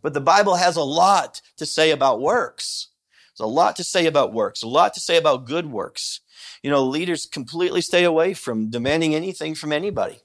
But 0.02 0.14
the 0.14 0.20
Bible 0.20 0.56
has 0.56 0.76
a 0.76 0.82
lot 0.82 1.40
to 1.56 1.66
say 1.66 1.90
about 1.90 2.20
works. 2.20 2.88
There's 3.36 3.46
a 3.46 3.52
lot 3.52 3.76
to 3.76 3.84
say 3.84 4.06
about 4.06 4.32
works, 4.32 4.62
a 4.62 4.68
lot 4.68 4.94
to 4.94 5.00
say 5.00 5.16
about 5.16 5.46
good 5.46 5.66
works. 5.66 6.20
You 6.62 6.70
know, 6.70 6.84
leaders 6.84 7.26
completely 7.26 7.80
stay 7.80 8.04
away 8.04 8.34
from 8.34 8.70
demanding 8.70 9.14
anything 9.14 9.54
from 9.54 9.72
anybody. 9.72 10.20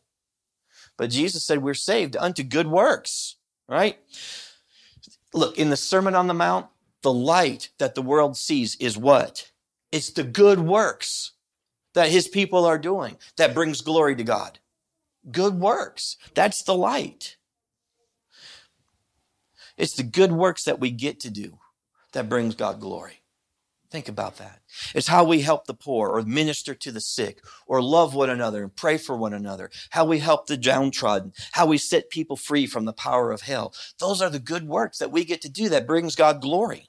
But 0.97 1.09
Jesus 1.09 1.43
said 1.43 1.61
we're 1.61 1.73
saved 1.73 2.15
unto 2.15 2.43
good 2.43 2.67
works, 2.67 3.37
right? 3.67 3.97
Look, 5.33 5.57
in 5.57 5.69
the 5.69 5.77
Sermon 5.77 6.15
on 6.15 6.27
the 6.27 6.33
Mount, 6.33 6.67
the 7.03 7.13
light 7.13 7.69
that 7.79 7.95
the 7.95 8.01
world 8.01 8.37
sees 8.37 8.75
is 8.75 8.97
what? 8.97 9.51
It's 9.91 10.11
the 10.11 10.23
good 10.23 10.59
works 10.59 11.31
that 11.93 12.09
his 12.09 12.27
people 12.27 12.65
are 12.65 12.77
doing 12.77 13.17
that 13.37 13.53
brings 13.53 13.81
glory 13.81 14.15
to 14.15 14.23
God. 14.23 14.59
Good 15.29 15.55
works. 15.55 16.17
That's 16.33 16.63
the 16.63 16.75
light. 16.75 17.37
It's 19.77 19.95
the 19.95 20.03
good 20.03 20.31
works 20.31 20.63
that 20.65 20.79
we 20.79 20.91
get 20.91 21.19
to 21.21 21.29
do 21.29 21.59
that 22.13 22.29
brings 22.29 22.55
God 22.55 22.79
glory. 22.79 23.20
Think 23.91 24.07
about 24.07 24.37
that. 24.37 24.61
It's 24.95 25.09
how 25.09 25.25
we 25.25 25.41
help 25.41 25.67
the 25.67 25.73
poor 25.73 26.07
or 26.07 26.21
minister 26.21 26.73
to 26.73 26.91
the 26.93 27.01
sick 27.01 27.43
or 27.67 27.81
love 27.81 28.15
one 28.15 28.29
another 28.29 28.63
and 28.63 28.73
pray 28.73 28.97
for 28.97 29.17
one 29.17 29.33
another. 29.33 29.69
How 29.89 30.05
we 30.05 30.19
help 30.19 30.47
the 30.47 30.55
downtrodden. 30.55 31.33
How 31.51 31.65
we 31.65 31.77
set 31.77 32.09
people 32.09 32.37
free 32.37 32.65
from 32.65 32.85
the 32.85 32.93
power 32.93 33.33
of 33.33 33.41
hell. 33.41 33.73
Those 33.99 34.21
are 34.21 34.29
the 34.29 34.39
good 34.39 34.65
works 34.65 34.97
that 34.99 35.11
we 35.11 35.25
get 35.25 35.41
to 35.41 35.49
do 35.49 35.67
that 35.69 35.87
brings 35.87 36.15
God 36.15 36.41
glory. 36.41 36.87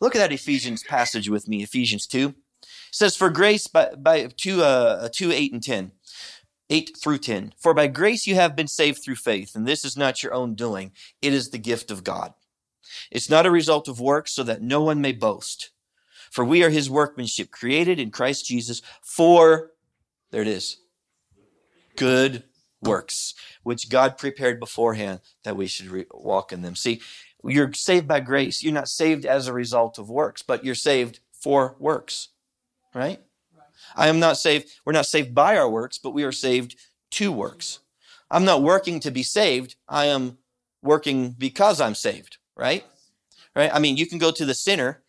Look 0.00 0.14
at 0.14 0.20
that 0.20 0.32
Ephesians 0.32 0.84
passage 0.84 1.28
with 1.28 1.48
me, 1.48 1.64
Ephesians 1.64 2.06
2. 2.06 2.28
It 2.28 2.66
says, 2.92 3.16
For 3.16 3.28
grace 3.28 3.66
by, 3.66 3.94
by 3.96 4.26
2, 4.26 4.62
uh, 4.62 5.08
2, 5.12 5.32
8 5.32 5.52
and 5.52 5.62
10. 5.62 5.90
8 6.70 6.96
through 7.02 7.18
10. 7.18 7.52
For 7.58 7.74
by 7.74 7.88
grace 7.88 8.28
you 8.28 8.36
have 8.36 8.54
been 8.54 8.68
saved 8.68 9.02
through 9.02 9.16
faith, 9.16 9.56
and 9.56 9.66
this 9.66 9.84
is 9.84 9.96
not 9.96 10.22
your 10.22 10.34
own 10.34 10.54
doing. 10.54 10.92
It 11.20 11.32
is 11.32 11.50
the 11.50 11.58
gift 11.58 11.90
of 11.90 12.04
God 12.04 12.32
it's 13.10 13.30
not 13.30 13.46
a 13.46 13.50
result 13.50 13.88
of 13.88 14.00
works 14.00 14.32
so 14.32 14.42
that 14.42 14.62
no 14.62 14.82
one 14.82 15.00
may 15.00 15.12
boast. 15.12 15.70
For 16.34 16.44
we 16.44 16.64
are 16.64 16.70
his 16.70 16.90
workmanship, 16.90 17.52
created 17.52 18.00
in 18.00 18.10
Christ 18.10 18.46
Jesus 18.46 18.82
for, 19.00 19.70
there 20.32 20.42
it 20.42 20.48
is, 20.48 20.78
good 21.96 22.42
works, 22.82 23.34
which 23.62 23.88
God 23.88 24.18
prepared 24.18 24.58
beforehand 24.58 25.20
that 25.44 25.56
we 25.56 25.68
should 25.68 25.86
re- 25.86 26.06
walk 26.12 26.52
in 26.52 26.62
them. 26.62 26.74
See, 26.74 27.00
you're 27.44 27.72
saved 27.72 28.08
by 28.08 28.18
grace. 28.18 28.64
You're 28.64 28.72
not 28.72 28.88
saved 28.88 29.24
as 29.24 29.46
a 29.46 29.52
result 29.52 29.96
of 29.96 30.10
works, 30.10 30.42
but 30.42 30.64
you're 30.64 30.74
saved 30.74 31.20
for 31.32 31.76
works, 31.78 32.30
right? 32.94 33.20
I 33.94 34.08
am 34.08 34.18
not 34.18 34.36
saved. 34.36 34.72
We're 34.84 34.92
not 34.92 35.06
saved 35.06 35.36
by 35.36 35.56
our 35.56 35.68
works, 35.68 35.98
but 35.98 36.14
we 36.14 36.24
are 36.24 36.32
saved 36.32 36.74
to 37.12 37.30
works. 37.30 37.78
I'm 38.28 38.44
not 38.44 38.62
working 38.62 38.98
to 39.00 39.12
be 39.12 39.22
saved. 39.22 39.76
I 39.88 40.06
am 40.06 40.38
working 40.82 41.30
because 41.38 41.80
I'm 41.80 41.94
saved 41.94 42.38
right? 42.56 42.84
Right? 43.54 43.70
I 43.72 43.78
mean, 43.78 43.96
you 43.96 44.06
can 44.06 44.18
go 44.18 44.30
to 44.30 44.44
the 44.44 44.54
sinner 44.54 45.02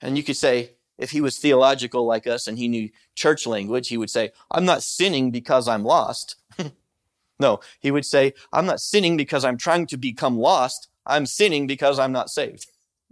and 0.00 0.16
you 0.16 0.22
could 0.22 0.36
say, 0.36 0.72
if 0.98 1.12
he 1.12 1.20
was 1.20 1.38
theological 1.38 2.04
like 2.04 2.26
us 2.26 2.46
and 2.46 2.58
he 2.58 2.68
knew 2.68 2.90
church 3.14 3.46
language, 3.46 3.88
he 3.88 3.96
would 3.96 4.10
say, 4.10 4.32
I'm 4.50 4.64
not 4.64 4.82
sinning 4.82 5.30
because 5.30 5.68
I'm 5.68 5.84
lost. 5.84 6.36
no, 7.40 7.60
he 7.78 7.90
would 7.90 8.04
say, 8.04 8.34
I'm 8.52 8.66
not 8.66 8.80
sinning 8.80 9.16
because 9.16 9.44
I'm 9.44 9.56
trying 9.56 9.86
to 9.86 9.96
become 9.96 10.36
lost. 10.36 10.88
I'm 11.06 11.24
sinning 11.24 11.66
because 11.66 11.98
I'm 11.98 12.12
not 12.12 12.30
saved. 12.30 12.66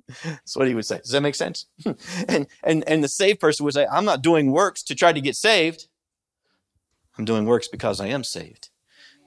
That's 0.25 0.57
what 0.57 0.69
he 0.69 0.75
would 0.75 0.85
say. 0.85 0.99
Does 0.99 1.11
that 1.11 1.21
make 1.21 1.37
sense? 1.37 1.67
and, 2.29 2.47
and, 2.63 2.85
and 2.89 3.03
the 3.03 3.09
saved 3.09 3.41
person 3.41 3.65
would 3.65 3.75
say, 3.75 3.87
I'm 3.91 4.05
not 4.05 4.23
doing 4.23 4.51
works 4.51 4.83
to 4.85 4.95
try 4.95 5.13
to 5.13 5.21
get 5.21 5.37
saved. 5.37 5.87
I'm 7.19 7.25
doing 7.25 7.47
works 7.47 7.69
because 7.69 8.01
I 8.01 8.09
am 8.09 8.25
saved. 8.25 8.69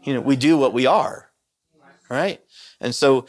You 0.04 0.14
know, 0.14 0.22
we 0.22 0.36
do 0.36 0.58
what 0.58 0.74
we 0.74 0.86
are, 0.86 1.32
right? 2.10 2.42
And 2.80 2.94
so 2.94 3.26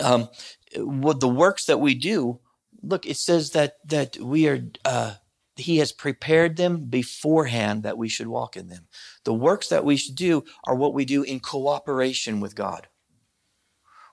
um, 0.00 0.28
what 0.76 1.20
the 1.20 1.28
works 1.28 1.66
that 1.66 1.80
we 1.80 1.94
do, 1.94 2.40
look, 2.82 3.06
it 3.06 3.16
says 3.16 3.50
that 3.50 3.74
that 3.84 4.16
we 4.18 4.48
are. 4.48 4.60
Uh, 4.84 5.14
he 5.56 5.78
has 5.78 5.90
prepared 5.90 6.56
them 6.56 6.84
beforehand 6.84 7.82
that 7.82 7.98
we 7.98 8.08
should 8.08 8.28
walk 8.28 8.56
in 8.56 8.68
them. 8.68 8.86
The 9.24 9.34
works 9.34 9.68
that 9.68 9.84
we 9.84 9.96
should 9.96 10.14
do 10.14 10.44
are 10.64 10.76
what 10.76 10.94
we 10.94 11.04
do 11.04 11.24
in 11.24 11.40
cooperation 11.40 12.38
with 12.38 12.54
God. 12.54 12.86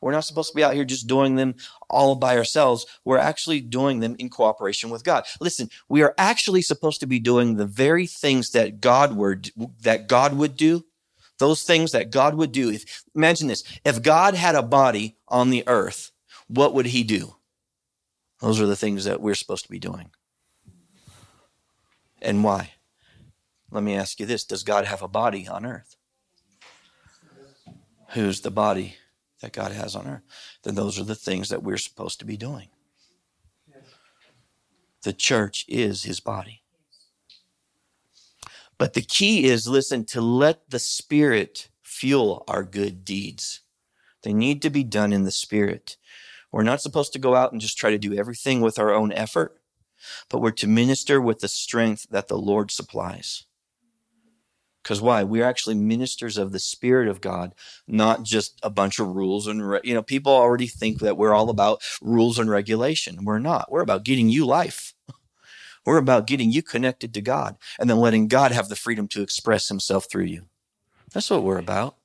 We're 0.01 0.11
not 0.11 0.25
supposed 0.25 0.51
to 0.51 0.55
be 0.55 0.63
out 0.63 0.73
here 0.73 0.85
just 0.85 1.07
doing 1.07 1.35
them 1.35 1.55
all 1.89 2.15
by 2.15 2.37
ourselves. 2.37 2.85
We're 3.03 3.17
actually 3.17 3.61
doing 3.61 3.99
them 3.99 4.15
in 4.19 4.29
cooperation 4.29 4.89
with 4.89 5.03
God. 5.03 5.25
Listen, 5.39 5.69
we 5.89 6.03
are 6.03 6.13
actually 6.17 6.61
supposed 6.61 6.99
to 6.99 7.07
be 7.07 7.19
doing 7.19 7.55
the 7.55 7.65
very 7.65 8.05
things 8.05 8.51
that 8.51 8.81
God 8.81 9.15
would 9.15 9.51
that 9.81 10.07
God 10.07 10.35
would 10.35 10.57
do 10.57 10.85
those 11.39 11.63
things 11.63 11.91
that 11.91 12.11
God 12.11 12.35
would 12.35 12.51
do. 12.51 12.69
If, 12.69 13.03
imagine 13.15 13.47
this. 13.47 13.63
If 13.83 14.01
God 14.01 14.35
had 14.35 14.55
a 14.55 14.63
body 14.63 15.17
on 15.27 15.49
the 15.49 15.63
earth, 15.67 16.11
what 16.47 16.73
would 16.73 16.87
he 16.87 17.03
do? 17.03 17.35
Those 18.41 18.61
are 18.61 18.67
the 18.67 18.75
things 18.75 19.05
that 19.05 19.21
we're 19.21 19.35
supposed 19.35 19.63
to 19.63 19.71
be 19.71 19.79
doing. 19.79 20.11
And 22.21 22.43
why? 22.43 22.71
Let 23.71 23.83
me 23.83 23.95
ask 23.95 24.19
you 24.19 24.25
this 24.25 24.43
Does 24.43 24.63
God 24.63 24.85
have 24.85 25.01
a 25.01 25.07
body 25.07 25.47
on 25.47 25.65
earth? 25.65 25.95
Who's 28.11 28.41
the 28.41 28.51
body 28.51 28.95
that 29.41 29.51
God 29.51 29.71
has 29.71 29.95
on 29.95 30.07
earth? 30.07 30.23
Then 30.63 30.75
those 30.75 30.99
are 30.99 31.03
the 31.03 31.15
things 31.15 31.49
that 31.49 31.63
we're 31.63 31.77
supposed 31.77 32.19
to 32.19 32.25
be 32.25 32.37
doing. 32.37 32.69
The 35.03 35.13
church 35.13 35.65
is 35.67 36.03
his 36.03 36.19
body. 36.19 36.63
But 38.77 38.93
the 38.93 39.01
key 39.01 39.45
is 39.45 39.67
listen, 39.67 40.05
to 40.07 40.21
let 40.21 40.69
the 40.69 40.79
Spirit 40.79 41.69
fuel 41.81 42.43
our 42.47 42.63
good 42.63 43.05
deeds. 43.05 43.61
They 44.23 44.33
need 44.33 44.61
to 44.63 44.69
be 44.69 44.83
done 44.83 45.13
in 45.13 45.23
the 45.23 45.31
Spirit. 45.31 45.97
We're 46.51 46.63
not 46.63 46.81
supposed 46.81 47.13
to 47.13 47.19
go 47.19 47.35
out 47.35 47.51
and 47.51 47.61
just 47.61 47.77
try 47.77 47.91
to 47.91 47.97
do 47.97 48.13
everything 48.13 48.61
with 48.61 48.79
our 48.79 48.91
own 48.91 49.11
effort, 49.11 49.59
but 50.29 50.39
we're 50.39 50.51
to 50.51 50.67
minister 50.67 51.21
with 51.21 51.39
the 51.39 51.47
strength 51.47 52.07
that 52.09 52.27
the 52.27 52.37
Lord 52.37 52.71
supplies. 52.71 53.45
Because 54.83 55.01
why? 55.01 55.23
We're 55.23 55.45
actually 55.45 55.75
ministers 55.75 56.37
of 56.37 56.51
the 56.51 56.59
Spirit 56.59 57.07
of 57.07 57.21
God, 57.21 57.55
not 57.87 58.23
just 58.23 58.59
a 58.61 58.69
bunch 58.69 58.99
of 58.99 59.07
rules 59.07 59.47
and, 59.47 59.67
re- 59.67 59.81
you 59.83 59.93
know, 59.93 60.03
people 60.03 60.31
already 60.31 60.67
think 60.67 60.99
that 60.99 61.17
we're 61.17 61.33
all 61.33 61.49
about 61.49 61.81
rules 62.01 62.39
and 62.39 62.49
regulation. 62.49 63.25
We're 63.25 63.39
not. 63.39 63.71
We're 63.71 63.81
about 63.81 64.03
getting 64.03 64.29
you 64.29 64.45
life. 64.45 64.94
We're 65.85 65.97
about 65.97 66.27
getting 66.27 66.51
you 66.51 66.63
connected 66.63 67.13
to 67.13 67.21
God 67.21 67.57
and 67.79 67.89
then 67.89 67.97
letting 67.97 68.27
God 68.27 68.51
have 68.51 68.69
the 68.69 68.75
freedom 68.75 69.07
to 69.09 69.21
express 69.21 69.67
himself 69.67 70.07
through 70.09 70.25
you. 70.25 70.45
That's 71.13 71.29
what 71.29 71.43
we're 71.43 71.59
about. 71.59 71.95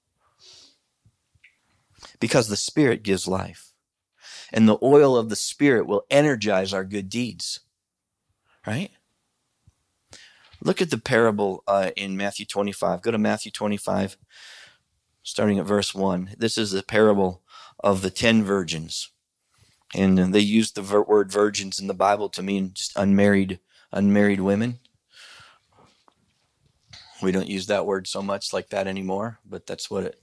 Because 2.20 2.48
the 2.48 2.56
Spirit 2.56 3.02
gives 3.02 3.26
life. 3.26 3.72
And 4.52 4.68
the 4.68 4.78
oil 4.82 5.16
of 5.16 5.28
the 5.28 5.36
Spirit 5.36 5.86
will 5.86 6.04
energize 6.10 6.74
our 6.74 6.84
good 6.84 7.08
deeds. 7.08 7.60
Right? 8.66 8.90
Look 10.62 10.82
at 10.82 10.90
the 10.90 10.98
parable 10.98 11.62
uh, 11.66 11.90
in 11.96 12.16
Matthew 12.16 12.44
25. 12.44 13.00
Go 13.00 13.10
to 13.10 13.18
Matthew 13.18 13.50
25, 13.50 14.18
starting 15.22 15.58
at 15.58 15.64
verse 15.64 15.94
1. 15.94 16.34
This 16.36 16.58
is 16.58 16.72
the 16.72 16.82
parable 16.82 17.42
of 17.82 18.02
the 18.02 18.10
ten 18.10 18.44
virgins. 18.44 19.10
And 19.94 20.18
they 20.18 20.40
use 20.40 20.70
the 20.70 20.82
word 20.82 21.32
virgins 21.32 21.80
in 21.80 21.86
the 21.86 21.94
Bible 21.94 22.28
to 22.30 22.42
mean 22.42 22.72
just 22.74 22.92
unmarried 22.96 23.58
unmarried 23.92 24.40
women. 24.40 24.78
We 27.22 27.32
don't 27.32 27.48
use 27.48 27.66
that 27.66 27.86
word 27.86 28.06
so 28.06 28.22
much 28.22 28.52
like 28.52 28.70
that 28.70 28.86
anymore, 28.86 29.38
but 29.44 29.66
that's 29.66 29.90
what 29.90 30.04
it, 30.04 30.22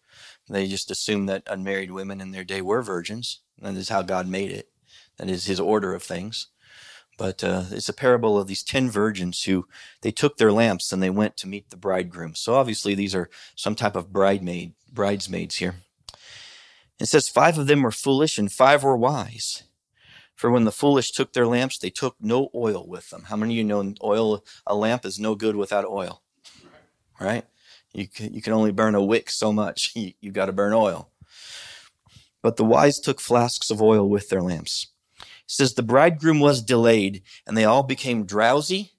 they 0.49 0.67
just 0.67 0.89
assume 0.89 1.27
that 1.27 1.43
unmarried 1.47 1.91
women 1.91 2.21
in 2.21 2.31
their 2.31 2.43
day 2.43 2.61
were 2.61 2.81
virgins. 2.81 3.41
That 3.61 3.75
is 3.75 3.89
how 3.89 4.01
God 4.01 4.27
made 4.27 4.51
it. 4.51 4.69
That 5.17 5.29
is 5.29 5.45
his 5.45 5.59
order 5.59 5.93
of 5.93 6.03
things. 6.03 6.47
But 7.17 7.43
uh, 7.43 7.63
it's 7.71 7.89
a 7.89 7.93
parable 7.93 8.37
of 8.37 8.47
these 8.47 8.63
ten 8.63 8.89
virgins 8.89 9.43
who 9.43 9.67
they 10.01 10.11
took 10.11 10.37
their 10.37 10.51
lamps 10.51 10.91
and 10.91 11.01
they 11.01 11.09
went 11.09 11.35
to 11.37 11.47
meet 11.47 11.69
the 11.69 11.77
bridegroom. 11.77 12.35
So 12.35 12.53
obviously 12.53 12.93
these 12.93 13.15
are 13.15 13.29
some 13.55 13.75
type 13.75 13.95
of 13.95 14.11
bridemaid 14.11 14.73
bridesmaids 14.91 15.55
here. 15.55 15.75
It 16.99 17.07
says 17.07 17.27
five 17.27 17.57
of 17.57 17.67
them 17.67 17.81
were 17.81 17.91
foolish 17.91 18.37
and 18.37 18.51
five 18.51 18.83
were 18.83 18.97
wise. 18.97 19.63
For 20.37 20.51
when 20.51 20.65
the 20.65 20.71
foolish 20.71 21.11
took 21.11 21.33
their 21.33 21.47
lamps, 21.47 21.79
they 21.79 21.89
took 21.89 22.15
no 22.21 22.49
oil 22.53 22.85
with 22.87 23.09
them. 23.09 23.23
How 23.23 23.35
many 23.35 23.55
of 23.55 23.57
you 23.57 23.63
know 23.63 23.95
oil? 24.03 24.45
A 24.67 24.75
lamp 24.75 25.03
is 25.03 25.19
no 25.19 25.33
good 25.33 25.55
without 25.55 25.83
oil, 25.83 26.21
right? 27.19 27.43
You 27.91 28.07
can, 28.07 28.35
you 28.35 28.43
can 28.43 28.53
only 28.53 28.71
burn 28.71 28.93
a 28.93 29.03
wick 29.03 29.31
so 29.31 29.51
much. 29.51 29.93
You, 29.95 30.13
you 30.21 30.31
got 30.31 30.45
to 30.45 30.51
burn 30.51 30.73
oil. 30.73 31.09
But 32.43 32.55
the 32.55 32.63
wise 32.63 32.99
took 32.99 33.19
flasks 33.19 33.71
of 33.71 33.81
oil 33.81 34.07
with 34.07 34.29
their 34.29 34.43
lamps. 34.43 34.91
It 35.19 35.25
says 35.47 35.73
the 35.73 35.81
bridegroom 35.81 36.39
was 36.39 36.61
delayed, 36.61 37.23
and 37.47 37.57
they 37.57 37.65
all 37.65 37.81
became 37.81 38.23
drowsy, 38.23 38.91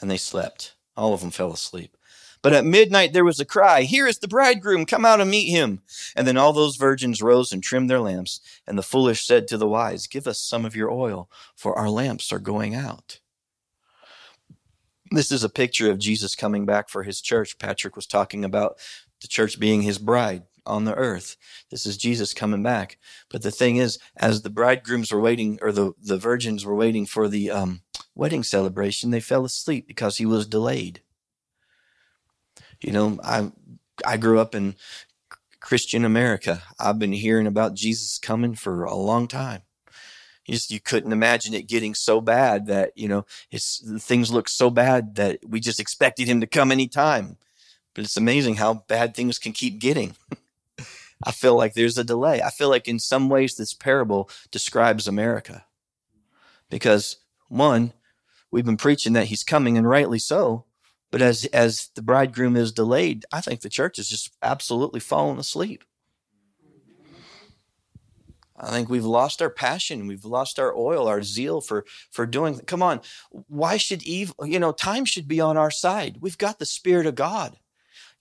and 0.00 0.08
they 0.08 0.16
slept. 0.16 0.76
All 0.96 1.12
of 1.12 1.22
them 1.22 1.32
fell 1.32 1.52
asleep. 1.52 1.96
But 2.42 2.52
at 2.52 2.64
midnight 2.64 3.12
there 3.12 3.24
was 3.24 3.38
a 3.40 3.44
cry, 3.44 3.82
Here 3.82 4.06
is 4.06 4.18
the 4.18 4.28
bridegroom, 4.28 4.84
come 4.84 5.04
out 5.04 5.20
and 5.20 5.30
meet 5.30 5.50
him. 5.50 5.80
And 6.16 6.26
then 6.26 6.36
all 6.36 6.52
those 6.52 6.76
virgins 6.76 7.22
rose 7.22 7.52
and 7.52 7.62
trimmed 7.62 7.88
their 7.88 8.00
lamps. 8.00 8.40
And 8.66 8.76
the 8.76 8.82
foolish 8.82 9.24
said 9.24 9.46
to 9.48 9.56
the 9.56 9.68
wise, 9.68 10.06
Give 10.06 10.26
us 10.26 10.40
some 10.40 10.64
of 10.64 10.76
your 10.76 10.90
oil, 10.90 11.30
for 11.54 11.78
our 11.78 11.88
lamps 11.88 12.32
are 12.32 12.40
going 12.40 12.74
out. 12.74 13.20
This 15.12 15.30
is 15.30 15.44
a 15.44 15.48
picture 15.48 15.90
of 15.90 15.98
Jesus 15.98 16.34
coming 16.34 16.66
back 16.66 16.88
for 16.88 17.02
his 17.02 17.20
church. 17.20 17.58
Patrick 17.58 17.96
was 17.96 18.06
talking 18.06 18.44
about 18.44 18.78
the 19.20 19.28
church 19.28 19.60
being 19.60 19.82
his 19.82 19.98
bride 19.98 20.44
on 20.64 20.84
the 20.84 20.94
earth. 20.94 21.36
This 21.70 21.86
is 21.86 21.96
Jesus 21.96 22.32
coming 22.34 22.62
back. 22.62 22.98
But 23.28 23.42
the 23.42 23.50
thing 23.50 23.76
is, 23.76 23.98
as 24.16 24.42
the 24.42 24.50
bridegrooms 24.50 25.12
were 25.12 25.20
waiting, 25.20 25.58
or 25.60 25.70
the, 25.70 25.92
the 26.00 26.18
virgins 26.18 26.64
were 26.64 26.74
waiting 26.74 27.06
for 27.06 27.28
the 27.28 27.50
um, 27.50 27.82
wedding 28.14 28.42
celebration, 28.42 29.10
they 29.10 29.20
fell 29.20 29.44
asleep 29.44 29.86
because 29.86 30.16
he 30.16 30.26
was 30.26 30.46
delayed. 30.46 31.02
You 32.82 32.92
know, 32.92 33.18
I 33.22 33.50
I 34.04 34.16
grew 34.16 34.38
up 34.40 34.54
in 34.54 34.74
Christian 35.60 36.04
America. 36.04 36.62
I've 36.78 36.98
been 36.98 37.12
hearing 37.12 37.46
about 37.46 37.74
Jesus 37.74 38.18
coming 38.18 38.54
for 38.54 38.84
a 38.84 38.94
long 38.94 39.28
time. 39.28 39.62
You 40.46 40.54
just 40.54 40.70
you 40.72 40.80
couldn't 40.80 41.12
imagine 41.12 41.54
it 41.54 41.68
getting 41.68 41.94
so 41.94 42.20
bad 42.20 42.66
that 42.66 42.92
you 42.96 43.08
know 43.08 43.24
it's 43.50 43.82
things 44.00 44.32
look 44.32 44.48
so 44.48 44.70
bad 44.70 45.14
that 45.14 45.38
we 45.46 45.60
just 45.60 45.80
expected 45.80 46.26
him 46.26 46.40
to 46.40 46.46
come 46.46 46.72
anytime. 46.72 47.36
But 47.94 48.04
it's 48.04 48.16
amazing 48.16 48.56
how 48.56 48.84
bad 48.88 49.14
things 49.14 49.38
can 49.38 49.52
keep 49.52 49.78
getting. 49.78 50.16
I 51.24 51.30
feel 51.30 51.56
like 51.56 51.74
there's 51.74 51.98
a 51.98 52.04
delay. 52.04 52.42
I 52.42 52.50
feel 52.50 52.68
like 52.68 52.88
in 52.88 52.98
some 52.98 53.28
ways 53.28 53.54
this 53.54 53.74
parable 53.74 54.28
describes 54.50 55.06
America. 55.06 55.66
Because 56.68 57.18
one, 57.48 57.92
we've 58.50 58.64
been 58.64 58.76
preaching 58.78 59.12
that 59.12 59.26
he's 59.26 59.44
coming 59.44 59.76
and 59.78 59.88
rightly 59.88 60.18
so, 60.18 60.64
but 61.12 61.22
as 61.22 61.44
as 61.52 61.90
the 61.94 62.02
bridegroom 62.02 62.56
is 62.56 62.72
delayed, 62.72 63.24
I 63.30 63.42
think 63.42 63.60
the 63.60 63.68
church 63.68 63.98
is 64.00 64.08
just 64.08 64.34
absolutely 64.42 64.98
fallen 64.98 65.38
asleep. 65.38 65.84
I 68.56 68.70
think 68.70 68.88
we've 68.88 69.04
lost 69.04 69.42
our 69.42 69.50
passion, 69.50 70.06
we've 70.06 70.24
lost 70.24 70.58
our 70.58 70.74
oil, 70.74 71.06
our 71.06 71.22
zeal 71.22 71.60
for 71.60 71.84
for 72.10 72.26
doing. 72.26 72.58
Come 72.60 72.82
on, 72.82 73.02
why 73.30 73.76
should 73.76 74.02
Eve? 74.02 74.32
You 74.42 74.58
know, 74.58 74.72
time 74.72 75.04
should 75.04 75.28
be 75.28 75.40
on 75.40 75.56
our 75.56 75.70
side. 75.70 76.16
We've 76.20 76.38
got 76.38 76.58
the 76.58 76.66
Spirit 76.66 77.06
of 77.06 77.14
God. 77.14 77.58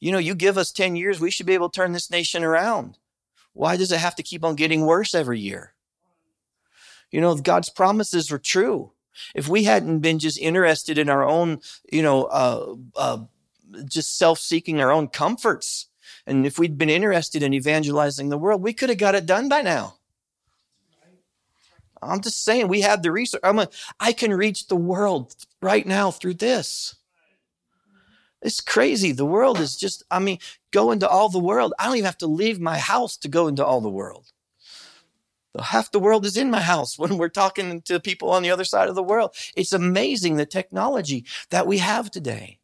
You 0.02 0.12
know, 0.12 0.18
you 0.18 0.36
give 0.36 0.58
us 0.58 0.72
ten 0.72 0.96
years, 0.98 1.20
we 1.20 1.32
should 1.32 1.46
be 1.46 1.54
able 1.54 1.70
to 1.70 1.76
turn 1.76 1.94
this 1.94 2.12
nation 2.12 2.44
around. 2.44 2.98
Why 3.54 3.78
does 3.78 3.92
it 3.92 4.00
have 4.00 4.16
to 4.16 4.24
keep 4.24 4.44
on 4.44 4.56
getting 4.56 4.86
worse 4.86 5.16
every 5.16 5.40
year? 5.40 5.74
You 7.10 7.22
know, 7.22 7.36
God's 7.36 7.70
promises 7.70 8.32
are 8.32 8.40
true. 8.40 8.92
If 9.36 9.48
we 9.48 9.64
hadn't 9.64 10.00
been 10.00 10.20
just 10.20 10.40
interested 10.40 10.98
in 10.98 11.10
our 11.10 11.24
own, 11.24 11.60
you 11.92 12.02
know, 12.02 12.24
uh, 12.26 12.76
uh, 12.96 13.18
just 13.86 14.18
self 14.18 14.40
seeking 14.40 14.82
our 14.82 14.92
own 14.92 15.08
comforts, 15.08 15.88
and 16.26 16.46
if 16.46 16.60
we'd 16.60 16.78
been 16.78 16.90
interested 16.90 17.44
in 17.44 17.54
evangelizing 17.54 18.30
the 18.30 18.38
world, 18.38 18.62
we 18.62 18.74
could 18.74 18.90
have 18.90 18.98
got 18.98 19.16
it 19.16 19.26
done 19.26 19.50
by 19.50 19.62
now. 19.62 19.96
I'm 22.02 22.22
just 22.22 22.44
saying, 22.44 22.68
we 22.68 22.82
have 22.82 23.04
the 23.04 23.12
research. 23.12 23.42
I'm 23.44 23.60
a, 23.60 23.70
I 24.00 24.12
can 24.12 24.34
reach 24.34 24.68
the 24.68 24.76
world 24.76 25.36
right 25.62 25.86
now 25.86 26.10
through 26.10 26.36
this. 26.36 26.96
It's 28.42 28.60
crazy. 28.60 29.12
The 29.12 29.26
world 29.26 29.60
is 29.60 29.78
just, 29.78 30.04
I 30.10 30.18
mean, 30.18 30.40
go 30.72 30.92
into 30.92 31.08
all 31.08 31.30
the 31.30 31.40
world. 31.40 31.74
I 31.78 31.86
don't 31.86 31.98
even 31.98 32.06
have 32.06 32.18
to 32.20 32.28
leave 32.28 32.60
my 32.60 32.80
house 32.80 33.18
to 33.18 33.28
go 33.28 33.48
into 33.48 33.64
all 33.64 33.82
the 33.82 33.90
world. 33.90 34.32
Half 35.60 35.92
the 35.92 36.00
world 36.00 36.26
is 36.26 36.38
in 36.38 36.50
my 36.50 36.62
house 36.62 36.98
when 37.00 37.18
we're 37.18 37.30
talking 37.30 37.82
to 37.84 38.00
people 38.00 38.32
on 38.32 38.44
the 38.44 38.52
other 38.52 38.64
side 38.64 38.90
of 38.90 38.96
the 38.96 39.04
world. 39.04 39.36
It's 39.56 39.74
amazing 39.74 40.36
the 40.36 40.46
technology 40.46 41.26
that 41.50 41.68
we 41.68 41.80
have 41.80 42.12
today 42.12 42.60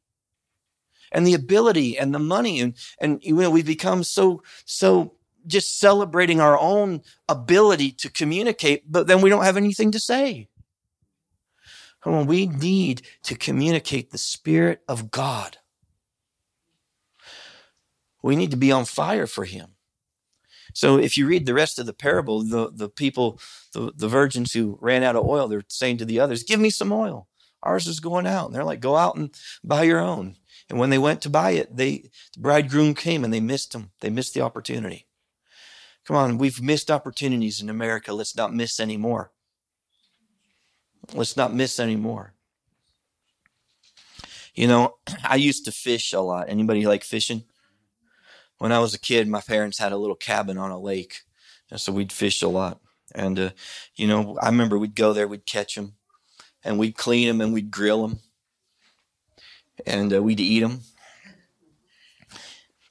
and 1.12 1.26
the 1.26 1.34
ability 1.34 1.98
and 1.98 2.14
the 2.14 2.20
money. 2.20 2.60
And, 2.60 2.76
and 3.00 3.24
you 3.24 3.36
know, 3.36 3.50
we've 3.50 3.66
become 3.66 4.04
so, 4.04 4.44
so 4.66 5.14
just 5.46 5.80
celebrating 5.80 6.42
our 6.42 6.60
own 6.60 7.02
ability 7.30 7.92
to 7.92 8.10
communicate, 8.10 8.92
but 8.92 9.08
then 9.08 9.22
we 9.22 9.30
don't 9.30 9.44
have 9.44 9.58
anything 9.58 9.92
to 9.92 10.00
say. 10.00 10.50
Come 12.04 12.14
on, 12.14 12.28
we 12.28 12.46
need 12.48 13.02
to 13.24 13.36
communicate 13.36 14.12
the 14.12 14.18
Spirit 14.18 14.82
of 14.88 15.10
God. 15.12 15.58
We 18.22 18.36
need 18.36 18.52
to 18.52 18.58
be 18.58 18.72
on 18.72 18.86
fire 18.86 19.28
for 19.28 19.46
Him. 19.46 19.77
So 20.78 21.00
if 21.00 21.18
you 21.18 21.26
read 21.26 21.48
the 21.48 21.56
rest 21.56 21.80
of 21.80 21.88
the 21.88 21.92
parable, 21.92 22.44
the, 22.44 22.70
the 22.72 22.88
people, 22.88 23.40
the, 23.74 23.92
the 23.96 24.08
virgins 24.08 24.54
who 24.54 24.78
ran 24.80 25.02
out 25.02 25.16
of 25.16 25.26
oil, 25.26 25.48
they're 25.48 25.64
saying 25.70 25.98
to 25.98 26.06
the 26.06 26.20
others, 26.20 26.44
Give 26.44 26.60
me 26.60 26.70
some 26.70 26.92
oil. 26.92 27.28
Ours 27.64 27.88
is 27.88 28.00
going 28.00 28.28
out. 28.28 28.46
And 28.46 28.56
they're 28.56 28.64
like, 28.64 28.80
Go 28.80 28.96
out 28.96 29.16
and 29.16 29.34
buy 29.64 29.82
your 29.86 30.00
own. 30.00 30.36
And 30.70 30.78
when 30.78 30.92
they 30.92 31.00
went 31.00 31.24
to 31.24 31.32
buy 31.32 31.52
it, 31.52 31.76
they 31.76 32.12
the 32.36 32.42
bridegroom 32.42 32.94
came 32.94 33.24
and 33.24 33.34
they 33.34 33.40
missed 33.40 33.74
him. 33.74 33.90
They 34.02 34.12
missed 34.12 34.36
the 34.36 34.42
opportunity. 34.42 35.08
Come 36.06 36.16
on, 36.16 36.38
we've 36.38 36.62
missed 36.62 36.92
opportunities 36.92 37.60
in 37.60 37.72
America. 37.72 38.14
Let's 38.14 38.38
not 38.38 38.54
miss 38.54 38.80
any 38.80 38.98
more. 38.98 39.32
Let's 41.12 41.36
not 41.36 41.56
miss 41.56 41.80
any 41.80 41.96
more. 41.96 42.36
You 44.54 44.68
know, 44.68 44.98
I 45.24 45.38
used 45.38 45.66
to 45.66 45.72
fish 45.72 46.14
a 46.14 46.22
lot. 46.22 46.50
Anybody 46.50 46.86
like 46.86 47.04
fishing? 47.04 47.46
When 48.58 48.72
I 48.72 48.80
was 48.80 48.94
a 48.94 49.00
kid, 49.00 49.28
my 49.28 49.42
parents 49.42 49.78
had 49.78 49.92
a 49.92 49.98
little 49.98 50.16
cabin 50.16 50.58
on 50.58 50.72
a 50.72 50.80
lake, 50.80 51.22
and 51.70 51.80
so 51.80 51.92
we'd 51.92 52.12
fish 52.12 52.42
a 52.42 52.48
lot. 52.48 52.80
And 53.14 53.40
uh, 53.40 53.50
you 53.96 54.08
know, 54.08 54.38
I 54.42 54.48
remember 54.48 54.78
we'd 54.78 54.96
go 54.96 55.14
there, 55.14 55.28
we'd 55.28 55.46
catch 55.46 55.76
them, 55.76 55.94
and 56.64 56.78
we'd 56.78 56.98
clean 56.98 57.28
them 57.28 57.42
and 57.42 57.54
we'd 57.54 57.72
grill 57.72 58.08
them, 58.08 58.20
and 59.86 60.14
uh, 60.14 60.22
we'd 60.22 60.40
eat 60.40 60.62
them. 60.62 60.82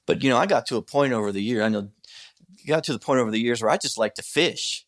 But 0.07 0.23
you 0.23 0.31
know, 0.31 0.39
I 0.39 0.47
got 0.47 0.67
to 0.67 0.77
a 0.77 0.83
point 0.83 1.13
over 1.13 1.33
the 1.33 1.43
year. 1.43 1.63
I 1.63 1.69
know, 1.69 1.91
got 2.67 2.85
to 2.85 2.93
the 2.93 2.99
point 2.99 3.21
over 3.21 3.31
the 3.31 3.41
years 3.41 3.61
where 3.63 3.71
I 3.71 3.77
just 3.77 3.99
like 3.99 4.15
to 4.15 4.23
fish. 4.23 4.87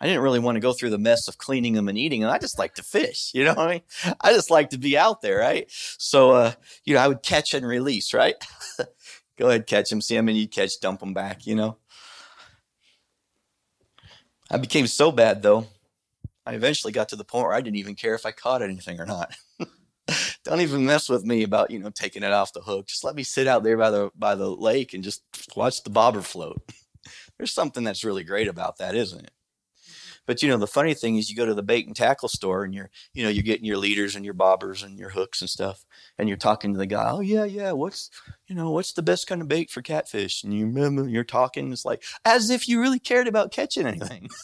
I 0.00 0.06
didn't 0.06 0.22
really 0.22 0.38
want 0.38 0.54
to 0.54 0.60
go 0.60 0.72
through 0.72 0.90
the 0.90 0.98
mess 0.98 1.26
of 1.26 1.38
cleaning 1.38 1.72
them 1.72 1.88
and 1.88 1.98
eating 1.98 2.20
them. 2.20 2.30
I 2.30 2.38
just 2.38 2.58
like 2.58 2.74
to 2.76 2.84
fish, 2.84 3.30
you 3.34 3.44
know 3.44 3.54
what 3.54 3.68
I 3.68 3.72
mean? 3.72 4.14
I 4.20 4.32
just 4.32 4.50
like 4.50 4.70
to 4.70 4.78
be 4.78 4.96
out 4.96 5.22
there, 5.22 5.38
right? 5.38 5.66
So, 5.68 6.30
uh, 6.30 6.52
you 6.84 6.94
know, 6.94 7.00
I 7.00 7.08
would 7.08 7.22
catch 7.22 7.54
and 7.54 7.66
release, 7.66 8.14
right? 8.14 8.36
Go 9.38 9.48
ahead, 9.48 9.66
catch 9.66 9.90
them, 9.90 10.00
see 10.00 10.20
many 10.20 10.40
you 10.40 10.48
catch, 10.48 10.80
dump 10.80 11.00
them 11.00 11.14
back, 11.14 11.46
you 11.46 11.54
know? 11.54 11.78
I 14.50 14.58
became 14.58 14.86
so 14.86 15.12
bad, 15.12 15.42
though, 15.42 15.66
I 16.48 16.54
eventually 16.54 16.94
got 16.94 17.10
to 17.10 17.16
the 17.16 17.24
point 17.24 17.44
where 17.44 17.54
I 17.54 17.60
didn't 17.60 17.76
even 17.76 17.94
care 17.94 18.14
if 18.14 18.24
I 18.24 18.30
caught 18.30 18.62
anything 18.62 18.98
or 18.98 19.04
not. 19.04 19.34
Don't 20.44 20.62
even 20.62 20.86
mess 20.86 21.10
with 21.10 21.22
me 21.22 21.42
about, 21.42 21.70
you 21.70 21.78
know, 21.78 21.90
taking 21.90 22.22
it 22.22 22.32
off 22.32 22.54
the 22.54 22.62
hook. 22.62 22.86
Just 22.86 23.04
let 23.04 23.14
me 23.14 23.22
sit 23.22 23.46
out 23.46 23.62
there 23.62 23.76
by 23.76 23.90
the 23.90 24.10
by 24.16 24.34
the 24.34 24.48
lake 24.48 24.94
and 24.94 25.04
just 25.04 25.22
watch 25.54 25.82
the 25.82 25.90
bobber 25.90 26.22
float. 26.22 26.62
There's 27.36 27.52
something 27.52 27.84
that's 27.84 28.02
really 28.02 28.24
great 28.24 28.48
about 28.48 28.78
that, 28.78 28.94
isn't 28.94 29.22
it? 29.22 29.30
But 30.28 30.42
you 30.42 30.48
know, 30.50 30.58
the 30.58 30.66
funny 30.66 30.92
thing 30.92 31.16
is 31.16 31.30
you 31.30 31.36
go 31.36 31.46
to 31.46 31.54
the 31.54 31.62
bait 31.62 31.86
and 31.86 31.96
tackle 31.96 32.28
store 32.28 32.62
and 32.62 32.74
you're, 32.74 32.90
you 33.14 33.22
know, 33.24 33.30
you're 33.30 33.42
getting 33.42 33.64
your 33.64 33.78
leaders 33.78 34.14
and 34.14 34.26
your 34.26 34.34
bobbers 34.34 34.84
and 34.84 34.98
your 34.98 35.08
hooks 35.08 35.40
and 35.40 35.48
stuff. 35.48 35.86
And 36.18 36.28
you're 36.28 36.36
talking 36.36 36.74
to 36.74 36.78
the 36.78 36.84
guy, 36.84 37.08
oh 37.10 37.20
yeah, 37.20 37.44
yeah, 37.44 37.72
what's 37.72 38.10
you 38.46 38.54
know, 38.54 38.70
what's 38.70 38.92
the 38.92 39.02
best 39.02 39.26
kind 39.26 39.40
of 39.40 39.48
bait 39.48 39.70
for 39.70 39.80
catfish? 39.80 40.44
And 40.44 40.52
you 40.52 40.66
remember 40.66 41.08
you're 41.08 41.24
talking, 41.24 41.72
it's 41.72 41.86
like 41.86 42.04
as 42.26 42.50
if 42.50 42.68
you 42.68 42.78
really 42.78 42.98
cared 42.98 43.26
about 43.26 43.52
catching 43.52 43.86
anything. 43.86 44.28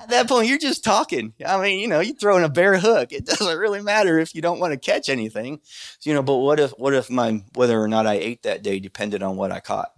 At 0.00 0.08
that 0.08 0.28
point, 0.28 0.48
you're 0.48 0.56
just 0.56 0.82
talking. 0.82 1.34
I 1.44 1.60
mean, 1.60 1.78
you 1.80 1.88
know, 1.88 2.00
you 2.00 2.14
throw 2.14 2.38
in 2.38 2.44
a 2.44 2.48
bare 2.48 2.78
hook. 2.78 3.12
It 3.12 3.26
doesn't 3.26 3.58
really 3.58 3.82
matter 3.82 4.18
if 4.18 4.34
you 4.34 4.40
don't 4.40 4.60
want 4.60 4.72
to 4.72 4.78
catch 4.78 5.10
anything. 5.10 5.60
You 6.04 6.14
know, 6.14 6.22
but 6.22 6.36
what 6.36 6.58
if 6.58 6.70
what 6.78 6.94
if 6.94 7.10
my 7.10 7.42
whether 7.54 7.78
or 7.78 7.88
not 7.88 8.06
I 8.06 8.14
ate 8.14 8.44
that 8.44 8.62
day 8.62 8.80
depended 8.80 9.22
on 9.22 9.36
what 9.36 9.52
I 9.52 9.60
caught? 9.60 9.90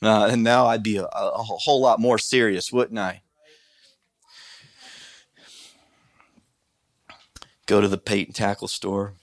Uh, 0.00 0.28
and 0.30 0.42
now 0.42 0.66
I'd 0.66 0.82
be 0.82 0.96
a, 0.96 1.04
a 1.04 1.42
whole 1.42 1.82
lot 1.82 2.00
more 2.00 2.18
serious, 2.18 2.72
wouldn't 2.72 2.98
I? 2.98 3.23
Go 7.66 7.80
to 7.80 7.88
the 7.88 7.96
bait 7.96 8.28
and 8.28 8.34
tackle 8.34 8.68
store, 8.68 9.14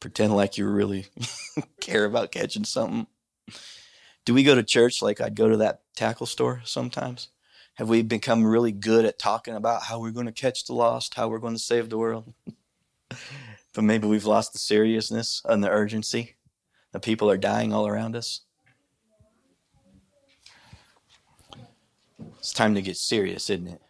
pretend 0.00 0.36
like 0.36 0.58
you 0.58 0.68
really 0.68 1.06
care 1.80 2.04
about 2.04 2.32
catching 2.32 2.64
something. 2.64 3.06
Do 4.24 4.34
we 4.34 4.42
go 4.42 4.54
to 4.54 4.62
church 4.62 5.02
like 5.02 5.20
I'd 5.20 5.34
go 5.34 5.48
to 5.48 5.56
that 5.58 5.80
tackle 5.96 6.26
store 6.26 6.62
sometimes? 6.64 7.28
Have 7.74 7.88
we 7.88 8.02
become 8.02 8.44
really 8.44 8.72
good 8.72 9.04
at 9.04 9.18
talking 9.18 9.54
about 9.54 9.84
how 9.84 10.00
we're 10.00 10.12
going 10.12 10.26
to 10.26 10.32
catch 10.32 10.64
the 10.64 10.74
lost, 10.74 11.14
how 11.14 11.28
we're 11.28 11.38
going 11.38 11.54
to 11.54 11.60
save 11.60 11.90
the 11.90 11.98
world? 11.98 12.32
but 13.74 13.84
maybe 13.84 14.06
we've 14.06 14.24
lost 14.24 14.52
the 14.52 14.58
seriousness 14.58 15.42
and 15.44 15.62
the 15.62 15.70
urgency. 15.70 16.36
The 16.92 17.00
people 17.00 17.30
are 17.30 17.36
dying 17.36 17.72
all 17.72 17.86
around 17.86 18.14
us. 18.14 18.42
It's 22.38 22.52
time 22.52 22.74
to 22.74 22.82
get 22.82 22.96
serious, 22.96 23.50
isn't 23.50 23.66
it? 23.66 23.82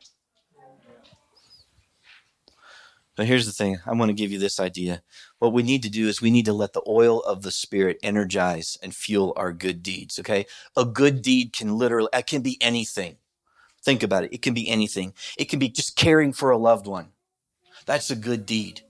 But 3.16 3.26
here's 3.26 3.46
the 3.46 3.52
thing 3.52 3.78
I 3.86 3.92
want 3.92 4.08
to 4.08 4.14
give 4.14 4.32
you 4.32 4.38
this 4.38 4.58
idea. 4.58 5.02
What 5.38 5.52
we 5.52 5.62
need 5.62 5.82
to 5.84 5.90
do 5.90 6.08
is 6.08 6.20
we 6.20 6.30
need 6.32 6.46
to 6.46 6.52
let 6.52 6.72
the 6.72 6.82
oil 6.86 7.20
of 7.20 7.42
the 7.42 7.52
Spirit 7.52 7.98
energize 8.02 8.76
and 8.82 8.94
fuel 8.94 9.32
our 9.36 9.52
good 9.52 9.82
deeds, 9.82 10.18
okay? 10.18 10.46
A 10.76 10.84
good 10.84 11.22
deed 11.22 11.52
can 11.52 11.78
literally, 11.78 12.08
it 12.12 12.26
can 12.26 12.42
be 12.42 12.58
anything. 12.60 13.18
Think 13.84 14.02
about 14.02 14.24
it. 14.24 14.32
It 14.32 14.42
can 14.42 14.54
be 14.54 14.68
anything. 14.68 15.14
It 15.38 15.46
can 15.46 15.58
be 15.58 15.68
just 15.68 15.94
caring 15.96 16.32
for 16.32 16.50
a 16.50 16.58
loved 16.58 16.86
one. 16.86 17.10
That's 17.86 18.10
a 18.10 18.16
good 18.16 18.46
deed. 18.46 18.82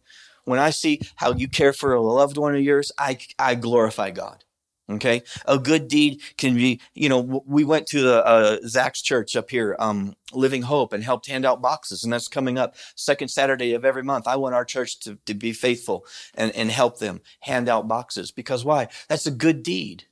when 0.44 0.58
I 0.58 0.70
see 0.70 1.00
how 1.16 1.32
you 1.32 1.48
care 1.48 1.72
for 1.72 1.94
a 1.94 2.00
loved 2.00 2.36
one 2.36 2.54
of 2.54 2.60
yours, 2.60 2.92
I, 2.98 3.18
I 3.38 3.54
glorify 3.54 4.10
God. 4.10 4.44
Okay. 4.90 5.22
A 5.46 5.58
good 5.58 5.88
deed 5.88 6.20
can 6.36 6.54
be, 6.54 6.80
you 6.92 7.08
know, 7.08 7.42
we 7.46 7.64
went 7.64 7.86
to 7.86 8.02
the, 8.02 8.24
uh, 8.24 8.58
Zach's 8.66 9.00
church 9.00 9.34
up 9.34 9.48
here, 9.48 9.76
um, 9.78 10.14
Living 10.34 10.60
Hope 10.60 10.92
and 10.92 11.02
helped 11.02 11.26
hand 11.26 11.46
out 11.46 11.62
boxes. 11.62 12.04
And 12.04 12.12
that's 12.12 12.28
coming 12.28 12.58
up 12.58 12.74
second 12.94 13.28
Saturday 13.28 13.72
of 13.72 13.86
every 13.86 14.02
month. 14.02 14.28
I 14.28 14.36
want 14.36 14.54
our 14.54 14.64
church 14.64 15.00
to, 15.00 15.16
to 15.24 15.32
be 15.32 15.52
faithful 15.52 16.04
and, 16.34 16.54
and 16.54 16.70
help 16.70 16.98
them 16.98 17.22
hand 17.40 17.68
out 17.70 17.88
boxes 17.88 18.30
because 18.30 18.62
why? 18.62 18.88
That's 19.08 19.26
a 19.26 19.30
good 19.30 19.62
deed. 19.62 20.04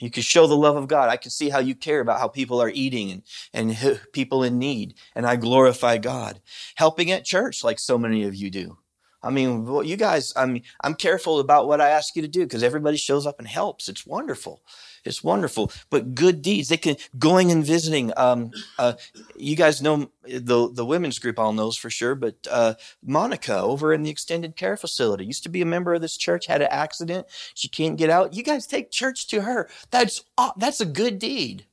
You 0.00 0.10
can 0.10 0.24
show 0.24 0.48
the 0.48 0.56
love 0.56 0.76
of 0.76 0.88
God. 0.88 1.08
I 1.08 1.16
can 1.16 1.30
see 1.30 1.48
how 1.48 1.60
you 1.60 1.74
care 1.74 2.00
about 2.00 2.18
how 2.18 2.26
people 2.26 2.60
are 2.60 2.68
eating 2.68 3.22
and, 3.52 3.70
and 3.76 4.00
people 4.12 4.42
in 4.42 4.58
need. 4.58 4.94
And 5.14 5.24
I 5.24 5.36
glorify 5.36 5.98
God. 5.98 6.40
Helping 6.74 7.12
at 7.12 7.24
church 7.24 7.62
like 7.62 7.78
so 7.78 7.96
many 7.96 8.24
of 8.24 8.34
you 8.34 8.50
do. 8.50 8.78
I 9.24 9.30
mean, 9.30 9.64
well, 9.64 9.82
you 9.82 9.96
guys, 9.96 10.32
I 10.36 10.46
mean, 10.46 10.62
I'm 10.82 10.94
careful 10.94 11.40
about 11.40 11.66
what 11.66 11.80
I 11.80 11.88
ask 11.88 12.14
you 12.14 12.22
to 12.22 12.28
do 12.28 12.40
because 12.40 12.62
everybody 12.62 12.96
shows 12.98 13.26
up 13.26 13.38
and 13.38 13.48
helps. 13.48 13.88
It's 13.88 14.06
wonderful. 14.06 14.62
It's 15.04 15.24
wonderful. 15.24 15.72
But 15.90 16.14
good 16.14 16.42
deeds, 16.42 16.68
they 16.68 16.76
can 16.76 16.96
going 17.18 17.50
and 17.50 17.64
visiting. 17.64 18.12
Um, 18.16 18.52
uh, 18.78 18.94
you 19.36 19.56
guys 19.56 19.82
know 19.82 20.10
the 20.22 20.70
the 20.72 20.84
women's 20.84 21.18
group 21.18 21.38
all 21.38 21.52
knows 21.52 21.76
for 21.76 21.90
sure, 21.90 22.14
but 22.14 22.34
uh, 22.50 22.74
Monica 23.02 23.58
over 23.58 23.92
in 23.92 24.02
the 24.02 24.10
extended 24.10 24.56
care 24.56 24.76
facility 24.76 25.24
used 25.24 25.42
to 25.42 25.48
be 25.48 25.62
a 25.62 25.66
member 25.66 25.94
of 25.94 26.00
this 26.00 26.16
church, 26.16 26.46
had 26.46 26.62
an 26.62 26.68
accident, 26.70 27.26
she 27.54 27.68
can't 27.68 27.98
get 27.98 28.10
out. 28.10 28.34
You 28.34 28.42
guys 28.42 28.66
take 28.66 28.90
church 28.90 29.26
to 29.28 29.42
her. 29.42 29.68
That's 29.90 30.24
that's 30.56 30.80
a 30.80 30.86
good 30.86 31.18
deed. 31.18 31.66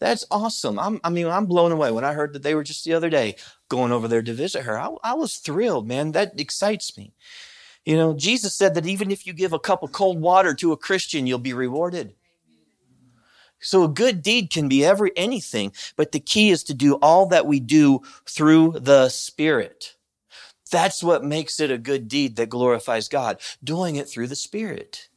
That's 0.00 0.24
awesome. 0.30 0.78
I'm, 0.78 1.00
I 1.04 1.10
mean, 1.10 1.26
I'm 1.26 1.46
blown 1.46 1.72
away 1.72 1.90
when 1.90 2.04
I 2.04 2.12
heard 2.12 2.32
that 2.32 2.42
they 2.42 2.54
were 2.54 2.64
just 2.64 2.84
the 2.84 2.94
other 2.94 3.10
day 3.10 3.36
going 3.68 3.92
over 3.92 4.08
there 4.08 4.22
to 4.22 4.32
visit 4.32 4.62
her. 4.62 4.78
I, 4.78 4.90
I 5.02 5.14
was 5.14 5.36
thrilled, 5.36 5.86
man. 5.86 6.12
That 6.12 6.38
excites 6.38 6.96
me. 6.96 7.12
You 7.84 7.96
know, 7.96 8.14
Jesus 8.14 8.54
said 8.54 8.74
that 8.74 8.86
even 8.86 9.10
if 9.10 9.26
you 9.26 9.32
give 9.32 9.52
a 9.52 9.58
cup 9.58 9.82
of 9.82 9.92
cold 9.92 10.20
water 10.20 10.54
to 10.54 10.72
a 10.72 10.76
Christian, 10.76 11.26
you'll 11.26 11.38
be 11.38 11.52
rewarded. 11.52 12.14
So 13.60 13.84
a 13.84 13.88
good 13.88 14.22
deed 14.22 14.50
can 14.50 14.68
be 14.68 14.84
every 14.84 15.12
anything, 15.16 15.72
but 15.96 16.12
the 16.12 16.20
key 16.20 16.50
is 16.50 16.64
to 16.64 16.74
do 16.74 16.94
all 16.96 17.26
that 17.26 17.46
we 17.46 17.60
do 17.60 18.02
through 18.28 18.72
the 18.80 19.08
Spirit. 19.08 19.96
That's 20.70 21.02
what 21.02 21.24
makes 21.24 21.60
it 21.60 21.70
a 21.70 21.78
good 21.78 22.08
deed 22.08 22.36
that 22.36 22.48
glorifies 22.48 23.08
God, 23.08 23.40
doing 23.62 23.96
it 23.96 24.08
through 24.08 24.26
the 24.26 24.36
Spirit. 24.36 25.08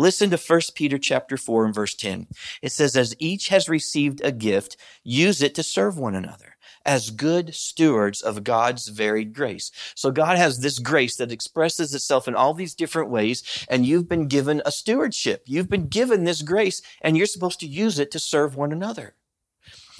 Listen 0.00 0.30
to 0.30 0.38
1 0.38 0.60
Peter 0.74 0.96
chapter 0.96 1.36
4 1.36 1.66
and 1.66 1.74
verse 1.74 1.94
10. 1.94 2.26
It 2.62 2.72
says, 2.72 2.96
as 2.96 3.14
each 3.18 3.48
has 3.48 3.68
received 3.68 4.22
a 4.24 4.32
gift, 4.32 4.78
use 5.04 5.42
it 5.42 5.54
to 5.56 5.62
serve 5.62 5.98
one 5.98 6.14
another 6.14 6.56
as 6.86 7.10
good 7.10 7.54
stewards 7.54 8.22
of 8.22 8.42
God's 8.42 8.88
varied 8.88 9.34
grace. 9.34 9.70
So 9.94 10.10
God 10.10 10.38
has 10.38 10.60
this 10.60 10.78
grace 10.78 11.16
that 11.16 11.30
expresses 11.30 11.94
itself 11.94 12.26
in 12.26 12.34
all 12.34 12.54
these 12.54 12.74
different 12.74 13.10
ways, 13.10 13.66
and 13.68 13.84
you've 13.84 14.08
been 14.08 14.26
given 14.26 14.62
a 14.64 14.72
stewardship. 14.72 15.42
You've 15.44 15.68
been 15.68 15.88
given 15.88 16.24
this 16.24 16.40
grace, 16.40 16.80
and 17.02 17.14
you're 17.14 17.26
supposed 17.26 17.60
to 17.60 17.66
use 17.66 17.98
it 17.98 18.10
to 18.12 18.18
serve 18.18 18.56
one 18.56 18.72
another. 18.72 19.16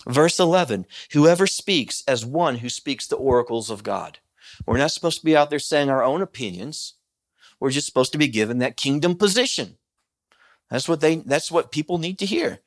Verse 0.08 0.40
11, 0.40 0.86
whoever 1.12 1.46
speaks 1.46 2.02
as 2.08 2.24
one 2.24 2.56
who 2.56 2.70
speaks 2.70 3.06
the 3.06 3.16
oracles 3.16 3.68
of 3.68 3.82
God. 3.82 4.18
We're 4.66 4.78
not 4.78 4.92
supposed 4.92 5.18
to 5.18 5.26
be 5.26 5.36
out 5.36 5.50
there 5.50 5.58
saying 5.58 5.90
our 5.90 6.02
own 6.02 6.22
opinions. 6.22 6.94
We're 7.60 7.68
just 7.68 7.86
supposed 7.86 8.12
to 8.12 8.18
be 8.18 8.28
given 8.28 8.60
that 8.60 8.78
kingdom 8.78 9.14
position. 9.14 9.76
That's 10.70 10.88
what 10.88 11.00
they, 11.00 11.16
that's 11.16 11.50
what 11.50 11.72
people 11.72 11.98
need 11.98 12.18
to 12.20 12.26
hear. 12.26 12.60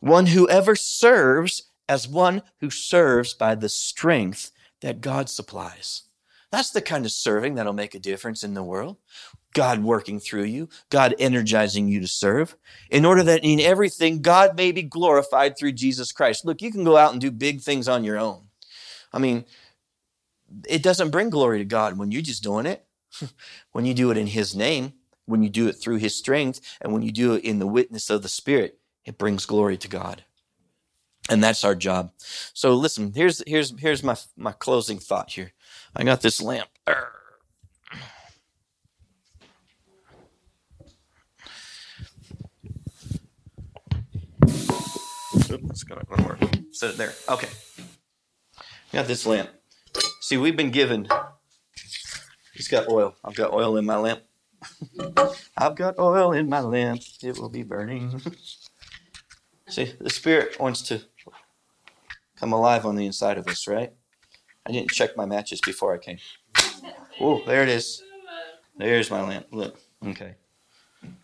One 0.00 0.26
who 0.26 0.48
ever 0.48 0.74
serves 0.74 1.70
as 1.88 2.08
one 2.08 2.42
who 2.60 2.70
serves 2.70 3.34
by 3.34 3.54
the 3.54 3.68
strength 3.68 4.50
that 4.80 5.00
God 5.00 5.28
supplies. 5.28 6.02
That's 6.50 6.70
the 6.70 6.82
kind 6.82 7.04
of 7.04 7.12
serving 7.12 7.54
that'll 7.54 7.72
make 7.72 7.94
a 7.94 7.98
difference 7.98 8.42
in 8.42 8.54
the 8.54 8.62
world. 8.62 8.98
God 9.54 9.82
working 9.82 10.18
through 10.18 10.44
you, 10.44 10.68
God 10.90 11.14
energizing 11.18 11.88
you 11.88 12.00
to 12.00 12.08
serve, 12.08 12.56
in 12.90 13.04
order 13.04 13.22
that 13.22 13.44
in 13.44 13.60
everything 13.60 14.22
God 14.22 14.56
may 14.56 14.72
be 14.72 14.82
glorified 14.82 15.56
through 15.56 15.72
Jesus 15.72 16.12
Christ. 16.12 16.44
Look, 16.44 16.62
you 16.62 16.70
can 16.72 16.84
go 16.84 16.96
out 16.96 17.12
and 17.12 17.20
do 17.20 17.30
big 17.30 17.60
things 17.60 17.88
on 17.88 18.04
your 18.04 18.18
own. 18.18 18.48
I 19.12 19.18
mean, 19.18 19.44
it 20.68 20.82
doesn't 20.82 21.10
bring 21.10 21.30
glory 21.30 21.58
to 21.58 21.64
God 21.64 21.98
when 21.98 22.10
you're 22.10 22.22
just 22.22 22.42
doing 22.42 22.66
it. 22.66 22.84
when 23.72 23.84
you 23.84 23.94
do 23.94 24.10
it 24.10 24.16
in 24.16 24.26
His 24.26 24.54
name, 24.54 24.94
when 25.26 25.42
you 25.42 25.50
do 25.50 25.68
it 25.68 25.74
through 25.74 25.96
His 25.96 26.14
strength, 26.14 26.60
and 26.80 26.92
when 26.92 27.02
you 27.02 27.12
do 27.12 27.34
it 27.34 27.44
in 27.44 27.58
the 27.58 27.66
witness 27.66 28.10
of 28.10 28.22
the 28.22 28.28
Spirit, 28.28 28.78
it 29.04 29.18
brings 29.18 29.46
glory 29.46 29.76
to 29.78 29.88
God. 29.88 30.24
And 31.30 31.42
that's 31.42 31.64
our 31.64 31.74
job. 31.74 32.12
So 32.52 32.74
listen, 32.74 33.12
here's 33.14 33.42
here's 33.46 33.78
here's 33.78 34.02
my 34.02 34.16
my 34.36 34.52
closing 34.52 34.98
thought 34.98 35.30
here. 35.30 35.52
I 35.94 36.04
got 36.04 36.20
this 36.20 36.40
lamp. 36.40 36.68
it's 45.72 45.84
gonna, 45.84 46.02
work. 46.26 46.38
Set 46.72 46.90
it 46.90 46.96
there. 46.96 47.12
Okay. 47.28 47.48
Got 48.92 49.06
this 49.06 49.24
lamp. 49.26 49.50
See, 50.20 50.36
we've 50.36 50.56
been 50.56 50.70
given 50.70 51.08
He's 52.52 52.68
got 52.68 52.88
oil. 52.88 53.16
I've 53.24 53.34
got 53.34 53.52
oil 53.52 53.76
in 53.76 53.86
my 53.86 53.96
lamp. 53.96 54.22
I've 55.56 55.76
got 55.76 55.98
oil 55.98 56.32
in 56.32 56.48
my 56.48 56.60
lamp. 56.60 57.02
It 57.22 57.38
will 57.38 57.48
be 57.48 57.62
burning. 57.62 58.20
See, 59.68 59.92
the 60.00 60.10
Spirit 60.10 60.58
wants 60.60 60.82
to 60.82 61.02
come 62.36 62.52
alive 62.52 62.84
on 62.84 62.96
the 62.96 63.06
inside 63.06 63.38
of 63.38 63.46
us, 63.46 63.66
right? 63.66 63.92
I 64.66 64.72
didn't 64.72 64.90
check 64.90 65.16
my 65.16 65.24
matches 65.24 65.60
before 65.60 65.94
I 65.94 65.98
came. 65.98 66.18
Oh, 67.20 67.42
there 67.46 67.62
it 67.62 67.68
is. 67.68 68.02
There's 68.76 69.10
my 69.10 69.22
lamp. 69.22 69.46
Look. 69.50 69.78
Okay. 70.04 70.34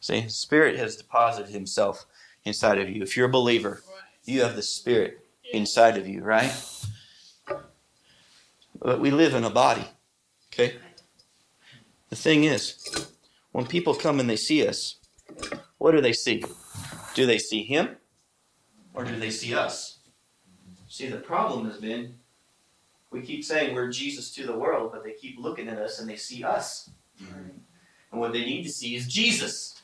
See, 0.00 0.28
Spirit 0.28 0.78
has 0.78 0.96
deposited 0.96 1.50
Himself 1.50 2.06
inside 2.44 2.78
of 2.78 2.88
you. 2.88 3.02
If 3.02 3.16
you're 3.16 3.28
a 3.28 3.32
believer, 3.32 3.82
you 4.24 4.42
have 4.42 4.56
the 4.56 4.62
Spirit 4.62 5.24
inside 5.52 5.96
of 5.96 6.06
you, 6.06 6.22
right? 6.22 6.52
But 8.80 9.00
we 9.00 9.10
live 9.10 9.34
in 9.34 9.44
a 9.44 9.50
body. 9.50 9.84
Okay? 10.52 10.76
The 12.10 12.16
thing 12.16 12.44
is, 12.44 13.08
when 13.58 13.66
people 13.66 13.92
come 13.92 14.20
and 14.20 14.30
they 14.30 14.36
see 14.36 14.64
us, 14.64 15.00
what 15.78 15.90
do 15.90 16.00
they 16.00 16.12
see? 16.12 16.44
Do 17.14 17.26
they 17.26 17.38
see 17.38 17.64
him 17.64 17.96
or 18.94 19.04
do 19.04 19.18
they 19.18 19.30
see 19.30 19.52
us? 19.52 19.98
See, 20.86 21.08
the 21.08 21.16
problem 21.16 21.68
has 21.68 21.78
been 21.78 22.14
we 23.10 23.20
keep 23.20 23.44
saying 23.44 23.74
we're 23.74 23.90
Jesus 23.90 24.32
to 24.36 24.46
the 24.46 24.56
world, 24.56 24.92
but 24.92 25.02
they 25.02 25.10
keep 25.10 25.40
looking 25.40 25.66
at 25.66 25.76
us 25.78 25.98
and 25.98 26.08
they 26.08 26.14
see 26.14 26.44
us. 26.44 26.88
And 28.12 28.20
what 28.20 28.32
they 28.32 28.44
need 28.44 28.62
to 28.62 28.68
see 28.68 28.94
is 28.94 29.08
Jesus. 29.08 29.82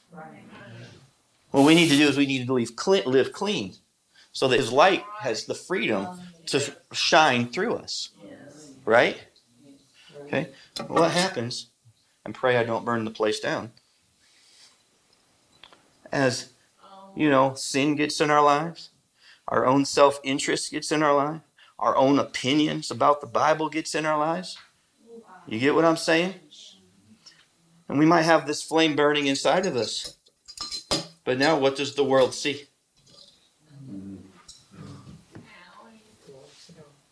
What 1.50 1.64
we 1.64 1.74
need 1.74 1.88
to 1.88 1.96
do 1.96 2.06
is 2.06 2.16
we 2.16 2.26
need 2.26 2.46
to 2.46 2.52
live 2.52 2.76
clean, 2.76 3.02
live 3.06 3.32
clean 3.32 3.74
so 4.30 4.46
that 4.46 4.60
his 4.60 4.70
light 4.70 5.02
has 5.18 5.46
the 5.46 5.54
freedom 5.56 6.20
to 6.46 6.62
shine 6.92 7.48
through 7.48 7.74
us. 7.74 8.10
Right? 8.84 9.18
Okay? 10.26 10.50
What 10.86 11.10
happens 11.10 11.70
and 12.24 12.34
pray 12.34 12.56
I 12.56 12.64
don't 12.64 12.84
burn 12.84 13.04
the 13.04 13.10
place 13.10 13.40
down. 13.40 13.72
As, 16.10 16.50
you 17.14 17.28
know, 17.28 17.54
sin 17.54 17.96
gets 17.96 18.20
in 18.20 18.30
our 18.30 18.42
lives, 18.42 18.90
our 19.48 19.66
own 19.66 19.84
self 19.84 20.20
interest 20.22 20.70
gets 20.70 20.90
in 20.90 21.02
our 21.02 21.14
life, 21.14 21.40
our 21.78 21.96
own 21.96 22.18
opinions 22.18 22.90
about 22.90 23.20
the 23.20 23.26
Bible 23.26 23.68
gets 23.68 23.94
in 23.94 24.06
our 24.06 24.18
lives. 24.18 24.56
You 25.46 25.58
get 25.58 25.74
what 25.74 25.84
I'm 25.84 25.96
saying? 25.96 26.34
And 27.88 27.98
we 27.98 28.06
might 28.06 28.22
have 28.22 28.46
this 28.46 28.62
flame 28.62 28.96
burning 28.96 29.26
inside 29.26 29.66
of 29.66 29.76
us. 29.76 30.16
But 31.24 31.38
now, 31.38 31.58
what 31.58 31.76
does 31.76 31.94
the 31.94 32.04
world 32.04 32.34
see? 32.34 32.64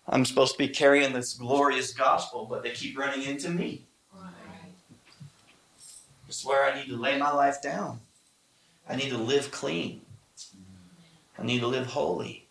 I'm 0.09 0.25
supposed 0.27 0.53
to 0.53 0.59
be 0.59 0.69
carrying 0.69 1.13
this 1.13 1.33
glorious 1.35 1.95
gospel, 1.95 2.47
but 2.49 2.63
they 2.63 2.71
keep 2.71 2.99
running 2.99 3.23
into 3.23 3.49
me. 3.49 3.87
It's 6.33 6.47
where 6.47 6.65
I 6.65 6.75
need 6.75 6.89
to 6.89 6.97
lay 6.97 7.19
my 7.19 7.31
life 7.31 7.61
down. 7.61 8.01
I 8.89 8.97
need 8.97 9.11
to 9.11 9.19
live 9.19 9.51
clean. 9.51 10.01
I 11.39 11.43
need 11.43 11.61
to 11.61 11.67
live 11.67 11.89
holy. 11.89 12.49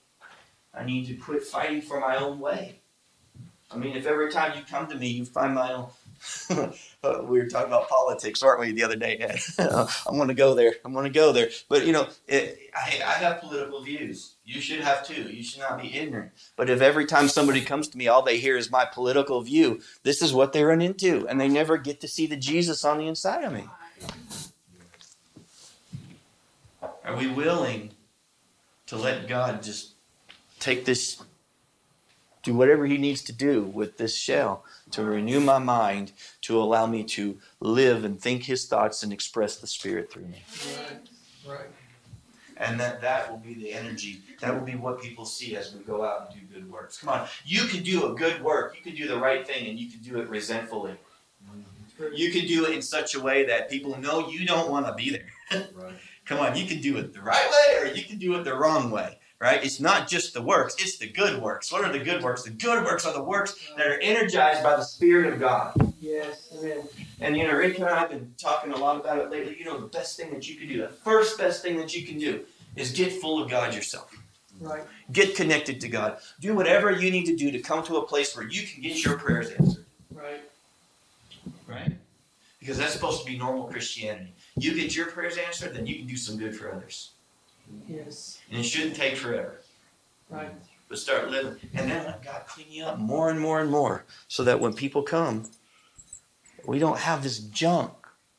I 0.71 0.85
need 0.85 1.07
to 1.07 1.15
quit 1.15 1.41
fighting 1.41 1.81
for 1.81 1.99
my 1.99 2.15
own 2.17 2.39
way. 2.39 2.75
I 3.71 3.77
mean, 3.77 3.97
if 3.97 4.05
every 4.05 4.31
time 4.31 4.55
you 4.55 4.63
come 4.63 4.87
to 4.87 4.95
me, 4.95 5.07
you 5.07 5.25
find 5.25 5.55
my 5.55 5.73
own. 5.73 5.87
Uh, 7.03 7.23
we 7.23 7.39
were 7.39 7.47
talking 7.47 7.67
about 7.67 7.89
politics, 7.89 8.43
weren't 8.43 8.59
we, 8.59 8.71
the 8.73 8.83
other 8.83 8.95
day? 8.95 9.35
I'm 9.57 10.17
going 10.17 10.27
to 10.27 10.35
go 10.35 10.53
there. 10.53 10.75
I'm 10.85 10.93
going 10.93 11.05
to 11.05 11.09
go 11.09 11.31
there. 11.31 11.49
But, 11.67 11.87
you 11.87 11.93
know, 11.93 12.07
it, 12.27 12.59
I, 12.75 13.01
I 13.03 13.13
have 13.13 13.41
political 13.41 13.81
views. 13.81 14.35
You 14.45 14.61
should 14.61 14.81
have 14.81 15.03
too. 15.03 15.23
You 15.23 15.43
should 15.43 15.61
not 15.61 15.81
be 15.81 15.97
ignorant. 15.97 16.31
But 16.55 16.69
if 16.69 16.79
every 16.79 17.07
time 17.07 17.27
somebody 17.27 17.61
comes 17.61 17.87
to 17.87 17.97
me, 17.97 18.07
all 18.07 18.21
they 18.21 18.37
hear 18.37 18.55
is 18.55 18.69
my 18.69 18.85
political 18.85 19.41
view, 19.41 19.81
this 20.03 20.21
is 20.21 20.31
what 20.31 20.53
they 20.53 20.63
run 20.63 20.79
into. 20.79 21.27
And 21.27 21.41
they 21.41 21.47
never 21.47 21.75
get 21.75 22.01
to 22.01 22.07
see 22.07 22.27
the 22.27 22.37
Jesus 22.37 22.85
on 22.85 22.99
the 22.99 23.07
inside 23.07 23.43
of 23.43 23.51
me. 23.51 23.67
Are 27.03 27.15
we 27.15 27.25
willing 27.25 27.93
to 28.85 28.95
let 28.95 29.27
God 29.27 29.63
just 29.63 29.93
take 30.59 30.85
this 30.85 31.23
do 32.43 32.53
whatever 32.53 32.85
He 32.85 32.97
needs 32.97 33.21
to 33.23 33.33
do 33.33 33.63
with 33.63 33.97
this 33.97 34.15
shell 34.15 34.63
to 34.91 35.03
renew 35.03 35.39
my 35.39 35.59
mind, 35.59 36.11
to 36.41 36.61
allow 36.61 36.85
me 36.85 37.03
to 37.05 37.37
live 37.59 38.03
and 38.03 38.19
think 38.19 38.43
His 38.43 38.65
thoughts 38.65 39.03
and 39.03 39.13
express 39.13 39.57
the 39.57 39.67
Spirit 39.67 40.11
through 40.11 40.25
me. 40.25 40.43
Right. 40.77 40.99
Right. 41.47 41.67
And 42.57 42.79
that, 42.79 43.01
that 43.01 43.31
will 43.31 43.39
be 43.39 43.55
the 43.55 43.73
energy. 43.73 44.21
That 44.39 44.53
will 44.53 44.65
be 44.65 44.75
what 44.75 45.01
people 45.01 45.25
see 45.25 45.55
as 45.55 45.73
we 45.73 45.83
go 45.83 46.05
out 46.05 46.31
and 46.31 46.39
do 46.39 46.53
good 46.53 46.71
works. 46.71 46.99
Come 46.99 47.09
on. 47.09 47.27
You 47.43 47.63
can 47.63 47.81
do 47.81 48.11
a 48.11 48.15
good 48.15 48.43
work. 48.43 48.75
You 48.75 48.83
can 48.83 48.95
do 48.95 49.07
the 49.07 49.17
right 49.17 49.45
thing 49.45 49.67
and 49.67 49.79
you 49.79 49.89
can 49.89 49.99
do 50.01 50.19
it 50.19 50.29
resentfully. 50.29 50.93
You 52.13 52.31
can 52.31 52.45
do 52.47 52.65
it 52.65 52.75
in 52.75 52.81
such 52.81 53.15
a 53.15 53.19
way 53.19 53.45
that 53.45 53.69
people 53.69 53.97
know 53.99 54.29
you 54.29 54.45
don't 54.45 54.69
want 54.69 54.85
to 54.85 54.93
be 54.93 55.09
there. 55.09 55.67
right. 55.75 55.93
Come 56.25 56.39
on, 56.39 56.55
you 56.55 56.65
can 56.65 56.81
do 56.81 56.97
it 56.97 57.13
the 57.13 57.21
right 57.21 57.49
way 57.49 57.81
or 57.81 57.93
you 57.93 58.03
can 58.03 58.17
do 58.17 58.35
it 58.35 58.43
the 58.43 58.55
wrong 58.55 58.91
way. 58.91 59.17
Right? 59.41 59.63
It's 59.63 59.79
not 59.79 60.07
just 60.07 60.35
the 60.35 60.41
works, 60.41 60.75
it's 60.77 60.99
the 60.99 61.07
good 61.07 61.41
works. 61.41 61.71
What 61.71 61.83
are 61.83 61.91
the 61.91 61.97
good 61.97 62.21
works? 62.21 62.43
The 62.43 62.51
good 62.51 62.85
works 62.85 63.07
are 63.07 63.13
the 63.13 63.23
works 63.23 63.55
that 63.75 63.87
are 63.87 63.99
energized 63.99 64.61
by 64.61 64.75
the 64.75 64.83
Spirit 64.83 65.33
of 65.33 65.39
God. 65.39 65.73
Yes, 65.99 66.53
amen. 66.55 66.87
And 67.19 67.35
you 67.35 67.47
know, 67.47 67.55
Rick 67.55 67.79
and 67.79 67.85
I 67.85 67.97
have 67.97 68.11
been 68.11 68.35
talking 68.37 68.71
a 68.71 68.77
lot 68.77 68.97
about 68.97 69.17
it 69.17 69.31
lately. 69.31 69.57
You 69.57 69.65
know, 69.65 69.79
the 69.79 69.87
best 69.87 70.15
thing 70.15 70.31
that 70.31 70.47
you 70.47 70.57
can 70.57 70.67
do, 70.67 70.81
the 70.81 70.89
first 70.89 71.39
best 71.39 71.63
thing 71.63 71.75
that 71.77 71.95
you 71.95 72.05
can 72.05 72.19
do 72.19 72.45
is 72.75 72.91
get 72.91 73.13
full 73.13 73.41
of 73.41 73.49
God 73.49 73.73
yourself. 73.73 74.15
Right. 74.59 74.83
Get 75.11 75.35
connected 75.35 75.81
to 75.81 75.89
God. 75.89 76.19
Do 76.39 76.53
whatever 76.53 76.91
you 76.91 77.09
need 77.09 77.25
to 77.25 77.35
do 77.35 77.49
to 77.49 77.59
come 77.59 77.83
to 77.85 77.97
a 77.97 78.05
place 78.05 78.37
where 78.37 78.47
you 78.47 78.67
can 78.67 78.83
get 78.83 79.03
your 79.03 79.17
prayers 79.17 79.49
answered. 79.49 79.85
Right. 80.13 80.43
Right? 81.67 81.93
Because 82.59 82.77
that's 82.77 82.93
supposed 82.93 83.21
to 83.21 83.25
be 83.25 83.39
normal 83.39 83.63
Christianity. 83.63 84.33
You 84.55 84.75
get 84.75 84.95
your 84.95 85.07
prayers 85.07 85.39
answered, 85.39 85.73
then 85.73 85.87
you 85.87 85.95
can 85.95 86.05
do 86.05 86.15
some 86.15 86.37
good 86.37 86.55
for 86.55 86.71
others. 86.71 87.09
Yes. 87.87 88.39
And 88.49 88.59
it 88.59 88.63
shouldn't 88.63 88.95
take 88.95 89.15
forever. 89.15 89.61
Right. 90.29 90.51
But 90.87 90.97
start 90.97 91.29
living. 91.29 91.57
And 91.73 91.89
then 91.89 92.05
let 92.05 92.23
God 92.23 92.43
clean 92.47 92.67
you 92.69 92.85
up 92.85 92.99
more 92.99 93.29
and 93.29 93.39
more 93.39 93.61
and 93.61 93.69
more 93.69 94.05
so 94.27 94.43
that 94.43 94.59
when 94.59 94.73
people 94.73 95.03
come, 95.03 95.49
we 96.65 96.79
don't 96.79 96.99
have 96.99 97.23
this 97.23 97.39
junk 97.39 97.93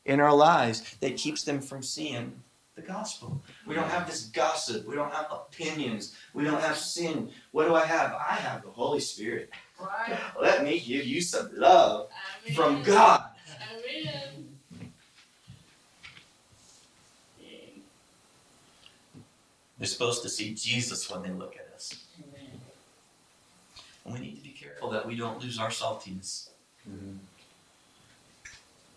in 0.05 0.19
our 0.19 0.33
lives 0.33 0.95
that 0.99 1.17
keeps 1.17 1.43
them 1.43 1.61
from 1.61 1.83
seeing 1.83 2.33
the 2.75 2.81
gospel. 2.81 3.41
We 3.67 3.75
don't 3.75 3.89
have 3.89 4.07
this 4.07 4.25
gossip. 4.25 4.87
We 4.87 4.95
don't 4.95 5.13
have 5.13 5.27
opinions. 5.31 6.15
We 6.33 6.43
don't 6.43 6.61
have 6.61 6.77
sin. 6.77 7.29
What 7.51 7.67
do 7.67 7.75
I 7.75 7.85
have? 7.85 8.13
I 8.13 8.35
have 8.35 8.63
the 8.63 8.69
Holy 8.69 8.99
Spirit. 8.99 9.49
Right. 9.79 10.17
Let 10.41 10.63
me 10.63 10.79
give 10.79 11.05
you 11.05 11.21
some 11.21 11.49
love 11.53 12.09
Amen. 12.45 12.55
from 12.55 12.83
God. 12.83 13.25
Amen. 13.71 14.32
They're 19.77 19.87
supposed 19.87 20.21
to 20.23 20.29
see 20.29 20.53
Jesus 20.53 21.09
when 21.09 21.23
they 21.23 21.29
look 21.29 21.55
at 21.55 21.73
us. 21.75 21.93
And 24.05 24.13
we 24.13 24.19
need 24.19 24.37
to 24.37 24.43
be 24.43 24.49
careful 24.49 24.89
that 24.91 25.07
we 25.07 25.15
don't 25.15 25.41
lose 25.41 25.59
our 25.59 25.69
saltiness. 25.69 26.49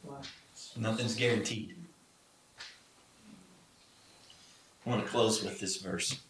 Wow. 0.05 0.21
Nothing's 0.77 1.15
guaranteed. 1.15 1.75
I 4.85 4.91
want 4.91 5.05
to 5.05 5.11
close 5.11 5.43
with 5.43 5.59
this 5.59 5.77
verse. 5.77 6.21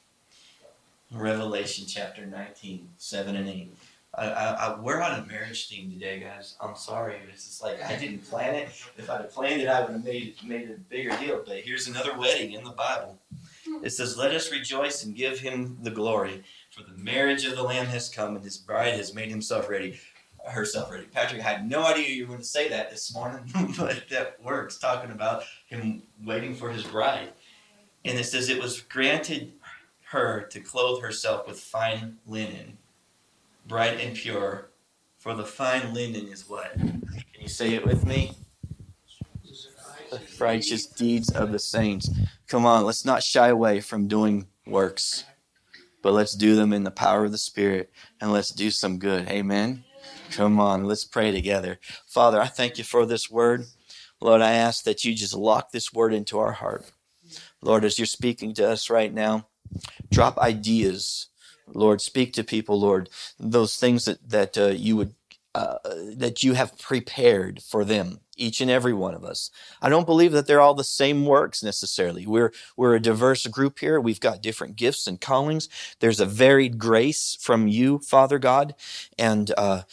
Revelation 1.13 1.85
chapter 1.87 2.25
19, 2.27 2.89
7 2.97 3.37
and 3.37 3.49
8. 3.49 3.77
I, 4.15 4.27
I, 4.29 4.53
I, 4.53 4.81
we're 4.81 5.03
on 5.03 5.21
a 5.21 5.27
marriage 5.27 5.69
theme 5.69 5.91
today, 5.91 6.21
guys. 6.21 6.57
I'm 6.61 6.75
sorry. 6.75 7.17
It's 7.31 7.45
just 7.47 7.63
like 7.63 7.83
I 7.83 7.97
didn't 7.97 8.21
plan 8.29 8.55
it. 8.55 8.69
If 8.97 9.11
I'd 9.11 9.21
have 9.21 9.31
planned 9.31 9.61
it, 9.61 9.69
I 9.69 9.83
would 9.83 9.91
have 9.91 10.05
made 10.05 10.29
it, 10.29 10.45
made 10.45 10.71
it 10.71 10.77
a 10.77 10.81
bigger 10.81 11.11
deal. 11.19 11.43
But 11.47 11.59
here's 11.59 11.87
another 11.87 12.17
wedding 12.19 12.53
in 12.53 12.65
the 12.65 12.71
Bible. 12.71 13.19
It 13.83 13.91
says, 13.91 14.17
Let 14.17 14.33
us 14.33 14.51
rejoice 14.51 15.05
and 15.05 15.15
give 15.15 15.39
him 15.41 15.79
the 15.83 15.91
glory, 15.91 16.43
for 16.71 16.83
the 16.83 16.97
marriage 16.97 17.45
of 17.45 17.57
the 17.57 17.63
Lamb 17.63 17.87
has 17.87 18.09
come, 18.09 18.37
and 18.37 18.45
his 18.45 18.57
bride 18.57 18.95
has 18.95 19.15
made 19.15 19.31
himself 19.31 19.69
ready. 19.69 19.99
Herself 20.47 20.93
ready. 20.93 21.07
Patrick 21.07 21.41
I 21.41 21.51
had 21.51 21.69
no 21.69 21.85
idea 21.85 22.09
you 22.09 22.23
were 22.25 22.29
going 22.29 22.41
to 22.41 22.45
say 22.45 22.69
that 22.69 22.91
this 22.91 23.13
morning, 23.13 23.51
but 23.79 24.05
that 24.11 24.37
works, 24.43 24.79
talking 24.79 25.11
about 25.11 25.43
him 25.67 26.03
waiting 26.25 26.55
for 26.55 26.71
his 26.71 26.85
bride. 26.85 27.31
And 28.05 28.19
it 28.19 28.25
says, 28.25 28.49
It 28.49 28.63
was 28.63 28.81
granted 28.81 29.53
her 30.11 30.43
to 30.51 30.61
clothe 30.61 31.03
herself 31.03 31.49
with 31.49 31.59
fine 31.59 32.19
linen, 32.27 32.79
bright 33.67 34.01
and 34.01 34.17
pure. 34.17 34.71
For 35.19 35.35
the 35.35 35.45
fine 35.45 35.93
linen 35.93 36.29
is 36.29 36.49
what? 36.49 36.73
Can 36.75 37.03
you 37.41 37.49
say 37.49 37.75
it 37.75 37.85
with 37.85 38.07
me? 38.07 38.37
The 40.11 40.21
righteous 40.39 40.87
deeds 40.87 41.31
of 41.33 41.51
the 41.51 41.59
saints. 41.59 42.09
Come 42.49 42.65
on, 42.65 42.85
let's 42.85 43.05
not 43.05 43.23
shy 43.23 43.49
away 43.49 43.81
from 43.81 44.07
doing 44.07 44.47
works, 44.67 45.25
but 46.03 46.13
let's 46.13 46.35
do 46.37 46.55
them 46.55 46.73
in 46.73 46.85
the 46.85 46.91
power 46.91 47.25
of 47.25 47.33
the 47.33 47.39
Spirit 47.39 47.91
and 48.21 48.33
let's 48.33 48.51
do 48.51 48.71
some 48.71 48.99
good. 48.99 49.29
Amen. 49.29 49.85
Come 50.31 50.61
on, 50.61 50.85
let's 50.85 51.05
pray 51.05 51.33
together. 51.33 51.81
Father, 52.07 52.41
I 52.41 52.47
thank 52.47 52.79
you 52.79 52.85
for 52.85 53.05
this 53.05 53.31
word. 53.31 53.67
Lord, 54.21 54.41
I 54.41 54.53
ask 54.53 54.85
that 54.85 55.05
you 55.05 55.15
just 55.15 55.35
lock 55.35 55.73
this 55.73 55.93
word 55.93 56.15
into 56.15 56.39
our 56.39 56.53
heart. 56.53 56.91
Lord, 57.61 57.85
as 57.85 57.99
you're 57.99 58.07
speaking 58.07 58.55
to 58.55 58.71
us 58.71 58.91
right 58.91 59.13
now, 59.13 59.49
drop 60.11 60.39
ideas. 60.39 61.29
Lord, 61.75 62.01
speak 62.01 62.33
to 62.35 62.45
people, 62.45 62.79
Lord, 62.79 63.11
those 63.41 63.77
things 63.77 64.05
that, 64.05 64.29
that 64.31 64.57
uh, 64.57 64.67
you 64.69 64.97
would 64.97 65.15
uh, 65.57 65.79
that 66.15 66.43
you 66.43 66.53
have 66.53 66.79
prepared 66.79 67.63
for 67.63 67.83
them, 67.83 68.21
each 68.37 68.61
and 68.61 68.71
every 68.71 68.93
one 68.93 69.15
of 69.15 69.25
us. 69.25 69.51
I 69.81 69.89
don't 69.89 70.05
believe 70.05 70.33
that 70.33 70.47
they're 70.47 70.61
all 70.61 70.75
the 70.75 70.85
same 70.85 71.25
works 71.25 71.63
necessarily. 71.63 72.27
We're, 72.27 72.53
we're 72.77 72.95
a 72.95 73.01
diverse 73.01 73.47
group 73.47 73.79
here. 73.79 73.99
We've 73.99 74.21
got 74.21 74.43
different 74.43 74.77
gifts 74.77 75.07
and 75.07 75.19
callings. 75.19 75.71
There's 76.01 76.21
a 76.21 76.27
varied 76.27 76.77
grace 76.77 77.39
from 77.41 77.69
you, 77.69 78.01
Father 78.01 78.39
God, 78.39 78.75
and 79.19 79.51
uh, 79.57 79.85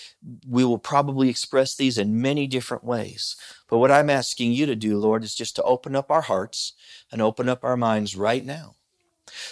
we 0.45 0.65
will 0.65 0.79
probably 0.79 1.29
express 1.29 1.75
these 1.75 1.97
in 1.97 2.21
many 2.21 2.45
different 2.45 2.83
ways. 2.83 3.37
But 3.69 3.77
what 3.77 3.89
I'm 3.89 4.09
asking 4.09 4.51
you 4.51 4.65
to 4.65 4.75
do, 4.75 4.97
Lord, 4.97 5.23
is 5.23 5.33
just 5.33 5.55
to 5.55 5.63
open 5.63 5.95
up 5.95 6.11
our 6.11 6.23
hearts 6.23 6.73
and 7.09 7.21
open 7.21 7.47
up 7.47 7.63
our 7.63 7.77
minds 7.77 8.17
right 8.17 8.43
now 8.43 8.75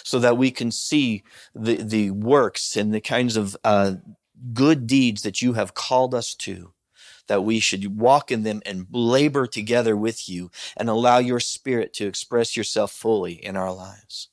so 0.04 0.18
that 0.18 0.36
we 0.36 0.50
can 0.50 0.70
see 0.70 1.24
the, 1.54 1.76
the 1.76 2.10
works 2.10 2.76
and 2.76 2.92
the 2.92 3.00
kinds 3.00 3.38
of 3.38 3.56
uh, 3.64 3.94
good 4.52 4.86
deeds 4.86 5.22
that 5.22 5.42
you 5.42 5.54
have 5.54 5.74
called 5.74 6.14
us 6.14 6.34
to, 6.34 6.72
that 7.26 7.44
we 7.44 7.60
should 7.60 7.98
walk 7.98 8.30
in 8.30 8.42
them 8.42 8.60
and 8.66 8.86
labor 8.90 9.46
together 9.46 9.96
with 9.96 10.28
you 10.28 10.50
and 10.76 10.88
allow 10.88 11.18
your 11.18 11.40
spirit 11.40 11.92
to 11.94 12.06
express 12.06 12.56
yourself 12.56 12.92
fully 12.92 13.32
in 13.32 13.56
our 13.56 13.72
lives. 13.72 14.28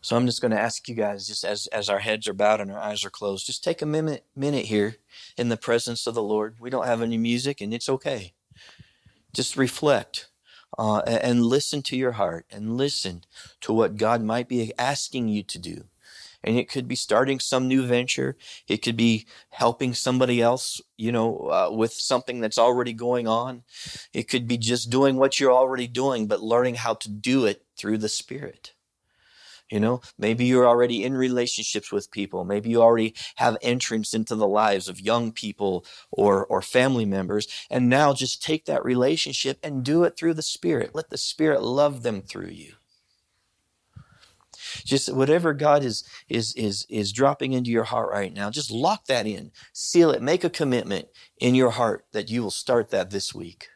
So 0.00 0.16
I'm 0.16 0.26
just 0.26 0.40
going 0.40 0.52
to 0.52 0.60
ask 0.60 0.88
you 0.88 0.94
guys, 0.94 1.26
just 1.26 1.44
as, 1.44 1.66
as 1.66 1.90
our 1.90 1.98
heads 1.98 2.28
are 2.28 2.32
bowed 2.32 2.62
and 2.62 2.70
our 2.70 2.78
eyes 2.78 3.04
are 3.04 3.10
closed, 3.10 3.44
just 3.44 3.62
take 3.62 3.82
a 3.82 3.86
minute, 3.86 4.24
minute 4.34 4.64
here 4.66 4.96
in 5.36 5.50
the 5.50 5.56
presence 5.56 6.06
of 6.06 6.14
the 6.14 6.22
Lord. 6.22 6.56
We 6.58 6.70
don't 6.70 6.86
have 6.86 7.02
any 7.02 7.18
music, 7.18 7.60
and 7.60 7.74
it's 7.74 7.90
okay. 7.90 8.32
Just 9.34 9.56
reflect 9.56 10.28
uh, 10.78 11.00
and 11.00 11.44
listen 11.44 11.82
to 11.82 11.96
your 11.96 12.12
heart 12.12 12.46
and 12.50 12.76
listen 12.76 13.24
to 13.60 13.72
what 13.72 13.96
God 13.98 14.22
might 14.22 14.48
be 14.48 14.72
asking 14.78 15.28
you 15.28 15.42
to 15.42 15.58
do. 15.58 15.84
And 16.44 16.56
it 16.56 16.68
could 16.70 16.86
be 16.86 16.94
starting 16.94 17.40
some 17.40 17.66
new 17.66 17.84
venture. 17.84 18.36
It 18.68 18.78
could 18.78 18.96
be 18.96 19.26
helping 19.50 19.92
somebody 19.92 20.40
else, 20.40 20.80
you 20.96 21.10
know, 21.10 21.36
uh, 21.50 21.70
with 21.72 21.92
something 21.92 22.40
that's 22.40 22.58
already 22.58 22.92
going 22.92 23.26
on. 23.26 23.64
It 24.12 24.28
could 24.28 24.46
be 24.46 24.56
just 24.56 24.88
doing 24.90 25.16
what 25.16 25.40
you're 25.40 25.52
already 25.52 25.88
doing, 25.88 26.26
but 26.28 26.40
learning 26.40 26.76
how 26.76 26.94
to 26.94 27.10
do 27.10 27.44
it 27.44 27.64
through 27.76 27.98
the 27.98 28.08
Spirit. 28.08 28.74
You 29.70 29.80
know, 29.80 30.00
maybe 30.18 30.46
you're 30.46 30.66
already 30.66 31.04
in 31.04 31.14
relationships 31.14 31.92
with 31.92 32.10
people. 32.10 32.44
Maybe 32.44 32.70
you 32.70 32.80
already 32.80 33.14
have 33.36 33.58
entrance 33.60 34.14
into 34.14 34.34
the 34.34 34.48
lives 34.48 34.88
of 34.88 35.00
young 35.00 35.30
people 35.30 35.84
or, 36.10 36.46
or 36.46 36.62
family 36.62 37.04
members. 37.04 37.46
And 37.70 37.90
now 37.90 38.14
just 38.14 38.42
take 38.42 38.64
that 38.64 38.84
relationship 38.84 39.58
and 39.62 39.84
do 39.84 40.04
it 40.04 40.16
through 40.16 40.34
the 40.34 40.42
Spirit. 40.42 40.94
Let 40.94 41.10
the 41.10 41.18
Spirit 41.18 41.62
love 41.62 42.02
them 42.02 42.22
through 42.22 42.48
you. 42.48 42.77
Just 44.84 45.12
whatever 45.12 45.54
God 45.54 45.84
is 45.84 46.04
is 46.28 46.54
is 46.54 46.86
is 46.88 47.12
dropping 47.12 47.52
into 47.52 47.70
your 47.70 47.84
heart 47.84 48.10
right 48.10 48.32
now, 48.32 48.50
just 48.50 48.70
lock 48.70 49.06
that 49.06 49.26
in, 49.26 49.50
seal 49.72 50.10
it, 50.10 50.22
make 50.22 50.44
a 50.44 50.50
commitment 50.50 51.08
in 51.40 51.54
your 51.54 51.70
heart 51.70 52.04
that 52.12 52.30
you 52.30 52.42
will 52.42 52.50
start 52.50 52.90
that 52.90 53.10
this 53.10 53.34
week. 53.34 53.68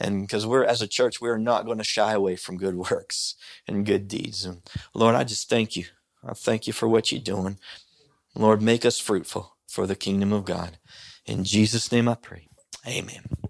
And 0.00 0.22
because 0.22 0.46
we're 0.46 0.64
as 0.64 0.82
a 0.82 0.88
church, 0.88 1.20
we're 1.20 1.38
not 1.38 1.66
going 1.66 1.78
to 1.78 1.84
shy 1.84 2.12
away 2.12 2.36
from 2.36 2.56
good 2.56 2.74
works 2.90 3.36
and 3.66 3.86
good 3.86 4.08
deeds. 4.08 4.44
And 4.44 4.62
Lord, 4.94 5.14
I 5.14 5.24
just 5.24 5.48
thank 5.48 5.76
you. 5.76 5.84
I 6.26 6.32
thank 6.34 6.66
you 6.66 6.72
for 6.72 6.88
what 6.88 7.12
you're 7.12 7.20
doing. 7.20 7.58
Lord, 8.34 8.62
make 8.62 8.84
us 8.84 8.98
fruitful 8.98 9.56
for 9.68 9.86
the 9.86 9.94
kingdom 9.94 10.32
of 10.32 10.44
God. 10.44 10.78
In 11.26 11.44
Jesus' 11.44 11.92
name 11.92 12.08
I 12.08 12.14
pray. 12.14 12.48
Amen. 12.86 13.43